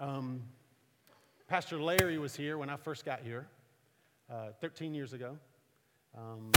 Um, 0.00 0.42
Pastor 1.48 1.80
Larry 1.80 2.18
was 2.18 2.36
here 2.36 2.56
when 2.56 2.70
I 2.70 2.76
first 2.76 3.04
got 3.04 3.20
here, 3.20 3.48
uh, 4.30 4.50
13 4.60 4.94
years 4.94 5.12
ago. 5.12 5.36
Um, 6.16 6.52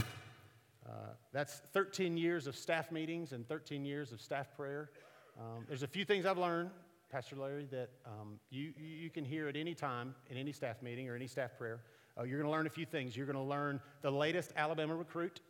uh, 0.88 0.91
that's 1.34 1.62
13 1.73 2.17
years 2.17 2.46
of 2.46 2.56
staff 2.56 2.92
meetings 2.92 3.31
and 3.31 3.48
13 3.48 3.83
years 3.83 4.12
of 4.12 4.21
staff 4.21 4.56
prayer. 4.56 4.92
Um, 5.39 5.65
there's 5.67 5.81
a 5.81 5.87
few 5.87 6.06
things 6.06 6.27
I've 6.27 6.37
learned, 6.37 6.69
Pastor 7.12 7.35
Larry, 7.35 7.65
that 7.71 7.89
um, 8.06 8.39
you, 8.52 8.73
you 8.79 9.10
can 9.10 9.25
hear 9.25 9.48
at 9.48 9.56
any 9.56 9.73
time 9.73 10.13
in 10.29 10.37
any 10.37 10.52
staff 10.52 10.83
meeting 10.83 11.10
or 11.10 11.15
any 11.15 11.27
staff 11.27 11.58
prayer. 11.58 11.81
Uh, 12.19 12.23
you're 12.23 12.37
going 12.37 12.48
to 12.48 12.56
learn 12.56 12.67
a 12.67 12.69
few 12.71 12.85
things. 12.85 13.17
You're 13.17 13.25
going 13.25 13.37
to 13.37 13.42
learn 13.42 13.81
the 14.04 14.12
latest 14.12 14.54
Alabama 14.56 14.96
recruit. 14.96 15.42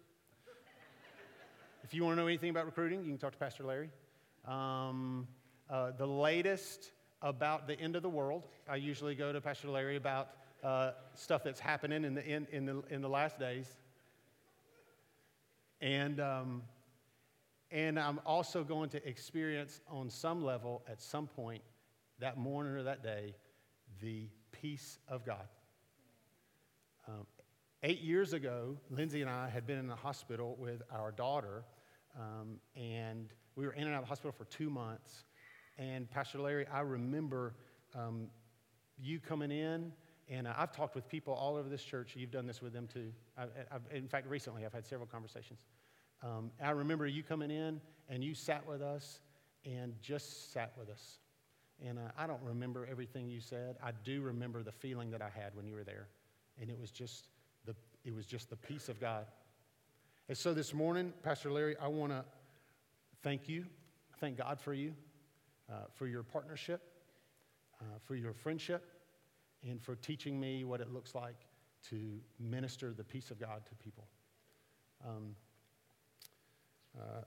if 1.83 1.93
you 1.93 2.05
want 2.05 2.15
to 2.15 2.21
know 2.21 2.27
anything 2.27 2.51
about 2.51 2.67
recruiting, 2.67 3.03
you 3.03 3.09
can 3.09 3.17
talk 3.17 3.33
to 3.33 3.37
Pastor 3.37 3.65
Larry. 3.65 3.89
Um, 4.47 5.27
uh, 5.69 5.91
the 5.91 6.07
latest 6.07 6.91
about 7.21 7.67
the 7.67 7.79
end 7.79 7.95
of 7.95 8.01
the 8.01 8.09
world. 8.09 8.47
I 8.69 8.75
usually 8.75 9.15
go 9.15 9.31
to 9.31 9.41
Pastor 9.41 9.69
Larry 9.69 9.95
about 9.95 10.29
uh, 10.63 10.91
stuff 11.15 11.43
that's 11.43 11.59
happening 11.59 12.03
in 12.03 12.15
the, 12.15 12.25
in, 12.25 12.47
in, 12.51 12.65
the, 12.65 12.83
in 12.89 13.01
the 13.01 13.09
last 13.09 13.39
days. 13.39 13.67
And, 15.81 16.19
um, 16.19 16.63
and 17.71 17.99
I'm 17.99 18.19
also 18.25 18.63
going 18.63 18.89
to 18.89 19.07
experience 19.07 19.81
on 19.89 20.09
some 20.09 20.43
level 20.43 20.83
at 20.87 21.01
some 21.01 21.27
point 21.27 21.63
that 22.19 22.37
morning 22.37 22.73
or 22.73 22.83
that 22.83 23.03
day 23.03 23.35
the 24.01 24.27
peace 24.51 24.99
of 25.07 25.25
God. 25.25 25.47
Um, 27.07 27.25
eight 27.83 28.01
years 28.01 28.33
ago, 28.33 28.77
Lindsay 28.89 29.21
and 29.21 29.29
I 29.29 29.49
had 29.49 29.65
been 29.65 29.79
in 29.79 29.87
the 29.87 29.95
hospital 29.95 30.55
with 30.59 30.81
our 30.91 31.11
daughter 31.11 31.63
Um, 32.19 32.59
and 32.75 33.29
we 33.55 33.65
were 33.65 33.73
in 33.73 33.83
and 33.83 33.93
out 33.93 33.99
of 33.99 34.03
the 34.03 34.09
hospital 34.09 34.33
for 34.37 34.45
two 34.45 34.69
months. 34.69 35.23
And 35.81 36.07
Pastor 36.07 36.37
Larry, 36.37 36.67
I 36.71 36.81
remember 36.81 37.55
um, 37.95 38.27
you 38.99 39.19
coming 39.19 39.49
in, 39.49 39.91
and 40.29 40.47
uh, 40.47 40.53
I've 40.55 40.71
talked 40.71 40.93
with 40.93 41.09
people 41.09 41.33
all 41.33 41.55
over 41.55 41.67
this 41.67 41.83
church. 41.83 42.13
You've 42.15 42.29
done 42.29 42.45
this 42.45 42.61
with 42.61 42.71
them 42.71 42.87
too. 42.87 43.11
I've, 43.35 43.49
I've, 43.71 43.81
in 43.91 44.07
fact, 44.07 44.27
recently 44.27 44.63
I've 44.63 44.73
had 44.73 44.85
several 44.85 45.07
conversations. 45.07 45.65
Um, 46.21 46.51
I 46.63 46.69
remember 46.69 47.07
you 47.07 47.23
coming 47.23 47.49
in, 47.49 47.81
and 48.09 48.23
you 48.23 48.35
sat 48.35 48.63
with 48.67 48.83
us 48.83 49.21
and 49.65 49.95
just 50.03 50.53
sat 50.53 50.71
with 50.77 50.87
us. 50.87 51.17
And 51.83 51.97
uh, 51.97 52.11
I 52.15 52.27
don't 52.27 52.43
remember 52.43 52.87
everything 52.89 53.27
you 53.27 53.41
said. 53.41 53.77
I 53.83 53.89
do 54.03 54.21
remember 54.21 54.61
the 54.61 54.71
feeling 54.71 55.09
that 55.11 55.21
I 55.23 55.29
had 55.29 55.55
when 55.55 55.65
you 55.65 55.73
were 55.73 55.83
there. 55.83 56.09
And 56.61 56.69
it 56.69 56.79
was 56.79 56.91
just 56.91 57.29
the, 57.65 57.73
it 58.05 58.13
was 58.13 58.27
just 58.27 58.51
the 58.51 58.55
peace 58.55 58.87
of 58.87 59.01
God. 59.01 59.25
And 60.29 60.37
so 60.37 60.53
this 60.53 60.75
morning, 60.75 61.11
Pastor 61.23 61.51
Larry, 61.51 61.75
I 61.81 61.87
want 61.87 62.11
to 62.11 62.23
thank 63.23 63.49
you. 63.49 63.65
Thank 64.19 64.37
God 64.37 64.61
for 64.61 64.75
you, 64.75 64.93
uh, 65.69 65.85
for 65.93 66.07
your 66.07 66.23
partnership, 66.23 66.81
uh, 67.79 67.83
for 68.03 68.15
your 68.15 68.33
friendship, 68.33 68.83
and 69.67 69.81
for 69.81 69.95
teaching 69.95 70.39
me 70.39 70.63
what 70.63 70.81
it 70.81 70.91
looks 70.91 71.15
like 71.15 71.45
to 71.89 72.19
minister 72.39 72.93
the 72.93 73.03
peace 73.03 73.31
of 73.31 73.39
God 73.39 73.65
to 73.65 73.75
people. 73.83 74.07
Um, 75.05 75.35
uh, 76.99 77.21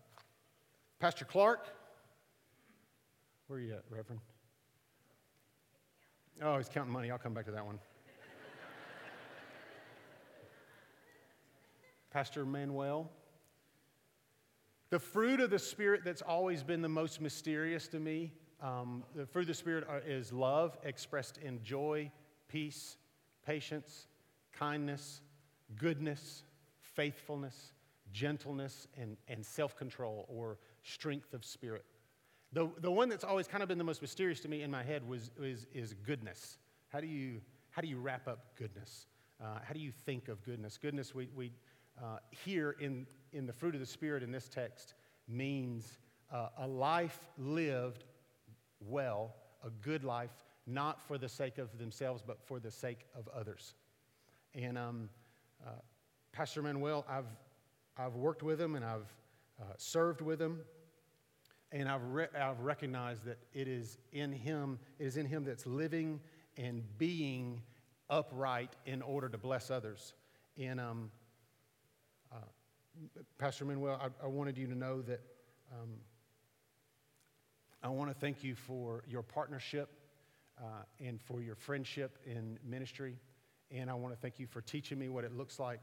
Pastor 1.00 1.24
Clark, 1.24 1.66
where 3.46 3.58
are 3.58 3.62
you 3.62 3.74
at, 3.74 3.82
Reverend? 3.90 4.20
Oh, 6.42 6.56
he's 6.56 6.68
counting 6.68 6.92
money. 6.92 7.10
I'll 7.10 7.18
come 7.18 7.34
back 7.34 7.44
to 7.46 7.52
that 7.52 7.64
one. 7.64 7.78
Pastor 12.10 12.44
Manuel. 12.44 13.10
The 14.94 15.00
fruit 15.00 15.40
of 15.40 15.50
the 15.50 15.58
Spirit 15.58 16.02
that's 16.04 16.22
always 16.22 16.62
been 16.62 16.80
the 16.80 16.88
most 16.88 17.20
mysterious 17.20 17.88
to 17.88 17.98
me, 17.98 18.30
um, 18.62 19.02
the 19.16 19.26
fruit 19.26 19.40
of 19.40 19.48
the 19.48 19.54
Spirit 19.54 19.84
is 20.06 20.32
love 20.32 20.78
expressed 20.84 21.36
in 21.38 21.60
joy, 21.64 22.12
peace, 22.46 22.96
patience, 23.44 24.06
kindness, 24.52 25.20
goodness, 25.74 26.44
faithfulness, 26.78 27.72
gentleness, 28.12 28.86
and, 28.96 29.16
and 29.26 29.44
self 29.44 29.76
control 29.76 30.26
or 30.28 30.58
strength 30.84 31.34
of 31.34 31.44
spirit. 31.44 31.84
The, 32.52 32.70
the 32.78 32.92
one 32.92 33.08
that's 33.08 33.24
always 33.24 33.48
kind 33.48 33.64
of 33.64 33.68
been 33.68 33.78
the 33.78 33.82
most 33.82 34.00
mysterious 34.00 34.38
to 34.42 34.48
me 34.48 34.62
in 34.62 34.70
my 34.70 34.84
head 34.84 35.02
was, 35.08 35.32
was 35.40 35.66
is 35.74 35.92
goodness. 36.06 36.58
How 36.86 37.00
do 37.00 37.08
you, 37.08 37.40
how 37.70 37.82
do 37.82 37.88
you 37.88 37.98
wrap 37.98 38.28
up 38.28 38.54
goodness? 38.56 39.06
Uh, 39.42 39.58
how 39.64 39.74
do 39.74 39.80
you 39.80 39.90
think 39.90 40.28
of 40.28 40.44
goodness? 40.44 40.78
Goodness, 40.78 41.16
we, 41.16 41.28
we 41.34 41.50
uh, 42.02 42.18
here 42.30 42.76
in, 42.80 43.06
in 43.32 43.46
the 43.46 43.52
fruit 43.52 43.74
of 43.74 43.80
the 43.80 43.86
Spirit 43.86 44.22
in 44.22 44.32
this 44.32 44.48
text, 44.48 44.94
means 45.28 45.98
uh, 46.32 46.48
a 46.58 46.66
life 46.66 47.28
lived 47.38 48.04
well, 48.80 49.34
a 49.64 49.70
good 49.70 50.04
life, 50.04 50.32
not 50.66 51.02
for 51.02 51.18
the 51.18 51.28
sake 51.28 51.58
of 51.58 51.78
themselves, 51.78 52.22
but 52.26 52.38
for 52.40 52.58
the 52.58 52.70
sake 52.70 53.06
of 53.16 53.28
others. 53.28 53.74
And 54.54 54.78
um, 54.78 55.08
uh, 55.66 55.70
Pastor 56.32 56.62
Manuel, 56.62 57.04
I've, 57.08 57.26
I've 57.96 58.14
worked 58.14 58.42
with 58.42 58.60
him 58.60 58.74
and 58.74 58.84
I've 58.84 59.12
uh, 59.60 59.64
served 59.76 60.20
with 60.20 60.40
him. 60.40 60.60
And 61.72 61.88
I've, 61.88 62.04
re- 62.04 62.28
I've 62.40 62.60
recognized 62.60 63.24
that 63.24 63.38
it 63.52 63.66
is 63.66 63.98
in 64.12 64.32
him, 64.32 64.78
it 64.98 65.06
is 65.06 65.16
in 65.16 65.26
him 65.26 65.44
that's 65.44 65.66
living 65.66 66.20
and 66.56 66.82
being 66.98 67.62
upright 68.08 68.76
in 68.86 69.02
order 69.02 69.28
to 69.28 69.38
bless 69.38 69.70
others. 69.70 70.14
And 70.56 70.80
um, 70.80 71.10
Pastor 73.38 73.64
Manuel, 73.64 74.00
I, 74.00 74.24
I, 74.24 74.28
wanted 74.28 74.56
you 74.56 74.66
to 74.66 74.74
know 74.74 75.02
that 75.02 75.20
um, 75.72 75.90
I 77.82 77.88
want 77.88 78.10
to 78.10 78.14
thank 78.14 78.44
you 78.44 78.54
for 78.54 79.04
your 79.08 79.22
partnership 79.22 79.90
uh, 80.58 80.84
and 81.00 81.20
for 81.20 81.42
your 81.42 81.54
friendship 81.54 82.18
in 82.24 82.58
ministry. 82.64 83.16
And 83.70 83.90
I 83.90 83.94
want 83.94 84.14
to 84.14 84.20
thank 84.20 84.38
you 84.38 84.46
for 84.46 84.60
teaching 84.60 84.98
me 84.98 85.08
what 85.08 85.24
it 85.24 85.36
looks 85.36 85.58
like 85.58 85.80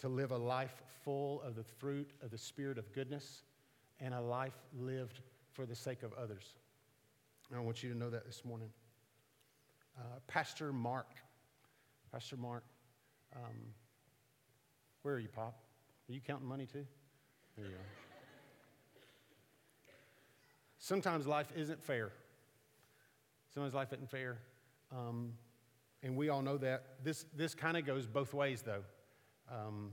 to 0.00 0.08
live 0.08 0.32
a 0.32 0.36
life 0.36 0.82
full 1.04 1.42
of 1.42 1.54
the 1.54 1.62
fruit 1.62 2.10
of 2.22 2.30
the 2.30 2.38
Spirit 2.38 2.78
of 2.78 2.92
goodness 2.92 3.42
and 4.00 4.14
a 4.14 4.20
life 4.20 4.56
lived 4.76 5.20
for 5.52 5.66
the 5.66 5.76
sake 5.76 6.02
of 6.02 6.12
others. 6.14 6.54
And 7.50 7.58
I 7.58 7.62
want 7.62 7.82
you 7.82 7.92
to 7.92 7.98
know 7.98 8.10
that 8.10 8.24
this 8.26 8.44
morning. 8.44 8.70
Uh, 9.98 10.18
Pastor 10.26 10.72
Mark, 10.72 11.06
Pastor 12.10 12.36
Mark, 12.36 12.64
um, 13.36 13.56
where 15.02 15.14
are 15.14 15.18
you, 15.18 15.28
Pop? 15.28 15.54
Are 16.12 16.14
you 16.14 16.20
counting 16.20 16.46
money 16.46 16.66
too? 16.66 16.84
There 17.56 17.64
you 17.64 17.72
are. 17.72 17.90
Sometimes 20.76 21.26
life 21.26 21.50
isn't 21.56 21.82
fair. 21.82 22.12
Sometimes 23.54 23.72
life 23.72 23.94
isn't 23.94 24.10
fair. 24.10 24.36
Um, 24.94 25.32
and 26.02 26.14
we 26.14 26.28
all 26.28 26.42
know 26.42 26.58
that. 26.58 27.02
This, 27.02 27.24
this 27.34 27.54
kind 27.54 27.78
of 27.78 27.86
goes 27.86 28.06
both 28.06 28.34
ways, 28.34 28.60
though. 28.60 28.82
Um, 29.50 29.92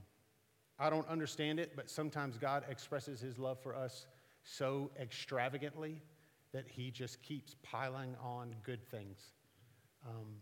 I 0.78 0.89
don't 0.89 1.07
understand 1.07 1.57
it, 1.57 1.72
but 1.78 1.89
sometimes 1.89 2.38
God 2.38 2.65
expresses 2.70 3.22
his 3.22 3.39
love 3.39 3.57
for 3.63 3.74
us 3.74 4.05
so 4.43 4.91
extravagantly 4.99 6.01
that 6.51 6.67
he 6.67 6.91
just 6.91 7.24
keeps 7.24 7.55
piling 7.63 8.17
on 8.22 8.53
good 8.63 8.86
things. 8.91 9.22
Um, 10.05 10.41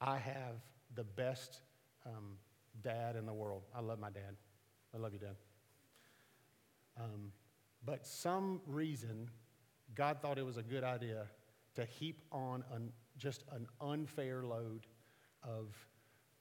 I 0.00 0.18
have 0.18 0.56
the 0.96 1.04
best 1.04 1.60
um, 2.04 2.36
dad 2.82 3.14
in 3.14 3.26
the 3.26 3.32
world. 3.32 3.62
I 3.72 3.80
love 3.80 4.00
my 4.00 4.10
dad. 4.10 4.34
I 4.94 4.98
love 4.98 5.12
you, 5.12 5.18
Dad. 5.18 5.36
Um, 6.98 7.32
but 7.84 8.06
some 8.06 8.60
reason, 8.66 9.30
God 9.94 10.20
thought 10.20 10.38
it 10.38 10.44
was 10.44 10.56
a 10.56 10.62
good 10.62 10.84
idea 10.84 11.26
to 11.74 11.84
heap 11.84 12.20
on 12.32 12.64
an, 12.74 12.92
just 13.16 13.44
an 13.52 13.66
unfair 13.80 14.42
load 14.42 14.86
of, 15.42 15.74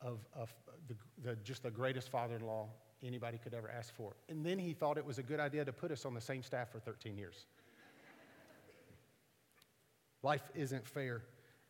of, 0.02 0.20
of 0.34 0.54
the, 0.88 0.96
the, 1.24 1.36
just 1.38 1.64
the 1.64 1.72
greatest 1.72 2.10
father 2.10 2.36
in 2.36 2.42
law 2.42 2.70
anybody 3.04 3.38
could 3.38 3.54
ever 3.54 3.70
ask 3.70 3.94
for. 3.94 4.16
And 4.30 4.46
then 4.46 4.58
he 4.58 4.74
thought 4.74 4.98
it 4.98 5.06
was 5.06 5.20
a 5.20 5.24
good 5.24 5.40
idea 5.40 5.64
to 5.64 5.74
put 5.74 5.92
us 5.92 6.06
on 6.06 6.14
the 6.14 6.22
same 6.22 6.42
staff 6.42 6.72
for 6.72 6.80
13 6.80 7.18
years. 7.18 7.46
Life 10.24 10.50
isn't 10.56 10.88
fair. 10.88 11.22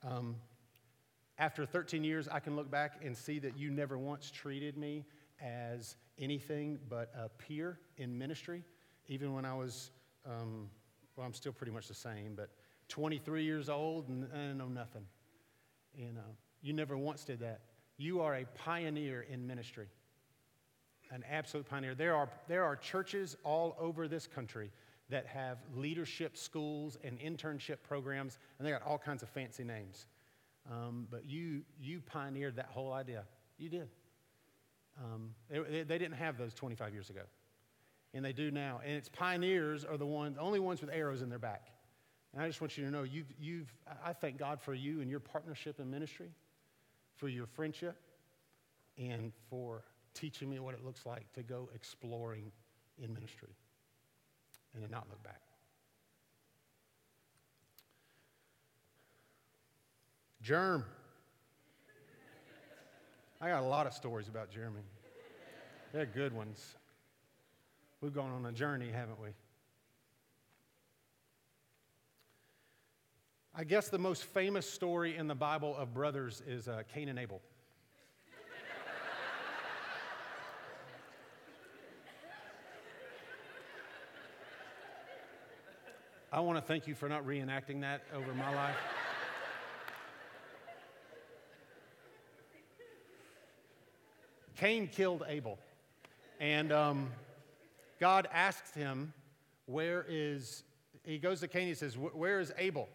Um, 0.04 0.38
after 1.38 1.66
13 1.66 2.04
years, 2.04 2.28
I 2.28 2.40
can 2.40 2.56
look 2.56 2.72
back 2.72 3.02
and 3.04 3.16
see 3.16 3.40
that 3.40 3.58
you 3.58 3.70
never 3.70 3.98
once 3.98 4.32
treated 4.32 4.78
me 4.78 5.04
as 5.42 5.96
anything 6.18 6.80
but 6.90 7.12
a 7.16 7.30
peer 7.30 7.80
in 7.98 8.18
ministry. 8.18 8.64
Even 9.08 9.34
when 9.34 9.46
I 9.46 9.54
was, 9.54 9.92
um, 10.26 10.70
well, 11.16 11.26
I'm 11.26 11.34
still 11.34 11.54
pretty 11.54 11.72
much 11.72 11.88
the 11.88 11.94
same, 11.94 12.34
but 12.36 12.50
23 12.90 13.44
years 13.44 13.70
old 13.70 14.10
and 14.10 14.28
I 14.34 14.54
know 14.54 14.68
nothing. 14.68 15.06
You 15.96 16.14
know, 16.14 16.36
you 16.62 16.74
never 16.74 16.98
once 16.98 17.24
did 17.24 17.40
that. 17.40 17.62
You 17.98 18.22
are 18.22 18.36
a 18.36 18.46
pioneer 18.46 19.26
in 19.30 19.48
ministry, 19.48 19.88
an 21.12 21.24
absolute 21.30 21.68
pioneer. 21.68 21.96
There 21.96 22.16
are, 22.16 22.30
there 22.48 22.64
are 22.64 22.76
churches 22.76 23.36
all 23.44 23.76
over 23.80 24.08
this 24.08 24.28
country 24.28 24.72
that 25.10 25.26
have 25.26 25.58
leadership 25.76 26.38
schools 26.38 26.98
and 27.04 27.18
internship 27.20 27.78
programs, 27.82 28.38
and 28.60 28.68
they 28.68 28.72
got 28.72 28.84
all 28.84 28.98
kinds 28.98 29.24
of 29.24 29.30
fancy 29.30 29.64
names. 29.64 30.06
Um, 30.70 31.08
but 31.10 31.26
you, 31.26 31.62
you 31.80 32.02
pioneered 32.02 32.58
that 32.58 32.68
whole 32.68 32.92
idea. 32.92 33.24
You 33.58 33.70
did. 33.70 33.88
Um, 35.04 35.36
they, 35.50 35.84
they, 35.84 35.98
didn't 35.98 36.16
have 36.16 36.38
those 36.38 36.54
25 36.54 36.94
years 36.94 37.10
ago, 37.10 37.22
and 38.14 38.26
they 38.26 38.34
do 38.34 38.50
now. 38.50 38.82
And 38.84 38.94
its 38.94 39.10
pioneers 39.10 39.86
are 39.86 39.98
the 39.98 40.06
ones, 40.06 40.38
only 40.40 40.60
ones 40.60 40.82
with 40.82 40.90
arrows 40.92 41.22
in 41.22 41.30
their 41.30 41.40
back. 41.40 41.70
And 42.34 42.42
I 42.42 42.48
just 42.48 42.62
want 42.62 42.78
you 42.78 42.86
to 42.86 42.92
know, 42.92 43.04
you've, 43.04 43.32
you've, 43.40 43.74
I 44.04 44.14
thank 44.14 44.38
God 44.38 44.60
for 44.60 44.74
you 44.74 45.02
and 45.02 45.10
your 45.10 45.20
partnership 45.20 45.80
in 45.80 45.90
ministry, 45.90 46.32
for 47.16 47.28
your 47.28 47.46
friendship, 47.46 47.96
and 48.98 49.32
for 49.50 49.84
teaching 50.14 50.50
me 50.50 50.60
what 50.60 50.74
it 50.74 50.84
looks 50.84 51.06
like 51.06 51.32
to 51.34 51.44
go 51.44 51.70
exploring 51.76 52.52
in 52.98 53.14
ministry 53.14 53.56
and 54.74 54.84
to 54.84 54.92
not 54.92 55.08
look 55.10 55.22
back. 55.24 55.42
Germ. 60.42 60.86
I 63.40 63.50
got 63.50 63.62
a 63.62 63.68
lot 63.68 63.86
of 63.86 63.94
stories 63.94 64.28
about 64.28 64.50
Jeremy. 64.50 64.82
They're 65.94 66.08
good 66.08 66.34
ones. 66.34 66.76
We've 68.02 68.14
gone 68.14 68.32
on 68.32 68.46
a 68.48 68.52
journey, 68.52 68.90
haven't 68.92 69.22
we? 69.22 69.30
I 73.54 73.64
guess 73.64 73.90
the 73.90 74.00
most 74.00 74.26
famous 74.26 74.68
story 74.68 75.16
in 75.16 75.28
the 75.28 75.36
Bible 75.36 75.76
of 75.78 75.94
brothers 75.94 76.42
is 76.48 76.68
uh, 76.68 76.82
Cain 76.94 77.10
and 77.10 77.20
Abel. 77.20 77.42
I 86.32 86.40
want 86.40 86.58
to 86.58 86.62
thank 86.62 86.88
you 86.88 86.96
for 86.96 87.08
not 87.08 87.26
reenacting 87.26 87.82
that 87.82 88.02
over 88.14 88.34
my 88.34 88.54
life. 88.54 88.76
Cain 94.58 94.88
killed 94.88 95.24
Abel. 95.28 95.58
And 96.40 96.72
um, 96.72 97.10
God 98.00 98.28
asks 98.32 98.74
him, 98.74 99.14
Where 99.66 100.06
is, 100.08 100.64
he 101.04 101.18
goes 101.18 101.40
to 101.42 101.48
Cain, 101.48 101.68
he 101.68 101.74
says, 101.74 101.98
Where 101.98 102.40
is 102.40 102.52
Abel? 102.58 102.90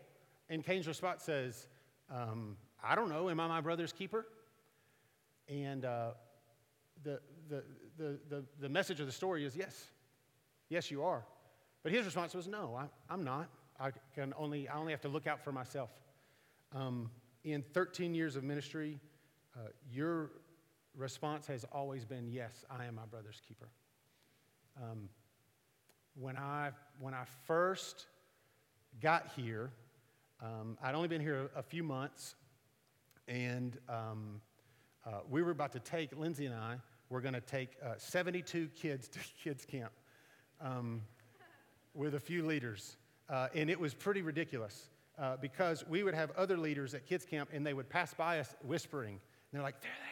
And 0.48 0.64
Cain's 0.64 0.86
response 0.86 1.22
says, 1.22 1.66
um, 2.10 2.56
I 2.84 2.94
don't 2.94 3.08
know, 3.08 3.30
am 3.30 3.40
I 3.40 3.46
my 3.46 3.60
brother's 3.60 3.92
keeper? 3.92 4.26
And 5.48 5.84
uh, 5.84 6.10
the, 7.04 7.20
the, 7.48 7.62
the, 7.96 8.18
the, 8.28 8.44
the 8.60 8.68
message 8.68 9.00
of 9.00 9.06
the 9.06 9.12
story 9.12 9.44
is 9.44 9.56
yes, 9.56 9.86
yes, 10.68 10.90
you 10.90 11.02
are. 11.02 11.24
But 11.82 11.92
his 11.92 12.04
response 12.04 12.34
was, 12.34 12.46
No, 12.46 12.76
I, 12.78 12.86
I'm 13.12 13.24
not. 13.24 13.48
I, 13.80 13.90
can 14.14 14.34
only, 14.36 14.68
I 14.68 14.76
only 14.76 14.92
have 14.92 15.00
to 15.02 15.08
look 15.08 15.26
out 15.26 15.42
for 15.42 15.52
myself. 15.52 15.90
Um, 16.74 17.10
in 17.44 17.62
13 17.62 18.14
years 18.14 18.36
of 18.36 18.44
ministry, 18.44 19.00
uh, 19.56 19.68
your 19.90 20.30
response 20.96 21.46
has 21.46 21.64
always 21.72 22.04
been, 22.04 22.28
Yes, 22.28 22.64
I 22.70 22.86
am 22.86 22.96
my 22.96 23.06
brother's 23.10 23.40
keeper. 23.46 23.68
Um, 24.82 25.08
when, 26.14 26.36
I, 26.36 26.70
when 26.98 27.14
I 27.14 27.24
first 27.46 28.06
got 29.00 29.28
here, 29.36 29.70
um, 30.42 30.76
I'd 30.82 30.94
only 30.94 31.08
been 31.08 31.20
here 31.20 31.50
a, 31.54 31.62
few 31.62 31.82
months, 31.82 32.34
and 33.28 33.78
um, 33.88 34.40
uh, 35.06 35.20
we 35.30 35.42
were 35.42 35.50
about 35.50 35.72
to 35.72 35.80
take, 35.80 36.16
Lindsay 36.18 36.46
and 36.46 36.54
I, 36.54 36.76
we're 37.08 37.20
going 37.20 37.34
to 37.34 37.40
take 37.40 37.76
uh, 37.84 37.94
72 37.96 38.68
kids 38.74 39.08
to 39.08 39.18
kids' 39.42 39.64
camp 39.64 39.92
um, 40.60 41.02
with 41.94 42.14
a 42.14 42.20
few 42.20 42.46
leaders. 42.46 42.96
Uh, 43.28 43.48
and 43.54 43.70
it 43.70 43.78
was 43.78 43.94
pretty 43.94 44.22
ridiculous 44.22 44.88
uh, 45.18 45.36
because 45.36 45.86
we 45.86 46.02
would 46.02 46.14
have 46.14 46.30
other 46.32 46.56
leaders 46.56 46.94
at 46.94 47.06
kids' 47.06 47.24
camp 47.24 47.50
and 47.52 47.66
they 47.66 47.74
would 47.74 47.88
pass 47.88 48.12
by 48.14 48.40
us 48.40 48.54
whispering. 48.62 49.14
And 49.14 49.20
they're 49.52 49.62
like, 49.62 49.80
there 49.80 49.90
they. 49.90 50.11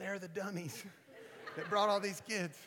They're 0.00 0.18
the 0.18 0.28
dummies 0.28 0.82
that 1.56 1.68
brought 1.68 1.88
all 1.88 2.00
these 2.00 2.22
kids. 2.26 2.58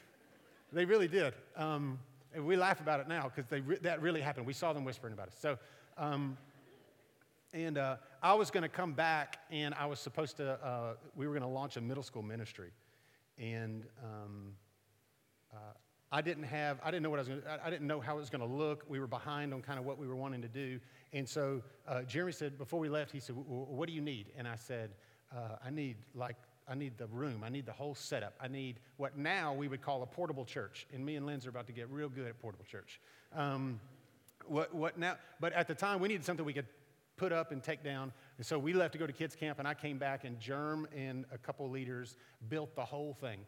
They 0.72 0.86
really 0.86 1.08
did. 1.08 1.34
Um, 1.56 2.00
and 2.34 2.46
we 2.46 2.56
laugh 2.56 2.80
about 2.80 3.00
it 3.00 3.08
now 3.08 3.32
because 3.34 3.50
re- 3.66 3.78
that 3.82 4.02
really 4.02 4.22
happened. 4.22 4.46
We 4.46 4.54
saw 4.54 4.74
them 4.74 4.86
whispering 4.86 5.14
about 5.14 5.28
it. 5.28 5.34
So, 5.40 5.58
um, 5.98 6.38
and 7.54 7.78
uh, 7.78 7.98
I 8.22 8.34
was 8.34 8.50
going 8.50 8.64
to 8.64 8.70
come 8.70 8.94
back 8.94 9.40
and 9.52 9.74
I 9.76 9.86
was 9.86 10.00
supposed 10.00 10.38
to, 10.38 10.54
uh, 10.64 10.94
we 11.16 11.28
were 11.28 11.34
going 11.34 11.44
to 11.44 11.48
launch 11.48 11.78
a 11.78 11.82
middle 11.82 12.04
school 12.04 12.24
ministry. 12.24 12.72
And 13.38 13.86
um, 14.04 14.54
uh, 15.54 15.58
I 16.12 16.22
didn't 16.22 16.44
have, 16.44 16.80
I 16.84 16.92
didn't 16.92 17.04
know 17.04 17.10
what 17.10 17.18
I 17.18 17.22
was 17.22 17.28
going 17.30 17.42
to, 17.42 17.66
I 17.66 17.70
didn't 17.70 17.88
know 17.88 18.00
how 18.00 18.18
it 18.18 18.20
was 18.20 18.30
going 18.30 18.48
to 18.48 18.56
look. 18.56 18.86
We 18.88 19.00
were 19.00 19.08
behind 19.08 19.54
on 19.54 19.62
kind 19.62 19.80
of 19.80 19.86
what 19.86 19.98
we 19.98 20.08
were 20.08 20.16
wanting 20.16 20.42
to 20.42 20.48
do. 20.48 20.80
And 21.12 21.28
so 21.28 21.62
uh, 21.88 22.04
Jeremy 22.04 22.32
said, 22.32 22.58
before 22.58 22.80
we 22.80 22.90
left, 22.90 23.12
he 23.12 23.20
said, 23.20 23.36
what 23.36 23.88
do 23.88 23.94
you 23.94 24.02
need? 24.02 24.28
And 24.38 24.48
I 24.48 24.56
said, 24.56 24.92
uh, 25.36 25.58
I 25.64 25.70
need 25.70 25.98
like, 26.16 26.38
I 26.68 26.76
need 26.76 26.98
the 26.98 27.08
room. 27.08 27.44
I 27.46 27.50
need 27.50 27.66
the 27.66 27.74
whole 27.74 27.96
setup. 27.96 28.36
I 28.40 28.48
need 28.48 28.80
what 28.98 29.18
now 29.18 29.54
we 29.54 29.68
would 29.68 29.82
call 29.82 30.02
a 30.04 30.06
portable 30.06 30.46
church. 30.46 30.88
And 30.94 31.06
me 31.06 31.16
and 31.16 31.26
Linz 31.26 31.46
are 31.46 31.50
about 31.50 31.68
to 31.68 31.74
get 31.74 31.90
real 31.90 32.10
good 32.10 32.28
at 32.28 32.40
portable 32.40 32.66
church. 32.66 33.00
Um, 33.36 33.80
what, 34.46 34.74
what 34.74 34.98
now? 34.98 35.18
But 35.40 35.54
at 35.54 35.68
the 35.68 35.76
time, 35.76 36.00
we 36.00 36.08
needed 36.08 36.26
something 36.26 36.46
we 36.46 36.54
could 36.54 36.68
put 37.18 37.32
up 37.32 37.52
and 37.52 37.62
take 37.62 37.84
down. 37.84 38.12
And 38.38 38.46
so 38.46 38.58
we 38.58 38.74
left 38.74 38.94
to 38.94 38.98
go 38.98 39.08
to 39.08 39.14
kids 39.14 39.36
camp, 39.36 39.60
and 39.60 39.68
I 39.68 39.74
came 39.74 39.98
back, 39.98 40.24
and 40.24 40.40
Germ 40.40 40.88
and 40.96 41.26
a 41.32 41.38
couple 41.38 41.70
leaders 41.70 42.16
built 42.50 42.76
the 42.76 42.86
whole 42.86 43.14
thing 43.14 43.40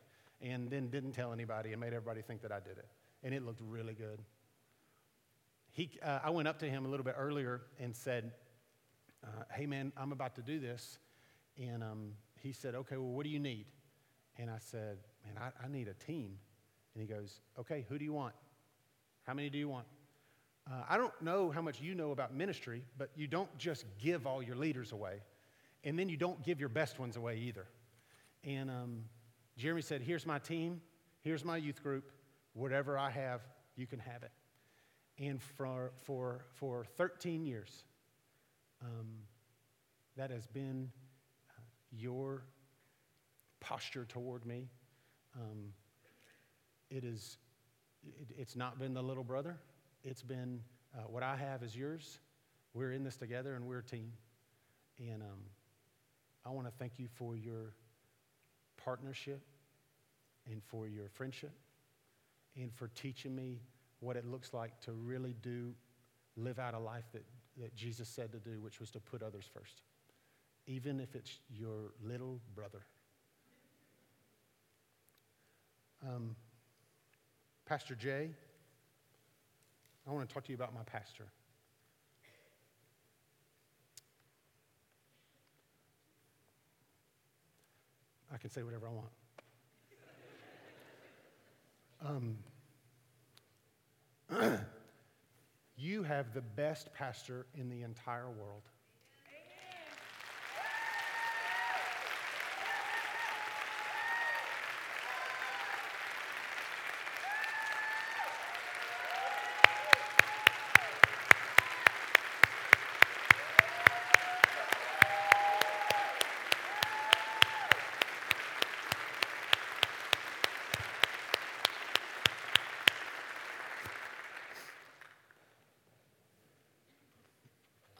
and 0.42 0.70
then 0.70 0.90
didn't 0.90 1.14
tell 1.14 1.34
anybody 1.34 1.72
and 1.72 1.80
made 1.80 1.94
everybody 1.94 2.22
think 2.22 2.42
that 2.42 2.52
I 2.52 2.60
did 2.60 2.78
it. 2.78 2.88
And 3.24 3.34
it 3.34 3.46
looked 3.46 3.62
really 3.62 3.94
good. 3.94 4.22
He, 5.72 5.90
uh, 6.04 6.20
I 6.24 6.30
went 6.30 6.48
up 6.48 6.60
to 6.60 6.70
him 6.70 6.86
a 6.86 6.90
little 6.90 7.04
bit 7.04 7.16
earlier 7.18 7.62
and 7.80 7.96
said, 7.96 8.32
uh, 9.24 9.44
Hey, 9.52 9.66
man, 9.66 9.92
I'm 9.98 10.12
about 10.12 10.36
to 10.36 10.42
do 10.42 10.60
this. 10.60 11.00
And 11.58 11.84
um, 11.84 12.12
he 12.46 12.54
said, 12.54 12.76
Okay, 12.76 12.98
well, 12.98 13.12
what 13.12 13.24
do 13.24 13.30
you 13.30 13.40
need? 13.40 13.66
And 14.38 14.50
I 14.50 14.58
said, 14.60 14.98
Man, 15.26 15.36
I, 15.42 15.66
I 15.66 15.68
need 15.68 15.88
a 15.88 15.94
team. 15.94 16.38
And 16.94 17.02
he 17.02 17.08
goes, 17.08 17.42
Okay, 17.60 17.86
who 17.90 17.98
do 17.98 18.06
you 18.06 18.14
want? 18.14 18.36
How 19.24 19.34
many 19.34 19.50
do 19.50 19.58
you 19.58 19.68
want? 19.68 19.88
Uh, 20.70 20.84
I 20.88 20.98
don't 20.98 21.14
know 21.22 21.52
how 21.52 21.62
much 21.62 21.82
you 21.82 21.96
know 21.96 22.12
about 22.12 22.34
ministry, 22.34 22.84
but 22.98 23.10
you 23.16 23.28
don't 23.28 23.56
just 23.58 23.86
give 24.00 24.26
all 24.26 24.42
your 24.42 24.56
leaders 24.56 24.92
away. 24.92 25.22
And 25.84 25.98
then 25.98 26.10
you 26.10 26.18
don't 26.18 26.44
give 26.44 26.60
your 26.60 26.70
best 26.70 27.00
ones 27.00 27.18
away 27.18 27.38
either. 27.38 27.68
And 28.44 28.70
um, 28.70 29.04
Jeremy 29.58 29.82
said, 29.82 30.02
Here's 30.02 30.26
my 30.26 30.40
team, 30.40 30.82
here's 31.22 31.44
my 31.44 31.58
youth 31.58 31.82
group, 31.82 32.12
whatever 32.54 32.98
I 32.98 33.10
have, 33.10 33.42
you 33.76 33.88
can 33.88 34.00
have 34.00 34.24
it. 34.24 34.32
And 35.18 35.42
for, 35.42 35.92
for, 36.04 36.46
for 36.56 36.86
13 36.98 37.46
years, 37.46 37.86
um, 38.82 39.08
that 40.18 40.30
has 40.30 40.46
been 40.48 40.92
your 41.98 42.44
posture 43.60 44.06
toward 44.06 44.46
me. 44.46 44.70
Um, 45.36 45.74
it 46.90 47.04
is, 47.04 47.38
it, 48.04 48.28
it's 48.38 48.56
not 48.56 48.80
been 48.80 48.94
the 48.94 49.04
little 49.04 49.24
brother. 49.24 49.58
It's 50.04 50.22
been 50.22 50.62
uh, 50.96 51.02
what 51.08 51.24
I 51.24 51.36
have 51.36 51.64
is 51.64 51.76
yours. 51.76 52.20
We're 52.74 52.92
in 52.92 53.04
this 53.04 53.16
together 53.16 53.56
and 53.56 53.66
we're 53.66 53.80
a 53.80 53.84
team. 53.84 54.12
And 55.00 55.22
um, 55.22 55.40
I 56.46 56.50
want 56.50 56.68
to 56.68 56.74
thank 56.78 57.00
you 57.00 57.08
for 57.16 57.36
your 57.36 57.74
partnership 58.78 59.42
and 60.50 60.62
for 60.64 60.88
your 60.88 61.10
friendship 61.10 61.52
and 62.56 62.74
for 62.74 62.88
teaching 62.90 63.36
me 63.36 63.60
what 64.00 64.16
it 64.16 64.26
looks 64.26 64.54
like 64.54 64.80
to 64.82 64.92
really 64.92 65.36
do, 65.42 65.74
live 66.38 66.60
out 66.60 66.74
a 66.74 66.80
life 66.80 67.06
that, 67.14 67.24
that 67.58 67.76
Jesus 67.76 68.08
said 68.08 68.32
to 68.32 68.40
do, 68.40 68.62
which 68.62 68.80
was 68.80 68.92
to 68.92 69.00
put 69.00 69.24
others 69.24 69.46
first, 69.54 69.82
even 70.68 71.00
if 71.00 71.16
it's 71.16 71.40
your 71.50 71.92
little 72.04 72.40
brother. 72.56 72.82
Um, 76.04 76.36
Pastor 77.66 77.96
Jay, 77.96 78.30
I 80.08 80.12
want 80.12 80.28
to 80.28 80.34
talk 80.34 80.44
to 80.46 80.52
you 80.52 80.56
about 80.56 80.74
my 80.74 80.84
pastor. 80.84 81.26
I 88.34 88.38
can 88.38 88.50
say 88.50 88.64
whatever 88.64 88.88
I 88.88 88.92
want. 88.92 89.08
Um, 92.06 92.38
you 95.78 96.04
have 96.04 96.34
the 96.34 96.42
best 96.42 96.94
pastor 96.94 97.46
in 97.56 97.70
the 97.70 97.82
entire 97.82 98.30
world. 98.30 98.64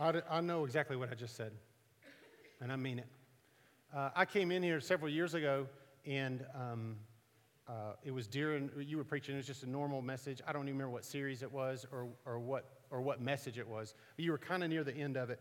I, 0.06 0.22
I 0.30 0.42
know 0.42 0.66
exactly 0.66 0.96
what 0.96 1.12
I 1.12 1.16
just 1.16 1.36
said, 1.36 1.52
and 2.62 2.72
I 2.72 2.76
mean 2.76 3.00
it. 3.00 3.08
Uh, 3.96 4.12
I 4.16 4.26
came 4.26 4.52
in 4.52 4.62
here 4.62 4.80
several 4.80 5.10
years 5.10 5.34
ago, 5.34 5.66
and 6.06 6.46
um, 6.54 6.98
uh, 7.68 7.94
it 8.04 8.12
was 8.12 8.28
during 8.28 8.70
you 8.78 8.98
were 8.98 9.04
preaching. 9.04 9.34
It 9.34 9.38
was 9.38 9.48
just 9.48 9.64
a 9.64 9.70
normal 9.70 10.04
message. 10.04 10.42
I 10.48 10.54
don't 10.54 10.64
even 10.64 10.76
remember 10.76 10.92
what 10.92 11.06
series 11.06 11.42
it 11.42 11.52
was 11.52 11.88
or, 11.92 12.08
or 12.24 12.38
what 12.38 12.66
or 12.92 13.02
what 13.02 13.20
message 13.20 13.58
it 13.58 13.68
was. 13.68 13.96
But 14.16 14.26
you 14.26 14.32
were 14.32 14.38
kind 14.38 14.64
of 14.64 14.70
near 14.70 14.84
the 14.84 14.96
end 14.96 15.18
of 15.18 15.32
it, 15.32 15.40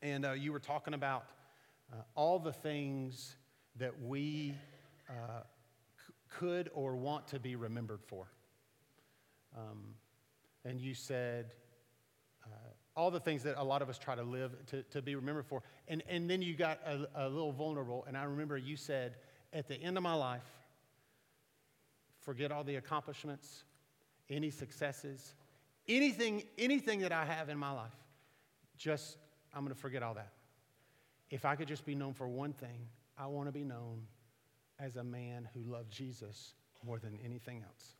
and 0.00 0.24
uh, 0.24 0.32
you 0.32 0.50
were 0.50 0.60
talking 0.60 0.94
about 0.94 1.26
uh, 1.92 1.96
all 2.14 2.38
the 2.38 2.54
things 2.54 3.36
that 3.76 3.92
we 4.02 4.54
uh, 5.10 5.40
c- 6.06 6.14
could 6.30 6.70
or 6.72 6.96
want 6.96 7.28
to 7.28 7.38
be 7.38 7.54
remembered 7.54 8.00
for. 8.06 8.28
Um, 9.54 9.94
and 10.64 10.80
you 10.80 10.94
said 10.94 11.52
all 12.98 13.12
the 13.12 13.20
things 13.20 13.44
that 13.44 13.54
a 13.56 13.62
lot 13.62 13.80
of 13.80 13.88
us 13.88 13.96
try 13.96 14.16
to 14.16 14.24
live 14.24 14.56
to, 14.66 14.82
to 14.82 15.00
be 15.00 15.14
remembered 15.14 15.46
for. 15.46 15.62
And, 15.86 16.02
and 16.08 16.28
then 16.28 16.42
you 16.42 16.54
got 16.54 16.80
a, 16.84 17.06
a 17.14 17.28
little 17.28 17.52
vulnerable. 17.52 18.04
And 18.08 18.16
I 18.16 18.24
remember 18.24 18.58
you 18.58 18.76
said, 18.76 19.14
at 19.52 19.68
the 19.68 19.76
end 19.76 19.96
of 19.96 20.02
my 20.02 20.14
life, 20.14 20.42
forget 22.22 22.50
all 22.50 22.64
the 22.64 22.74
accomplishments, 22.74 23.62
any 24.28 24.50
successes, 24.50 25.34
anything, 25.88 26.42
anything 26.58 26.98
that 27.00 27.12
I 27.12 27.24
have 27.24 27.48
in 27.48 27.56
my 27.56 27.70
life. 27.70 27.94
Just, 28.76 29.16
I'm 29.54 29.62
going 29.62 29.72
to 29.72 29.80
forget 29.80 30.02
all 30.02 30.14
that. 30.14 30.32
If 31.30 31.44
I 31.44 31.54
could 31.54 31.68
just 31.68 31.86
be 31.86 31.94
known 31.94 32.14
for 32.14 32.26
one 32.26 32.52
thing, 32.52 32.88
I 33.16 33.28
want 33.28 33.46
to 33.46 33.52
be 33.52 33.62
known 33.62 34.02
as 34.80 34.96
a 34.96 35.04
man 35.04 35.48
who 35.54 35.70
loved 35.70 35.92
Jesus 35.92 36.54
more 36.84 36.98
than 36.98 37.16
anything 37.24 37.62
else. 37.62 37.94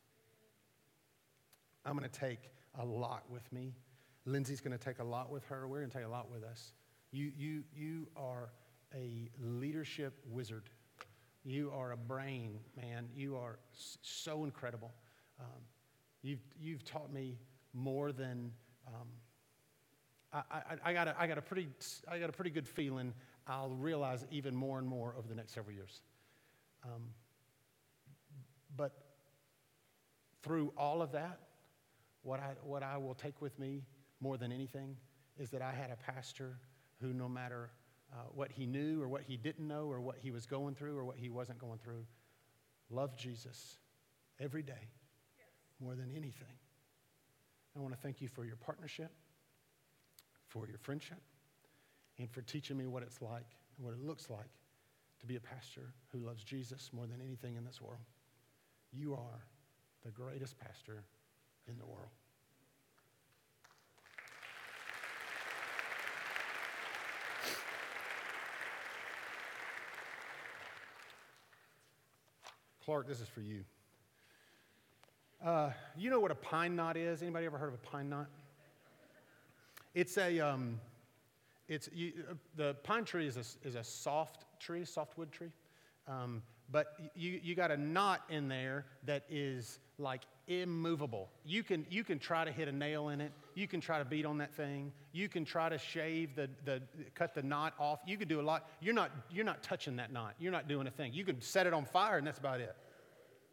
I'm 1.85 1.97
going 1.97 2.09
to 2.09 2.21
take 2.21 2.51
a 2.81 2.85
lot 2.85 3.23
with 3.31 3.51
me 3.53 3.75
Lindsay's 4.29 4.61
going 4.61 4.77
to 4.77 4.85
take 4.85 4.99
a 4.99 5.05
lot 5.05 5.31
with 5.31 5.45
her. 5.47 5.67
We're 5.67 5.79
going 5.79 5.91
to 5.91 5.97
take 5.97 6.07
a 6.07 6.11
lot 6.11 6.31
with 6.31 6.45
us. 6.45 6.73
You, 7.11 7.33
you, 7.37 7.65
you 7.75 8.09
are 8.17 8.51
a 8.95 9.31
leadership 9.41 10.15
wizard. 10.29 10.69
You 11.45 11.73
are 11.75 11.93
a 11.93 11.97
brain, 11.97 12.59
man. 12.77 13.09
You 13.15 13.37
are 13.37 13.59
so 14.03 14.45
incredible. 14.45 14.93
Um, 15.41 15.63
you've, 16.23 16.43
you've 16.61 16.85
taught 16.85 17.13
me 17.13 17.39
more 17.73 18.13
than 18.13 18.53
um, 18.87 19.09
I, 20.33 20.43
I, 20.51 20.63
I, 20.85 20.93
got 20.93 21.09
a, 21.09 21.17
I, 21.19 21.27
got 21.27 21.39
a 21.39 21.43
pretty, 21.43 21.69
I 22.07 22.19
got 22.19 22.29
a 22.29 22.33
pretty 22.33 22.51
good 22.51 22.69
feeling 22.69 23.15
I'll 23.47 23.71
realize 23.71 24.27
even 24.31 24.55
more 24.55 24.79
and 24.79 24.87
more 24.87 25.15
over 25.17 25.27
the 25.27 25.35
next 25.35 25.55
several 25.55 25.75
years. 25.75 26.03
Um, 26.85 27.03
but 28.77 28.93
through 30.43 30.73
all 30.77 31.01
of 31.01 31.13
that, 31.13 31.41
what 32.23 32.41
I, 32.41 32.55
what 32.63 32.83
I 32.83 32.99
will 32.99 33.15
take 33.15 33.41
with 33.41 33.59
me 33.59 33.85
more 34.21 34.37
than 34.37 34.53
anything 34.53 34.97
is 35.39 35.51
that 35.51 35.63
I 35.63 35.73
had 35.73 35.91
a 35.91 36.13
pastor 36.13 36.59
who, 37.01 37.13
no 37.13 37.29
matter 37.29 37.71
uh, 38.13 38.23
what 38.35 38.51
he 38.51 38.67
knew 38.67 39.01
or 39.03 39.09
what 39.09 39.23
he 39.23 39.37
didn't 39.37 39.67
know 39.67 39.87
or 39.91 40.01
what 40.01 40.17
he 40.19 40.31
was 40.31 40.47
going 40.47 40.75
through 40.75 40.97
or 40.97 41.05
what 41.05 41.17
he 41.17 41.29
wasn't 41.29 41.59
going 41.59 41.79
through, 41.79 42.05
loved 42.91 43.19
Jesus 43.19 43.79
every 44.41 44.63
day 44.63 44.89
more 45.81 45.95
than 45.95 46.11
anything. 46.11 46.57
I 47.77 47.81
want 47.81 47.95
to 47.95 48.01
thank 48.01 48.21
you 48.21 48.29
for 48.29 48.45
your 48.45 48.57
partnership, 48.57 49.13
for 50.49 50.67
your 50.67 50.79
friendship, 50.79 51.21
and 52.19 52.31
for 52.31 52.43
teaching 52.43 52.77
me 52.77 52.87
what 52.87 53.03
it's 53.03 53.23
like 53.23 53.47
and 53.77 53.87
what 53.87 53.95
it 53.95 54.01
looks 54.01 54.29
like 54.31 54.51
to 55.21 55.27
be 55.27 55.37
a 55.37 55.41
pastor 55.41 55.93
who 56.13 56.19
loves 56.19 56.43
Jesus 56.43 56.91
more 56.93 57.07
than 57.07 57.21
anything 57.21 57.57
in 57.57 57.65
this 57.65 57.81
world. 57.81 58.03
You 58.93 59.15
are 59.15 59.45
the 60.05 60.11
greatest 60.11 60.59
pastor 60.59 61.05
in 61.69 61.79
the 61.79 61.87
world. 61.87 62.11
Clark, 72.89 73.07
this 73.07 73.21
is 73.21 73.29
for 73.29 73.43
you. 73.43 73.65
Uh, 75.45 75.73
you 75.95 76.09
know 76.09 76.21
what 76.21 76.31
a 76.31 76.35
pine 76.35 76.75
knot 76.75 76.97
is? 76.97 77.21
Anybody 77.21 77.45
ever 77.45 77.59
heard 77.59 77.69
of 77.69 77.75
a 77.75 77.87
pine 77.87 78.09
knot? 78.09 78.29
It's 79.95 80.17
a, 80.17 80.41
um, 80.41 80.81
it's, 81.69 81.91
you, 81.93 82.13
uh, 82.31 82.35
the 82.57 82.77
pine 82.85 83.05
tree 83.05 83.27
is 83.27 83.37
a, 83.37 83.69
is 83.69 83.75
a 83.75 83.85
soft 83.85 84.47
tree, 84.59 84.87
softwood 84.87 85.31
tree. 85.31 85.51
Um, 86.07 86.43
but 86.71 86.97
you, 87.15 87.41
you 87.43 87.55
got 87.55 87.71
a 87.71 87.77
knot 87.77 88.23
in 88.29 88.49
there 88.49 88.85
that 89.05 89.25
is 89.31 89.79
like 89.99 90.23
immovable. 90.47 91.31
You 91.45 91.63
can, 91.63 91.87
you 91.91 92.05
can 92.05 92.19
try 92.19 92.45
to 92.45 92.53
hit 92.53 92.69
a 92.69 92.73
nail 92.73 93.09
in 93.09 93.21
it. 93.21 93.33
You 93.55 93.67
can 93.67 93.81
try 93.81 93.99
to 93.99 94.05
beat 94.05 94.27
on 94.27 94.39
that 94.39 94.55
thing. 94.55 94.93
You 95.13 95.29
can 95.29 95.45
try 95.45 95.69
to 95.69 95.79
shave 95.79 96.37
the, 96.37 96.49
the 96.65 96.83
cut 97.15 97.35
the 97.35 97.43
knot 97.43 97.75
off. 97.79 98.01
You 98.07 98.17
can 98.17 98.29
do 98.29 98.41
a 98.41 98.43
lot. 98.43 98.69
You're 98.81 98.95
not, 98.95 99.11
you're 99.31 99.45
not 99.45 99.63
touching 99.63 99.97
that 99.97 100.13
knot. 100.13 100.35
You're 100.39 100.53
not 100.53 100.69
doing 100.69 100.87
a 100.87 100.91
thing. 100.91 101.13
You 101.15 101.25
can 101.25 101.41
set 101.41 101.67
it 101.67 101.73
on 101.73 101.85
fire 101.85 102.19
and 102.19 102.27
that's 102.27 102.39
about 102.39 102.61
it. 102.61 102.75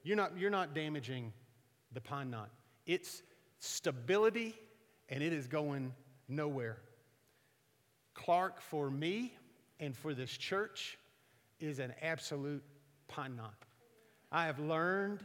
You're 0.03 0.18
not, 0.18 0.38
you're 0.38 0.51
not 0.51 0.74
damaging 0.74 1.34
the 1.93 2.01
pine 2.01 2.30
knot. 2.30 2.49
It's 2.86 3.24
stability 3.59 4.55
and 5.09 5.24
it 5.24 5.34
is 5.34 5.47
going 5.47 5.93
nowhere. 6.28 6.78
Clark, 8.13 8.61
for 8.61 8.89
me 8.89 9.34
and 9.80 9.95
for 9.95 10.13
this 10.13 10.32
church, 10.32 10.97
is 11.59 11.80
an 11.80 11.93
absolute 12.01 12.63
pine 13.08 13.36
knot. 13.36 13.56
I 14.32 14.45
have 14.45 14.60
learned 14.60 15.20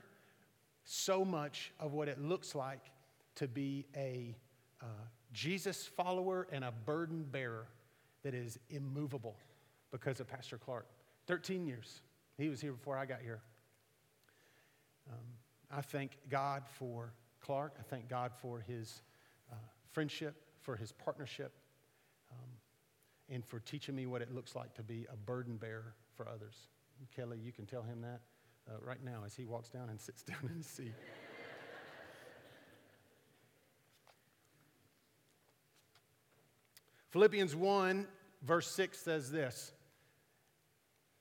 so 0.85 1.25
much 1.25 1.73
of 1.79 1.93
what 1.93 2.09
it 2.09 2.21
looks 2.21 2.55
like 2.55 2.91
to 3.37 3.49
be 3.49 3.87
a 3.97 4.37
uh, 4.83 4.87
Jesus 5.33 5.87
follower 5.87 6.47
and 6.53 6.65
a 6.65 6.73
burden 6.85 7.25
bearer 7.31 7.69
that 8.23 8.35
is 8.35 8.59
immovable 8.71 9.37
because 9.91 10.21
of 10.21 10.29
Pastor 10.29 10.59
Clark. 10.59 10.87
13 11.27 11.67
years. 11.67 12.03
He 12.37 12.49
was 12.49 12.61
here 12.61 12.73
before 12.73 12.97
I 12.97 13.07
got 13.07 13.21
here. 13.21 13.41
Um, 15.11 15.19
I 15.71 15.81
thank 15.81 16.13
God 16.29 16.65
for 16.67 17.13
Clark. 17.41 17.75
I 17.79 17.83
thank 17.83 18.09
God 18.09 18.33
for 18.41 18.61
his 18.61 19.03
uh, 19.51 19.57
friendship, 19.93 20.35
for 20.61 20.77
his 20.77 20.93
partnership, 20.93 21.53
um, 22.33 22.51
and 23.29 23.45
for 23.45 23.61
teaching 23.61 23.95
me 23.95 24.07
what 24.07 24.23
it 24.23 24.35
looks 24.35 24.55
like 24.55 24.75
to 24.75 24.83
be 24.83 25.07
a 25.13 25.17
burden 25.17 25.57
bearer 25.57 25.95
for 26.17 26.29
others. 26.29 26.69
Kelly, 27.15 27.39
you 27.43 27.53
can 27.53 27.67
tell 27.67 27.83
him 27.83 28.03
that 28.03 28.21
uh, 28.69 28.75
right 28.85 29.03
now 29.05 29.23
as 29.25 29.35
he 29.35 29.45
walks 29.45 29.69
down 29.69 29.89
and 29.89 30.01
sits 30.01 30.23
down 30.25 30.39
in 30.43 30.57
his 30.57 30.67
seat. 30.67 30.95
Philippians 37.11 37.57
1, 37.57 38.07
verse 38.43 38.71
6 38.71 38.99
says 38.99 39.31
this 39.31 39.73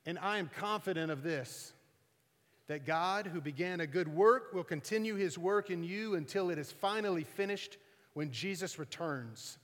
And 0.06 0.20
I 0.20 0.38
am 0.38 0.50
confident 0.56 1.12
of 1.12 1.24
this, 1.24 1.74
that 2.68 2.86
God, 2.86 3.26
who 3.26 3.42
began 3.42 3.80
a 3.80 3.88
good 3.88 4.08
work, 4.08 4.54
will 4.54 4.64
continue 4.64 5.16
his 5.16 5.38
work 5.38 5.72
in 5.72 5.84
you 5.84 6.16
until 6.16 6.52
it 6.52 6.60
is 6.60 6.72
finally 6.72 7.24
finished 7.24 7.78
when 8.14 8.32
Jesus 8.32 8.78
returns. 8.78 9.58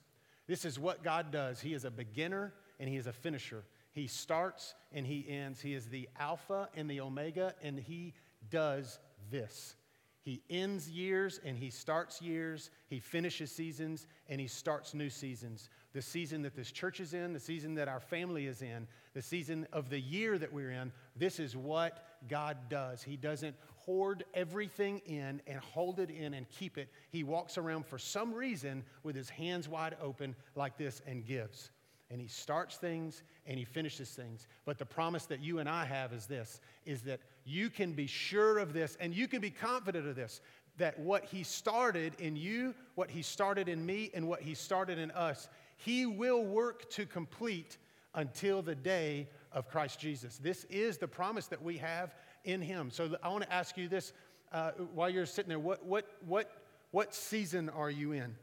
This 0.48 0.66
is 0.66 0.80
what 0.80 1.04
God 1.04 1.32
does. 1.32 1.60
He 1.60 1.74
is 1.74 1.86
a 1.86 1.92
beginner 1.92 2.54
and 2.80 2.90
he 2.90 2.98
is 2.98 3.08
a 3.08 3.14
finisher. 3.14 3.64
He 3.96 4.08
starts 4.08 4.76
and 4.92 5.08
he 5.08 5.26
ends. 5.28 5.62
He 5.62 5.74
is 5.74 5.88
the 5.88 6.10
Alpha 6.20 6.68
and 6.76 6.90
the 6.90 7.00
Omega, 7.00 7.56
and 7.64 7.80
he 7.80 8.14
does 8.50 9.00
this. 9.32 9.78
He 10.22 10.42
ends 10.50 10.90
years 10.90 11.40
and 11.46 11.58
he 11.58 11.70
starts 11.70 12.22
years. 12.22 12.72
He 12.88 13.00
finishes 13.00 13.52
seasons 13.52 14.08
and 14.28 14.42
he 14.42 14.48
starts 14.48 14.94
new 14.94 15.10
seasons. 15.10 15.70
The 15.94 16.02
season 16.02 16.42
that 16.42 16.56
this 16.56 16.72
church 16.72 17.00
is 17.00 17.14
in, 17.14 17.32
the 17.32 17.40
season 17.40 17.76
that 17.76 17.88
our 17.88 18.00
family 18.00 18.48
is 18.48 18.64
in, 18.64 18.88
the 19.14 19.22
season 19.22 19.66
of 19.72 19.90
the 19.90 20.00
year 20.00 20.38
that 20.40 20.52
we're 20.52 20.72
in, 20.72 20.92
this 21.16 21.40
is 21.40 21.56
what 21.56 22.04
God 22.28 22.58
does. 22.70 23.04
He 23.04 23.16
doesn't 23.16 23.56
hoard 23.78 24.26
everything 24.34 25.00
in 25.06 25.42
and 25.46 25.60
hold 25.60 26.00
it 26.00 26.10
in 26.10 26.34
and 26.34 26.50
keep 26.50 26.80
it. 26.80 26.90
He 27.12 27.24
walks 27.24 27.58
around 27.58 27.86
for 27.86 28.00
some 28.00 28.34
reason 28.34 28.84
with 29.04 29.16
his 29.16 29.30
hands 29.30 29.70
wide 29.70 29.96
open 30.02 30.36
like 30.56 30.76
this 30.76 31.02
and 31.08 31.24
gives 31.24 31.70
and 32.16 32.22
he 32.22 32.30
starts 32.30 32.78
things 32.78 33.24
and 33.46 33.60
he 33.60 33.66
finishes 33.66 34.12
things. 34.12 34.48
But 34.64 34.78
the 34.78 34.86
promise 34.86 35.26
that 35.26 35.42
you 35.42 35.60
and 35.60 35.68
i 35.68 35.84
have 35.84 36.14
is 36.14 36.28
this 36.28 36.62
is 36.86 37.02
that 37.02 37.20
you 37.44 37.70
can 37.70 37.92
be 37.92 38.08
sure 38.08 38.58
of 38.58 38.72
this 38.72 38.96
and 39.02 39.14
you 39.14 39.28
can 39.28 39.42
be 39.42 39.50
confident 39.50 40.08
of 40.08 40.16
this 40.16 40.40
that 40.78 40.98
what 40.98 41.26
he 41.26 41.44
started 41.44 42.14
in 42.18 42.38
you 42.38 42.74
what 42.94 43.10
he 43.10 43.22
started 43.22 43.68
in 43.68 43.86
me 43.86 44.12
and 44.14 44.26
what 44.26 44.42
he 44.42 44.54
started 44.54 44.98
in 44.98 45.12
us 45.12 45.50
he 45.76 46.06
will 46.06 46.46
work 46.46 46.90
to 46.90 47.06
complete 47.06 47.80
until 48.14 48.62
the 48.62 48.76
day 48.76 49.28
of 49.52 49.68
christ 49.68 50.00
jesus. 50.00 50.38
This 50.38 50.64
is 50.70 50.98
the 50.98 51.10
promise 51.10 51.48
that 51.48 51.62
we 51.62 51.76
have 51.80 52.16
in 52.46 52.62
him. 52.62 52.92
So 52.92 53.18
i 53.24 53.28
want 53.28 53.44
to 53.44 53.52
ask 53.52 53.76
you 53.76 53.90
this 53.90 54.14
uh, 54.54 54.72
while 54.94 55.10
you're 55.10 55.26
sitting 55.26 55.50
there 55.50 55.60
what, 55.60 55.86
what, 55.86 56.08
what, 56.26 56.50
what 56.92 57.14
season 57.14 57.68
are 57.68 57.90
you 57.90 58.14
in 58.14 58.38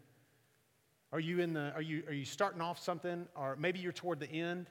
are 1.12 1.20
you 1.20 1.40
in 1.40 1.52
the 1.52 1.72
are 1.74 1.82
you 1.82 2.02
are 2.06 2.12
you 2.12 2.24
starting 2.24 2.60
off 2.60 2.78
something 2.78 3.26
or 3.36 3.56
maybe 3.56 3.78
you're 3.78 3.92
toward 3.92 4.20
the 4.20 4.30
end? 4.30 4.68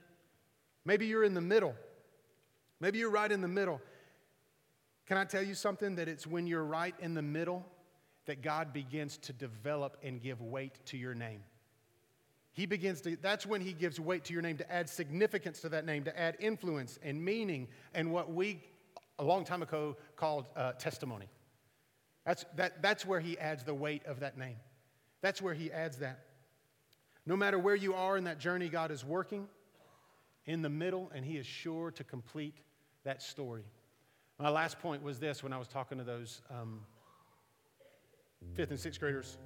Maybe 0.86 1.06
you're 1.06 1.24
in 1.24 1.34
the 1.34 1.42
middle. 1.42 1.76
Maybe 2.80 2.98
you're 2.98 3.12
right 3.12 3.32
in 3.32 3.42
the 3.42 3.48
middle. 3.48 3.80
Can 5.06 5.18
I 5.18 5.26
tell 5.26 5.44
you 5.44 5.54
something 5.54 5.96
that 5.96 6.08
it's 6.08 6.26
when 6.26 6.48
you're 6.48 6.64
right 6.64 6.96
in 7.00 7.14
the 7.14 7.22
middle 7.22 7.66
that 8.26 8.42
God 8.42 8.74
begins 8.74 9.18
to 9.18 9.34
develop 9.34 9.98
and 10.04 10.22
give 10.22 10.42
weight 10.42 10.80
to 10.86 10.98
your 10.98 11.14
name. 11.14 11.44
He 12.54 12.66
begins 12.66 13.02
to, 13.02 13.16
that's 13.22 13.46
when 13.46 13.62
he 13.62 13.74
gives 13.74 14.00
weight 14.00 14.26
to 14.26 14.34
your 14.34 14.42
name 14.42 14.58
to 14.58 14.72
add 14.72 14.90
significance 14.90 15.62
to 15.62 15.70
that 15.70 15.86
name, 15.86 16.04
to 16.04 16.20
add 16.20 16.36
influence 16.40 17.00
and 17.02 17.24
meaning 17.24 17.68
and 17.94 18.12
what 18.12 18.32
we 18.32 18.62
a 19.20 19.24
long 19.24 19.44
time 19.46 19.62
ago 19.62 19.96
called 20.16 20.48
uh, 20.56 20.74
testimony. 20.74 21.28
That's, 22.26 22.46
that, 22.56 22.82
that's 22.82 23.06
where 23.06 23.20
he 23.20 23.38
adds 23.40 23.64
the 23.64 23.74
weight 23.74 24.06
of 24.06 24.20
that 24.20 24.38
name. 24.38 24.58
That's 25.22 25.42
where 25.42 25.54
he 25.54 25.72
adds 25.72 25.98
that. 25.98 26.20
No 27.26 27.36
matter 27.36 27.60
where 27.60 27.76
you 27.76 27.94
are 27.94 28.18
in 28.18 28.24
that 28.24 28.40
journey, 28.40 28.68
God 28.68 28.92
is 28.92 29.06
working 29.06 29.48
in 30.46 30.62
the 30.62 30.70
middle, 30.70 31.12
and 31.14 31.24
He 31.24 31.38
is 31.38 31.46
sure 31.46 31.92
to 31.92 32.04
complete 32.04 32.58
that 33.04 33.22
story. 33.22 33.64
My 34.40 34.50
last 34.50 34.80
point 34.80 35.04
was 35.04 35.20
this 35.20 35.44
when 35.44 35.54
I 35.54 35.58
was 35.58 35.68
talking 35.68 36.00
to 36.00 36.04
those 36.04 36.42
um, 36.50 36.82
fifth 38.56 38.72
and 38.72 38.80
sixth 38.80 39.00
graders. 39.00 39.38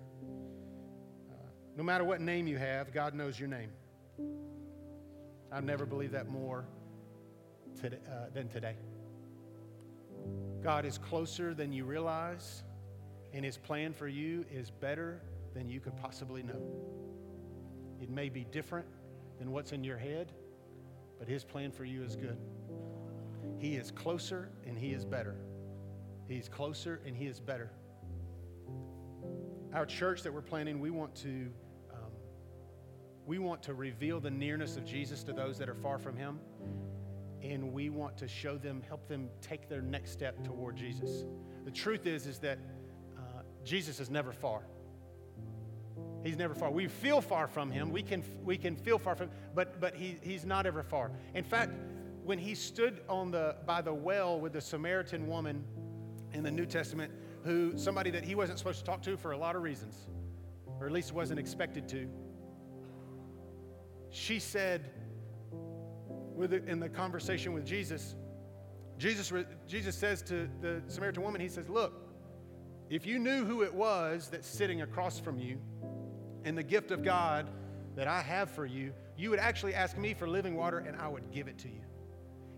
Uh, 1.29 1.33
no 1.75 1.83
matter 1.83 2.05
what 2.05 2.21
name 2.21 2.47
you 2.47 2.57
have, 2.57 2.93
God 2.93 3.13
knows 3.13 3.37
your 3.37 3.49
name. 3.49 3.69
I've 5.51 5.65
never 5.65 5.85
believed 5.85 6.13
that 6.13 6.29
more 6.29 6.65
today, 7.79 7.97
uh, 8.09 8.29
than 8.33 8.47
today. 8.47 8.75
God 10.63 10.85
is 10.85 10.97
closer 10.97 11.53
than 11.53 11.73
you 11.73 11.83
realize, 11.83 12.63
and 13.33 13.43
His 13.43 13.57
plan 13.57 13.93
for 13.93 14.07
you 14.07 14.45
is 14.49 14.71
better 14.71 15.21
than 15.53 15.69
you 15.69 15.81
could 15.81 15.95
possibly 15.97 16.41
know. 16.41 16.61
It 18.05 18.11
may 18.11 18.29
be 18.29 18.43
different 18.43 18.85
than 19.39 19.49
what's 19.51 19.71
in 19.71 19.83
your 19.83 19.97
head, 19.97 20.31
but 21.17 21.27
His 21.27 21.43
plan 21.43 21.71
for 21.71 21.85
you 21.85 22.03
is 22.03 22.15
good. 22.15 22.37
He 23.57 23.77
is 23.77 23.89
closer 23.89 24.51
and 24.67 24.77
He 24.77 24.91
is 24.91 25.03
better. 25.03 25.37
He's 26.27 26.47
closer 26.47 27.01
and 27.07 27.17
He 27.17 27.25
is 27.25 27.39
better. 27.39 27.71
Our 29.73 29.87
church 29.87 30.21
that 30.21 30.31
we're 30.31 30.43
planting, 30.43 30.79
we 30.79 30.91
want 30.91 31.15
to. 31.15 31.51
Um, 31.91 32.11
we 33.25 33.39
want 33.39 33.63
to 33.63 33.73
reveal 33.73 34.19
the 34.19 34.29
nearness 34.29 34.77
of 34.77 34.85
Jesus 34.85 35.23
to 35.23 35.33
those 35.33 35.57
that 35.57 35.67
are 35.67 35.73
far 35.73 35.97
from 35.97 36.15
Him. 36.15 36.39
and 37.41 37.71
we 37.71 37.89
want 37.89 38.17
to 38.17 38.27
show 38.27 38.57
them, 38.57 38.81
help 38.87 39.07
them 39.07 39.29
take 39.41 39.69
their 39.69 39.81
next 39.81 40.11
step 40.11 40.43
toward 40.43 40.75
Jesus. 40.75 41.25
The 41.63 41.71
truth 41.71 42.05
is, 42.07 42.25
is 42.25 42.39
that 42.39 42.57
uh, 43.17 43.41
Jesus 43.63 43.99
is 43.99 44.09
never 44.09 44.31
far. 44.31 44.63
He's 46.25 46.37
never 46.37 46.55
far. 46.55 46.71
We 46.71 46.87
feel 46.87 47.21
far 47.21 47.47
from 47.47 47.69
him. 47.69 47.91
We 47.91 48.01
can, 48.01 48.23
we 48.43 48.57
can 48.57 48.75
feel 48.75 48.97
far 48.97 49.15
from 49.15 49.27
him, 49.27 49.35
but, 49.53 49.79
but 49.79 49.95
he, 49.95 50.17
he's 50.23 50.43
not 50.43 50.65
ever 50.65 50.81
far. 50.81 51.11
In 51.35 51.43
fact, 51.43 51.71
when 52.23 52.39
he 52.39 52.55
stood 52.55 53.01
on 53.07 53.29
the, 53.29 53.57
by 53.67 53.83
the 53.83 53.93
well 53.93 54.39
with 54.39 54.53
the 54.53 54.61
Samaritan 54.61 55.27
woman 55.27 55.63
in 56.33 56.41
the 56.41 56.49
New 56.49 56.65
Testament, 56.65 57.11
who 57.43 57.77
somebody 57.77 58.09
that 58.09 58.23
he 58.23 58.33
wasn't 58.33 58.57
supposed 58.57 58.79
to 58.79 58.85
talk 58.85 59.03
to 59.03 59.15
for 59.17 59.33
a 59.33 59.37
lot 59.37 59.55
of 59.55 59.61
reasons, 59.61 60.07
or 60.79 60.87
at 60.87 60.91
least 60.91 61.13
wasn't 61.13 61.39
expected 61.39 61.87
to, 61.89 62.09
she 64.09 64.39
said, 64.39 64.89
in 66.65 66.79
the 66.79 66.89
conversation 66.89 67.53
with 67.53 67.67
Jesus, 67.67 68.15
Jesus, 68.97 69.31
Jesus 69.67 69.95
says 69.95 70.23
to 70.23 70.49
the 70.59 70.81
Samaritan 70.87 71.21
woman, 71.21 71.39
He 71.39 71.49
says, 71.49 71.69
Look, 71.69 71.93
if 72.89 73.05
you 73.05 73.19
knew 73.19 73.45
who 73.45 73.61
it 73.61 73.73
was 73.73 74.27
that's 74.29 74.47
sitting 74.47 74.81
across 74.81 75.19
from 75.19 75.37
you 75.37 75.59
and 76.45 76.57
the 76.57 76.63
gift 76.63 76.91
of 76.91 77.03
God 77.03 77.49
that 77.95 78.07
I 78.07 78.21
have 78.21 78.49
for 78.49 78.65
you, 78.65 78.93
you 79.17 79.29
would 79.31 79.39
actually 79.39 79.73
ask 79.73 79.97
me 79.97 80.13
for 80.13 80.27
living 80.27 80.55
water 80.55 80.77
and 80.79 80.95
I 80.95 81.07
would 81.07 81.31
give 81.31 81.47
it 81.47 81.57
to 81.59 81.67
you. 81.67 81.81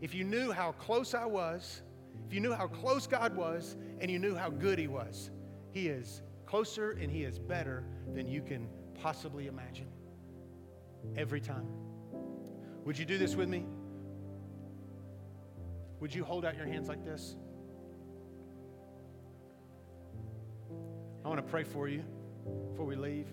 If 0.02 0.14
you 0.14 0.24
knew 0.24 0.52
how 0.52 0.74
close 0.74 1.16
I 1.16 1.26
was, 1.26 1.82
if 2.28 2.34
you 2.34 2.42
knew 2.42 2.54
how 2.54 2.68
close 2.68 3.08
God 3.08 3.36
was, 3.36 3.78
and 4.00 4.12
you 4.12 4.20
knew 4.20 4.36
how 4.36 4.50
good 4.50 4.78
He 4.78 4.88
was, 4.88 5.32
He 5.72 5.88
is 5.88 6.22
closer 6.46 6.92
and 6.92 7.10
He 7.10 7.24
is 7.24 7.40
better 7.40 7.84
than 8.14 8.28
you 8.28 8.42
can 8.42 8.68
possibly 8.94 9.48
imagine. 9.48 9.88
Every 11.16 11.40
time. 11.40 11.66
Would 12.84 12.98
you 12.98 13.06
do 13.06 13.18
this 13.18 13.36
with 13.36 13.48
me? 13.48 13.66
Would 16.00 16.14
you 16.14 16.24
hold 16.24 16.46
out 16.46 16.56
your 16.58 16.66
hands 16.66 16.90
like 16.90 17.04
this? 17.06 17.38
I 21.24 21.28
want 21.28 21.44
to 21.44 21.50
pray 21.50 21.64
for 21.64 21.88
you 21.88 22.04
before 22.70 22.86
we 22.86 22.96
leave. 22.96 23.28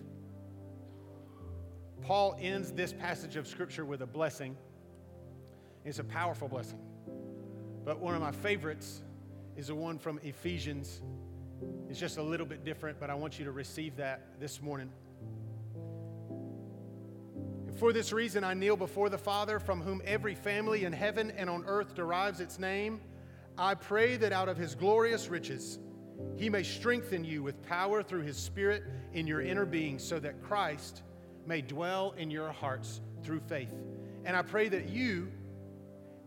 Paul 2.05 2.37
ends 2.39 2.71
this 2.71 2.93
passage 2.93 3.37
of 3.37 3.49
Scripture 3.49 3.87
with 3.87 4.03
a 4.03 4.07
blessing. 4.07 4.59
It's 5.87 6.01
a 6.01 6.05
powerful 6.05 6.49
blessing. 6.49 6.79
But 7.83 7.99
one 7.99 8.15
of 8.15 8.21
my 8.21 8.31
favorites 8.31 9.01
is 9.57 9.69
the 9.69 9.75
one 9.75 9.99
from 9.99 10.21
Ephesians. 10.23 11.01
It's 11.89 11.99
just 11.99 12.19
a 12.19 12.23
little 12.23 12.45
bit 12.45 12.63
different, 12.63 13.01
but 13.01 13.09
I 13.09 13.15
want 13.15 13.39
you 13.39 13.47
to 13.47 13.53
receive 13.53 13.97
that 13.97 14.39
this 14.39 14.61
morning. 14.61 14.91
For 17.77 17.95
this 17.95 18.13
reason, 18.13 18.45
I 18.45 18.53
kneel 18.53 18.77
before 18.77 19.09
the 19.09 19.19
Father, 19.19 19.59
from 19.59 19.81
whom 19.81 20.03
every 20.05 20.35
family 20.35 20.85
in 20.85 20.93
heaven 20.93 21.31
and 21.31 21.49
on 21.49 21.65
earth 21.67 21.95
derives 21.95 22.39
its 22.39 22.59
name. 22.59 23.01
I 23.57 23.75
pray 23.75 24.19
that 24.19 24.31
out 24.31 24.51
of 24.51 24.59
his 24.59 24.75
glorious 24.75 25.29
riches, 25.29 25.79
he 26.37 26.51
may 26.51 26.65
strengthen 26.65 27.25
you 27.25 27.43
with 27.43 27.63
power 27.63 28.03
through 28.03 28.23
his 28.23 28.37
Spirit 28.37 28.83
in 29.15 29.27
your 29.27 29.41
inner 29.41 29.65
being, 29.65 29.99
so 29.99 30.19
that 30.19 30.43
Christ 30.43 31.03
may 31.47 31.61
dwell 31.61 32.15
in 32.17 32.31
your 32.31 32.51
hearts 32.53 33.01
through 33.23 33.41
faith. 33.41 33.73
And 34.25 34.37
I 34.37 34.43
pray 34.43 34.69
that 34.69 34.89
you, 34.89 35.31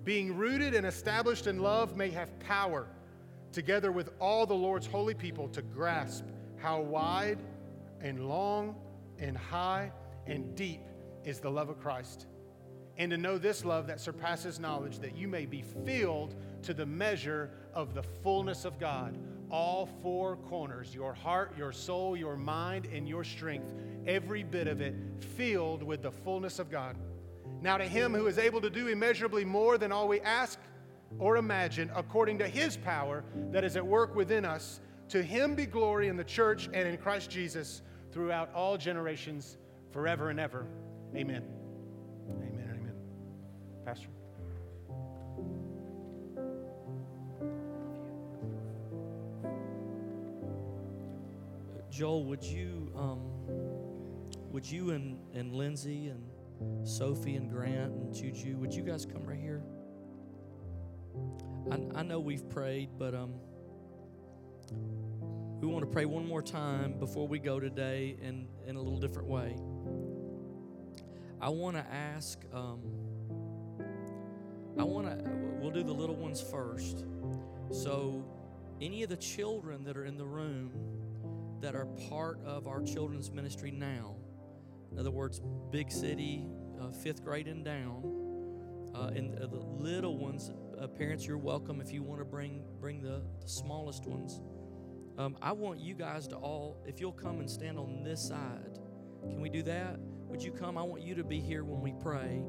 being 0.04 0.36
rooted 0.36 0.74
and 0.74 0.86
established 0.86 1.48
in 1.48 1.60
love, 1.60 1.96
may 1.96 2.10
have 2.12 2.40
power, 2.40 2.88
together 3.52 3.92
with 3.92 4.10
all 4.20 4.46
the 4.46 4.54
Lord's 4.54 4.88
holy 4.88 5.14
people, 5.14 5.48
to 5.50 5.62
grasp 5.62 6.26
how 6.58 6.82
wide 6.82 7.40
and 8.02 8.28
long 8.28 8.76
and 9.20 9.38
high 9.38 9.92
and 10.28 10.56
deep 10.56 10.82
is 11.24 11.40
the 11.40 11.50
love 11.50 11.70
of 11.70 11.80
Christ. 11.80 12.28
And 12.98 13.12
to 13.12 13.18
know 13.18 13.38
this 13.38 13.64
love 13.64 13.88
that 13.88 14.00
surpasses 14.00 14.60
knowledge, 14.60 15.00
that 15.00 15.16
you 15.16 15.28
may 15.28 15.46
be 15.46 15.64
filled 15.86 16.36
to 16.64 16.74
the 16.74 16.86
measure 16.86 17.52
of 17.74 17.94
the 17.94 18.02
fullness 18.02 18.66
of 18.66 18.80
God. 18.80 19.18
All 19.52 19.88
four 20.02 20.36
corners 20.36 20.94
your 20.94 21.14
heart, 21.14 21.54
your 21.58 21.72
soul, 21.72 22.18
your 22.18 22.36
mind, 22.36 22.88
and 22.92 23.08
your 23.08 23.24
strength 23.24 23.72
every 24.08 24.44
bit 24.44 24.68
of 24.68 24.82
it 24.82 24.96
filled 25.20 25.84
with 25.84 26.02
the 26.02 26.12
fullness 26.12 26.60
of 26.60 26.72
God. 26.72 26.96
Now, 27.62 27.78
to 27.78 27.86
him 27.86 28.14
who 28.14 28.28
is 28.28 28.38
able 28.38 28.62
to 28.62 28.70
do 28.70 28.88
immeasurably 28.88 29.46
more 29.46 29.78
than 29.78 29.92
all 29.92 30.08
we 30.08 30.22
ask 30.22 30.60
or 31.20 31.38
imagine, 31.38 31.90
according 31.96 32.38
to 32.40 32.48
his 32.48 32.78
power 32.78 33.24
that 33.52 33.64
is 33.64 33.76
at 33.76 33.86
work 33.86 34.16
within 34.16 34.46
us, 34.46 34.80
to 35.10 35.24
him 35.24 35.56
be 35.56 35.66
glory 35.66 36.08
in 36.08 36.18
the 36.18 36.24
church 36.24 36.70
and 36.74 36.88
in 36.88 36.98
Christ 36.98 37.30
Jesus 37.30 37.82
throughout 38.12 38.54
all 38.54 38.78
generations, 38.78 39.58
forever 39.92 40.30
and 40.30 40.40
ever. 40.40 40.68
Amen. 41.16 41.44
Amen 42.30 42.58
amen. 42.78 42.94
Pastor. 43.86 44.10
Joel, 51.90 52.26
would 52.26 52.44
you, 52.44 52.92
um, 52.96 53.22
would 54.58 54.66
you 54.66 54.90
and, 54.90 55.20
and 55.36 55.54
Lindsay 55.54 56.08
and 56.08 56.88
Sophie 56.88 57.36
and 57.36 57.48
Grant 57.48 57.94
and 57.94 58.12
Juju, 58.12 58.58
would 58.58 58.74
you 58.74 58.82
guys 58.82 59.06
come 59.06 59.24
right 59.24 59.38
here? 59.40 59.62
I, 61.72 62.00
I 62.00 62.02
know 62.02 62.20
we've 62.20 62.50
prayed, 62.50 62.90
but 62.98 63.14
um, 63.14 63.36
we 65.62 65.68
want 65.68 65.86
to 65.86 65.92
pray 65.92 66.06
one 66.06 66.28
more 66.28 66.42
time 66.42 66.98
before 66.98 67.28
we 67.28 67.38
go 67.38 67.60
today 67.60 68.18
in, 68.20 68.48
in 68.66 68.78
a 68.78 68.82
little 68.82 69.00
different 69.00 69.28
way. 69.28 69.56
I 71.40 71.50
want 71.50 71.78
to 71.78 71.86
ask, 71.94 72.40
um, 72.52 72.80
I 74.80 74.84
want 74.86 75.06
to, 75.06 75.24
we'll 75.62 75.70
do 75.70 75.84
the 75.84 75.94
little 75.94 76.16
ones 76.16 76.42
first. 76.42 77.06
So, 77.72 78.26
any 78.82 79.04
of 79.04 79.10
the 79.10 79.18
children 79.18 79.84
that 79.84 79.96
are 79.96 80.06
in 80.06 80.18
the 80.18 80.26
room 80.26 80.72
that 81.62 81.76
are 81.76 81.86
part 82.10 82.44
of 82.44 82.66
our 82.66 82.82
children's 82.82 83.30
ministry 83.30 83.70
now, 83.70 84.17
in 84.98 85.02
other 85.02 85.12
words, 85.12 85.40
big 85.70 85.92
city, 85.92 86.48
uh, 86.82 86.90
fifth 86.90 87.24
grade 87.24 87.48
and 87.48 87.64
down, 87.64 88.02
uh, 88.96 89.12
and 89.16 89.38
the 89.38 89.46
little 89.48 90.18
ones, 90.18 90.50
uh, 90.82 90.88
parents, 90.88 91.24
you're 91.24 91.38
welcome 91.38 91.80
if 91.80 91.94
you 91.94 92.02
want 92.02 92.20
to 92.20 92.26
bring 92.26 92.64
bring 92.82 93.04
the, 93.04 93.22
the 93.40 93.48
smallest 93.48 94.08
ones. 94.08 94.42
Um, 95.20 95.38
I 95.40 95.52
want 95.52 95.80
you 95.80 95.94
guys 95.94 96.28
to 96.30 96.36
all, 96.36 96.84
if 96.88 97.00
you'll 97.00 97.12
come 97.12 97.42
and 97.42 97.50
stand 97.50 97.78
on 97.78 98.02
this 98.04 98.28
side, 98.28 98.80
can 99.22 99.40
we 99.40 99.50
do 99.50 99.62
that? 99.64 100.00
Would 100.00 100.42
you 100.42 100.52
come? 100.52 100.80
I 100.80 100.84
want 100.84 101.04
you 101.04 101.14
to 101.14 101.24
be 101.24 101.40
here 101.40 101.64
when 101.64 101.82
we 101.82 101.94
pray 102.02 102.44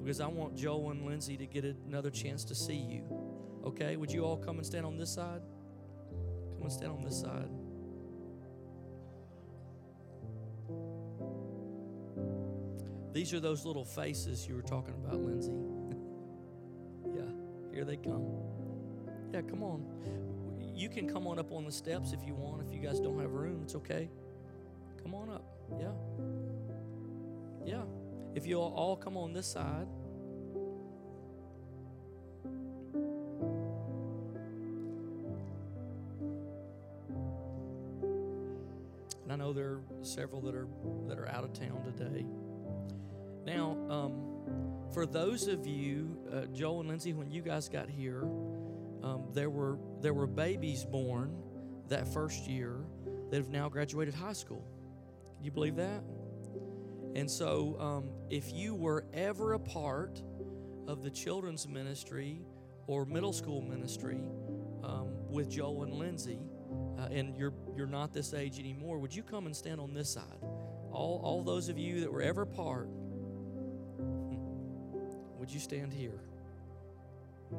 because 0.00 0.20
I 0.20 0.28
want 0.28 0.56
Joel 0.56 0.92
and 0.92 1.04
Lindsay 1.04 1.36
to 1.36 1.46
get 1.46 1.64
another 1.64 2.10
chance 2.10 2.44
to 2.44 2.54
see 2.54 2.76
you. 2.76 3.02
Okay? 3.64 3.96
Would 3.96 4.12
you 4.12 4.24
all 4.24 4.36
come 4.36 4.58
and 4.58 4.66
stand 4.66 4.86
on 4.86 4.98
this 4.98 5.12
side? 5.12 5.42
Come 6.54 6.62
and 6.62 6.72
stand 6.72 6.92
on 6.92 7.02
this 7.02 7.20
side. 7.20 7.50
These 13.18 13.34
are 13.34 13.40
those 13.40 13.64
little 13.64 13.84
faces 13.84 14.46
you 14.46 14.54
were 14.54 14.62
talking 14.62 14.94
about, 14.94 15.20
Lindsay. 15.20 15.50
yeah, 17.16 17.28
here 17.74 17.84
they 17.84 17.96
come. 17.96 18.24
Yeah, 19.34 19.40
come 19.40 19.64
on. 19.64 19.84
You 20.72 20.88
can 20.88 21.08
come 21.08 21.26
on 21.26 21.40
up 21.40 21.50
on 21.50 21.64
the 21.64 21.72
steps 21.72 22.12
if 22.12 22.24
you 22.24 22.36
want. 22.36 22.64
If 22.64 22.72
you 22.72 22.78
guys 22.78 23.00
don't 23.00 23.18
have 23.18 23.32
room, 23.32 23.62
it's 23.64 23.74
okay. 23.74 24.08
Come 25.02 25.16
on 25.16 25.30
up. 25.30 25.44
Yeah. 25.80 25.90
Yeah. 27.66 27.82
If 28.36 28.46
you'll 28.46 28.72
all 28.76 28.94
come 28.94 29.16
on 29.16 29.32
this 29.32 29.48
side. 29.48 29.88
And 39.24 39.32
I 39.32 39.34
know 39.34 39.52
there 39.52 39.70
are 39.70 39.80
several 40.02 40.40
that 40.42 40.54
are 40.54 40.68
that 41.08 41.18
are 41.18 41.28
out 41.28 41.42
of 41.42 41.52
town 41.52 41.82
today. 41.84 42.24
Now, 43.48 43.78
um, 43.88 44.92
for 44.92 45.06
those 45.06 45.48
of 45.48 45.66
you, 45.66 46.18
uh, 46.30 46.46
Joel 46.52 46.80
and 46.80 46.88
Lindsay, 46.90 47.14
when 47.14 47.30
you 47.30 47.40
guys 47.40 47.68
got 47.68 47.88
here, 47.88 48.24
um, 49.02 49.28
there 49.32 49.48
were 49.48 49.78
there 50.02 50.12
were 50.12 50.26
babies 50.26 50.84
born 50.84 51.34
that 51.88 52.06
first 52.12 52.46
year 52.46 52.84
that 53.30 53.38
have 53.38 53.48
now 53.48 53.70
graduated 53.70 54.12
high 54.12 54.34
school. 54.34 54.64
Can 55.36 55.44
you 55.46 55.50
believe 55.50 55.76
that? 55.76 56.02
And 57.14 57.30
so, 57.30 57.76
um, 57.80 58.10
if 58.28 58.52
you 58.52 58.74
were 58.74 59.06
ever 59.14 59.54
a 59.54 59.58
part 59.58 60.22
of 60.86 61.02
the 61.02 61.10
children's 61.10 61.66
ministry 61.66 62.42
or 62.86 63.06
middle 63.06 63.32
school 63.32 63.62
ministry 63.62 64.20
um, 64.84 65.08
with 65.30 65.48
Joel 65.48 65.84
and 65.84 65.94
Lindsay, 65.94 66.40
uh, 66.98 67.08
and 67.10 67.34
you're 67.34 67.54
you're 67.74 67.86
not 67.86 68.12
this 68.12 68.34
age 68.34 68.58
anymore, 68.58 68.98
would 68.98 69.14
you 69.14 69.22
come 69.22 69.46
and 69.46 69.56
stand 69.56 69.80
on 69.80 69.94
this 69.94 70.12
side? 70.12 70.42
All 70.92 71.20
all 71.24 71.42
those 71.42 71.70
of 71.70 71.78
you 71.78 72.00
that 72.00 72.12
were 72.12 72.22
ever 72.22 72.44
part, 72.44 72.90
would 75.48 75.54
you 75.54 75.60
stand 75.60 75.94
here? 75.94 76.20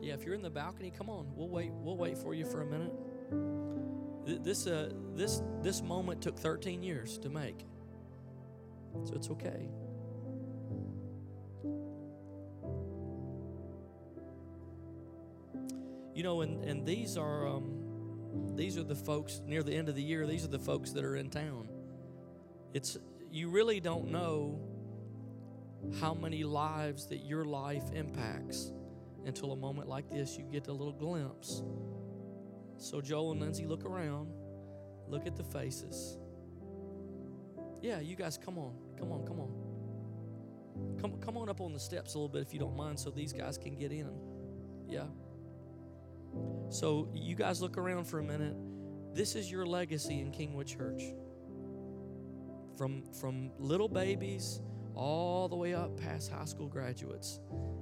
yeah, 0.00 0.14
if 0.14 0.24
you're 0.24 0.36
in 0.36 0.42
the 0.42 0.48
balcony, 0.48 0.92
come 0.96 1.10
on. 1.10 1.26
We'll 1.34 1.48
wait. 1.48 1.72
We'll 1.72 1.96
wait 1.96 2.16
for 2.16 2.34
you 2.34 2.44
for 2.44 2.62
a 2.62 2.66
minute. 2.66 2.92
This 4.44 4.68
uh, 4.68 4.92
this 5.16 5.42
this 5.60 5.82
moment 5.82 6.22
took 6.22 6.38
13 6.38 6.84
years 6.84 7.18
to 7.18 7.28
make 7.28 7.66
so 9.04 9.14
it's 9.14 9.30
okay. 9.30 9.68
You 16.14 16.22
know, 16.22 16.40
and 16.40 16.64
and 16.64 16.86
these 16.86 17.16
are 17.16 17.46
um, 17.46 17.86
these 18.54 18.78
are 18.78 18.82
the 18.82 18.94
folks 18.94 19.40
near 19.44 19.62
the 19.62 19.74
end 19.74 19.88
of 19.88 19.94
the 19.94 20.02
year. 20.02 20.26
These 20.26 20.44
are 20.44 20.48
the 20.48 20.58
folks 20.58 20.92
that 20.92 21.04
are 21.04 21.16
in 21.16 21.28
town. 21.28 21.68
It's 22.72 22.96
you 23.30 23.50
really 23.50 23.80
don't 23.80 24.10
know 24.10 24.60
how 26.00 26.14
many 26.14 26.42
lives 26.44 27.06
that 27.08 27.18
your 27.18 27.44
life 27.44 27.84
impacts 27.92 28.72
until 29.26 29.52
a 29.52 29.56
moment 29.56 29.88
like 29.88 30.10
this 30.10 30.36
you 30.36 30.44
get 30.44 30.68
a 30.68 30.72
little 30.72 30.92
glimpse. 30.92 31.62
So 32.78 33.00
Joel 33.00 33.32
and 33.32 33.40
Lindsay 33.40 33.66
look 33.66 33.84
around, 33.84 34.28
look 35.08 35.26
at 35.26 35.36
the 35.36 35.44
faces. 35.44 36.18
Yeah, 37.82 38.00
you 38.00 38.16
guys 38.16 38.38
come 38.38 38.58
on. 38.58 38.74
Come 38.98 39.12
on, 39.12 39.26
come 39.26 39.40
on. 39.40 40.98
Come 41.00 41.20
come 41.20 41.36
on 41.36 41.48
up 41.48 41.60
on 41.60 41.72
the 41.72 41.80
steps 41.80 42.14
a 42.14 42.18
little 42.18 42.28
bit 42.28 42.42
if 42.42 42.52
you 42.52 42.60
don't 42.60 42.76
mind 42.76 42.98
so 42.98 43.10
these 43.10 43.32
guys 43.32 43.58
can 43.58 43.76
get 43.76 43.92
in. 43.92 44.10
Yeah. 44.88 45.04
So 46.68 47.08
you 47.14 47.34
guys 47.34 47.60
look 47.60 47.78
around 47.78 48.04
for 48.04 48.18
a 48.18 48.22
minute. 48.22 48.56
This 49.14 49.34
is 49.34 49.50
your 49.50 49.66
legacy 49.66 50.20
in 50.20 50.30
Kingwood 50.32 50.66
Church. 50.66 51.02
From 52.76 53.02
from 53.12 53.50
little 53.58 53.88
babies 53.88 54.60
all 54.94 55.48
the 55.48 55.56
way 55.56 55.74
up 55.74 55.96
past 55.98 56.30
high 56.30 56.44
school 56.44 56.68
graduates. 56.68 57.40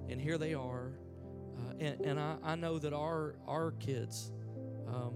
And 0.08 0.20
here 0.20 0.38
they 0.38 0.54
are. 0.54 0.92
Uh, 1.56 1.72
and 1.78 2.00
and 2.00 2.20
I, 2.20 2.36
I 2.42 2.54
know 2.56 2.78
that 2.78 2.92
our 2.92 3.36
our 3.46 3.72
kids, 3.72 4.32
um, 4.88 5.14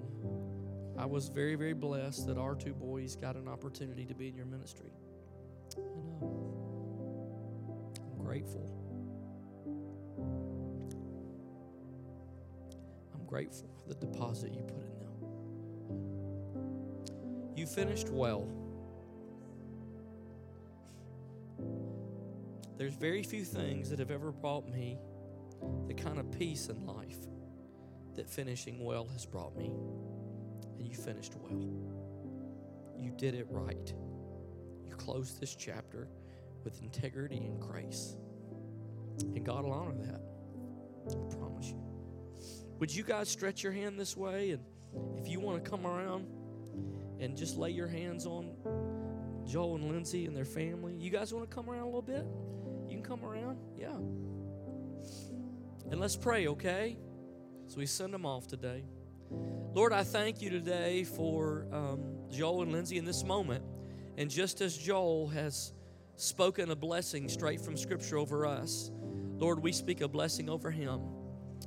I 0.99 1.07
was 1.07 1.29
very, 1.29 1.55
very 1.55 1.75
blessed 1.75 2.27
that 2.27 2.39
our 2.39 2.57
two 2.57 2.75
boys 2.75 3.15
got 3.15 3.37
an 3.37 3.47
opportunity 3.47 4.05
to 4.07 4.15
be 4.15 4.29
in 4.29 4.35
your 4.35 4.47
ministry. 4.47 4.91
Grateful. 8.29 8.71
I'm 13.15 13.25
grateful 13.25 13.71
for 13.81 13.89
the 13.89 13.95
deposit 13.95 14.53
you 14.53 14.61
put 14.61 14.85
in 14.85 14.99
them. 14.99 15.15
You 17.57 17.67
finished 17.67 18.11
well. 18.11 18.47
There's 22.77 22.93
very 22.93 23.23
few 23.23 23.45
things 23.45 23.89
that 23.89 23.99
have 23.99 24.11
ever 24.11 24.31
brought 24.31 24.69
me 24.69 24.99
the 25.87 25.95
kind 25.95 26.19
of 26.19 26.31
peace 26.31 26.69
in 26.69 26.85
life 26.85 27.17
that 28.15 28.29
finishing 28.29 28.85
well 28.85 29.07
has 29.07 29.25
brought 29.25 29.57
me. 29.57 29.73
And 30.79 30.87
you 30.87 30.97
finished 30.97 31.33
well. 31.35 31.67
You 32.95 33.11
did 33.17 33.35
it 33.35 33.47
right. 33.49 33.95
You 34.85 34.93
closed 34.97 35.41
this 35.41 35.55
chapter 35.55 36.11
with 36.69 36.83
integrity 36.83 37.39
and 37.39 37.59
grace. 37.59 38.15
And 39.21 39.43
God 39.43 39.65
will 39.65 39.73
honor 39.73 39.95
that. 40.03 40.21
I 41.11 41.35
promise 41.35 41.69
you. 41.69 41.81
Would 42.79 42.95
you 42.95 43.03
guys 43.03 43.31
stretch 43.31 43.63
your 43.63 43.73
hand 43.73 43.99
this 43.99 44.15
way? 44.15 44.51
And 44.51 44.63
if 45.17 45.29
you 45.29 45.41
want 45.41 45.65
to 45.65 45.71
come 45.71 45.87
around 45.87 46.27
and 47.21 47.35
just 47.39 47.57
lay 47.57 47.71
your 47.71 47.89
hands 47.89 48.27
on 48.27 48.51
Joel 49.47 49.77
and 49.77 49.91
Lindsay 49.91 50.27
and 50.27 50.37
their 50.37 50.45
family, 50.45 50.95
you 50.95 51.11
guys 51.11 51.33
want 51.33 51.49
to 51.49 51.55
come 51.55 51.71
around 51.71 51.85
a 51.85 51.87
little 51.87 52.03
bit? 52.03 52.27
You 52.87 52.97
can 52.97 53.03
come 53.03 53.25
around? 53.25 53.59
Yeah. 53.75 53.97
And 55.91 55.99
let's 55.99 56.17
pray, 56.17 56.49
okay? 56.49 56.99
So 57.67 57.79
we 57.79 57.87
send 57.87 58.13
them 58.13 58.27
off 58.27 58.47
today. 58.47 58.85
Lord, 59.73 59.95
I 59.95 60.05
thank 60.05 60.43
you 60.43 60.51
today 60.51 61.05
for 61.05 61.67
um, 61.73 62.29
Joel 62.31 62.61
and 62.63 62.73
Lindsay 62.73 62.99
in 62.99 63.07
this 63.07 63.25
moment. 63.25 63.65
And 64.19 64.29
just 64.29 64.61
as 64.61 64.77
Joel 64.77 65.29
has 65.29 65.73
spoken 66.21 66.71
a 66.71 66.77
blessing 66.77 67.29
straight 67.29 67.61
from 67.61 67.77
Scripture 67.77 68.19
over 68.19 68.45
us, 68.47 68.91
Lord, 69.39 69.63
we 69.63 69.73
speak 69.73 70.01
a 70.01 70.09
blessing 70.09 70.49
over 70.51 70.71
him. 70.71 71.01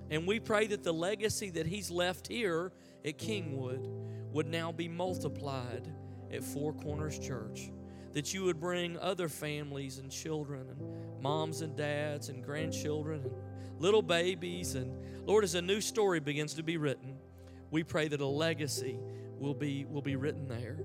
And 0.09 0.27
we 0.27 0.39
pray 0.39 0.67
that 0.67 0.83
the 0.83 0.91
legacy 0.91 1.49
that 1.51 1.65
he's 1.65 1.89
left 1.89 2.27
here 2.27 2.73
at 3.05 3.17
Kingwood 3.17 3.87
would 4.33 4.47
now 4.47 4.71
be 4.71 4.89
multiplied 4.89 5.87
at 6.31 6.43
Four 6.43 6.73
Corners 6.73 7.17
Church. 7.17 7.71
That 8.11 8.33
you 8.33 8.43
would 8.43 8.59
bring 8.59 8.99
other 8.99 9.29
families 9.29 9.99
and 9.99 10.11
children, 10.11 10.67
and 10.69 11.21
moms 11.21 11.61
and 11.61 11.77
dads, 11.77 12.27
and 12.27 12.43
grandchildren, 12.43 13.21
and 13.23 13.33
little 13.79 14.01
babies. 14.01 14.75
And 14.75 14.93
Lord, 15.25 15.45
as 15.45 15.55
a 15.55 15.61
new 15.61 15.79
story 15.79 16.19
begins 16.19 16.55
to 16.55 16.63
be 16.63 16.75
written, 16.75 17.15
we 17.69 17.83
pray 17.83 18.09
that 18.09 18.19
a 18.19 18.25
legacy 18.25 18.99
will 19.39 19.53
be, 19.53 19.85
will 19.85 20.01
be 20.01 20.17
written 20.17 20.49
there. 20.49 20.77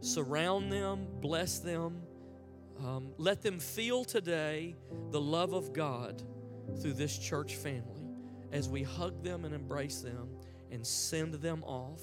Surround 0.00 0.72
them, 0.72 1.06
bless 1.20 1.58
them, 1.58 2.02
um, 2.84 3.12
let 3.16 3.42
them 3.42 3.58
feel 3.58 4.04
today 4.04 4.76
the 5.10 5.20
love 5.20 5.52
of 5.52 5.72
God 5.72 6.22
through 6.80 6.94
this 6.94 7.16
church 7.16 7.56
family 7.56 8.06
as 8.50 8.68
we 8.68 8.82
hug 8.82 9.22
them 9.22 9.44
and 9.44 9.54
embrace 9.54 10.00
them 10.00 10.28
and 10.70 10.86
send 10.86 11.34
them 11.34 11.62
off. 11.64 12.00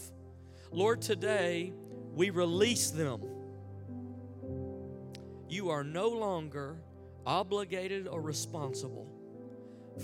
Lord, 0.71 1.01
today 1.01 1.73
we 2.13 2.29
release 2.29 2.91
them. 2.91 3.21
You 5.47 5.69
are 5.69 5.83
no 5.83 6.09
longer 6.09 6.77
obligated 7.25 8.07
or 8.07 8.21
responsible 8.21 9.07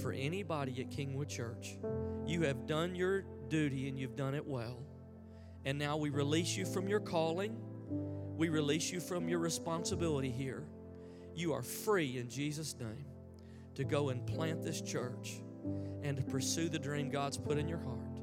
for 0.02 0.12
anybody 0.12 0.82
at 0.82 0.90
Kingwood 0.90 1.30
Church. 1.30 1.78
You 2.26 2.42
have 2.42 2.66
done 2.66 2.96
your 2.96 3.24
duty 3.48 3.88
and 3.88 3.98
you've 3.98 4.16
done 4.16 4.34
it 4.34 4.46
well. 4.46 4.84
And 5.64 5.80
now 5.80 5.98
we 5.98 6.10
release 6.10 6.56
you 6.56 6.66
from 6.66 6.88
your 6.88 7.00
calling. 7.00 7.58
We 8.36 8.50
release 8.50 8.92
you 8.92 9.00
from 9.00 9.30
your 9.30 9.40
responsibility 9.40 10.30
here. 10.30 10.64
You 11.36 11.54
are 11.54 11.62
free 11.62 12.18
in 12.18 12.30
Jesus' 12.30 12.76
name 12.80 13.06
to 13.76 13.84
go 13.84 14.10
and 14.10 14.26
plant 14.26 14.62
this 14.62 14.82
church 14.82 15.42
and 16.04 16.18
to 16.18 16.24
pursue 16.24 16.70
the 16.70 16.80
dream 16.80 17.10
God's 17.10 17.38
put 17.38 17.58
in 17.58 17.68
your 17.68 17.80
heart. 17.80 18.20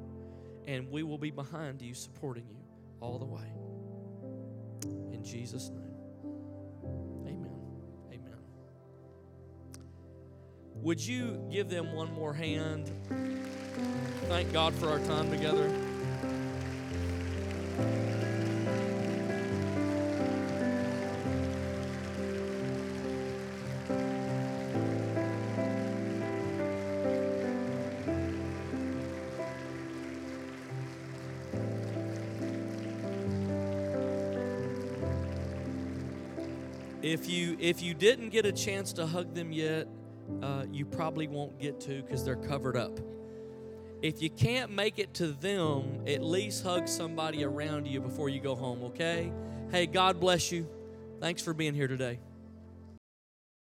And 0.66 0.90
we 0.90 1.02
will 1.02 1.18
be 1.18 1.30
behind 1.30 1.82
you, 1.82 1.94
supporting 1.94 2.46
you 2.48 2.58
all 3.00 3.18
the 3.18 3.24
way. 3.24 3.52
In 5.12 5.24
Jesus' 5.24 5.70
name. 5.70 5.82
Amen. 7.26 7.60
Amen. 8.12 8.38
Would 10.74 11.04
you 11.04 11.42
give 11.50 11.68
them 11.68 11.92
one 11.92 12.12
more 12.12 12.34
hand? 12.34 12.90
Thank 14.28 14.52
God 14.52 14.74
for 14.74 14.88
our 14.88 15.00
time 15.00 15.30
together. 15.30 15.70
If 37.12 37.28
you 37.28 37.58
if 37.60 37.82
you 37.82 37.92
didn't 37.92 38.30
get 38.30 38.46
a 38.46 38.52
chance 38.52 38.94
to 38.94 39.06
hug 39.06 39.34
them 39.34 39.52
yet, 39.52 39.86
uh, 40.42 40.64
you 40.72 40.86
probably 40.86 41.28
won't 41.28 41.58
get 41.60 41.78
to 41.80 42.00
because 42.02 42.24
they're 42.24 42.36
covered 42.36 42.74
up. 42.74 42.98
If 44.00 44.22
you 44.22 44.30
can't 44.30 44.72
make 44.72 44.98
it 44.98 45.12
to 45.14 45.26
them, 45.32 46.04
at 46.06 46.24
least 46.24 46.64
hug 46.64 46.88
somebody 46.88 47.44
around 47.44 47.86
you 47.86 48.00
before 48.00 48.30
you 48.30 48.40
go 48.40 48.54
home, 48.54 48.82
okay? 48.84 49.30
Hey, 49.70 49.84
God 49.84 50.20
bless 50.20 50.50
you. 50.50 50.66
Thanks 51.20 51.42
for 51.42 51.52
being 51.52 51.74
here 51.74 51.86
today. 51.86 52.18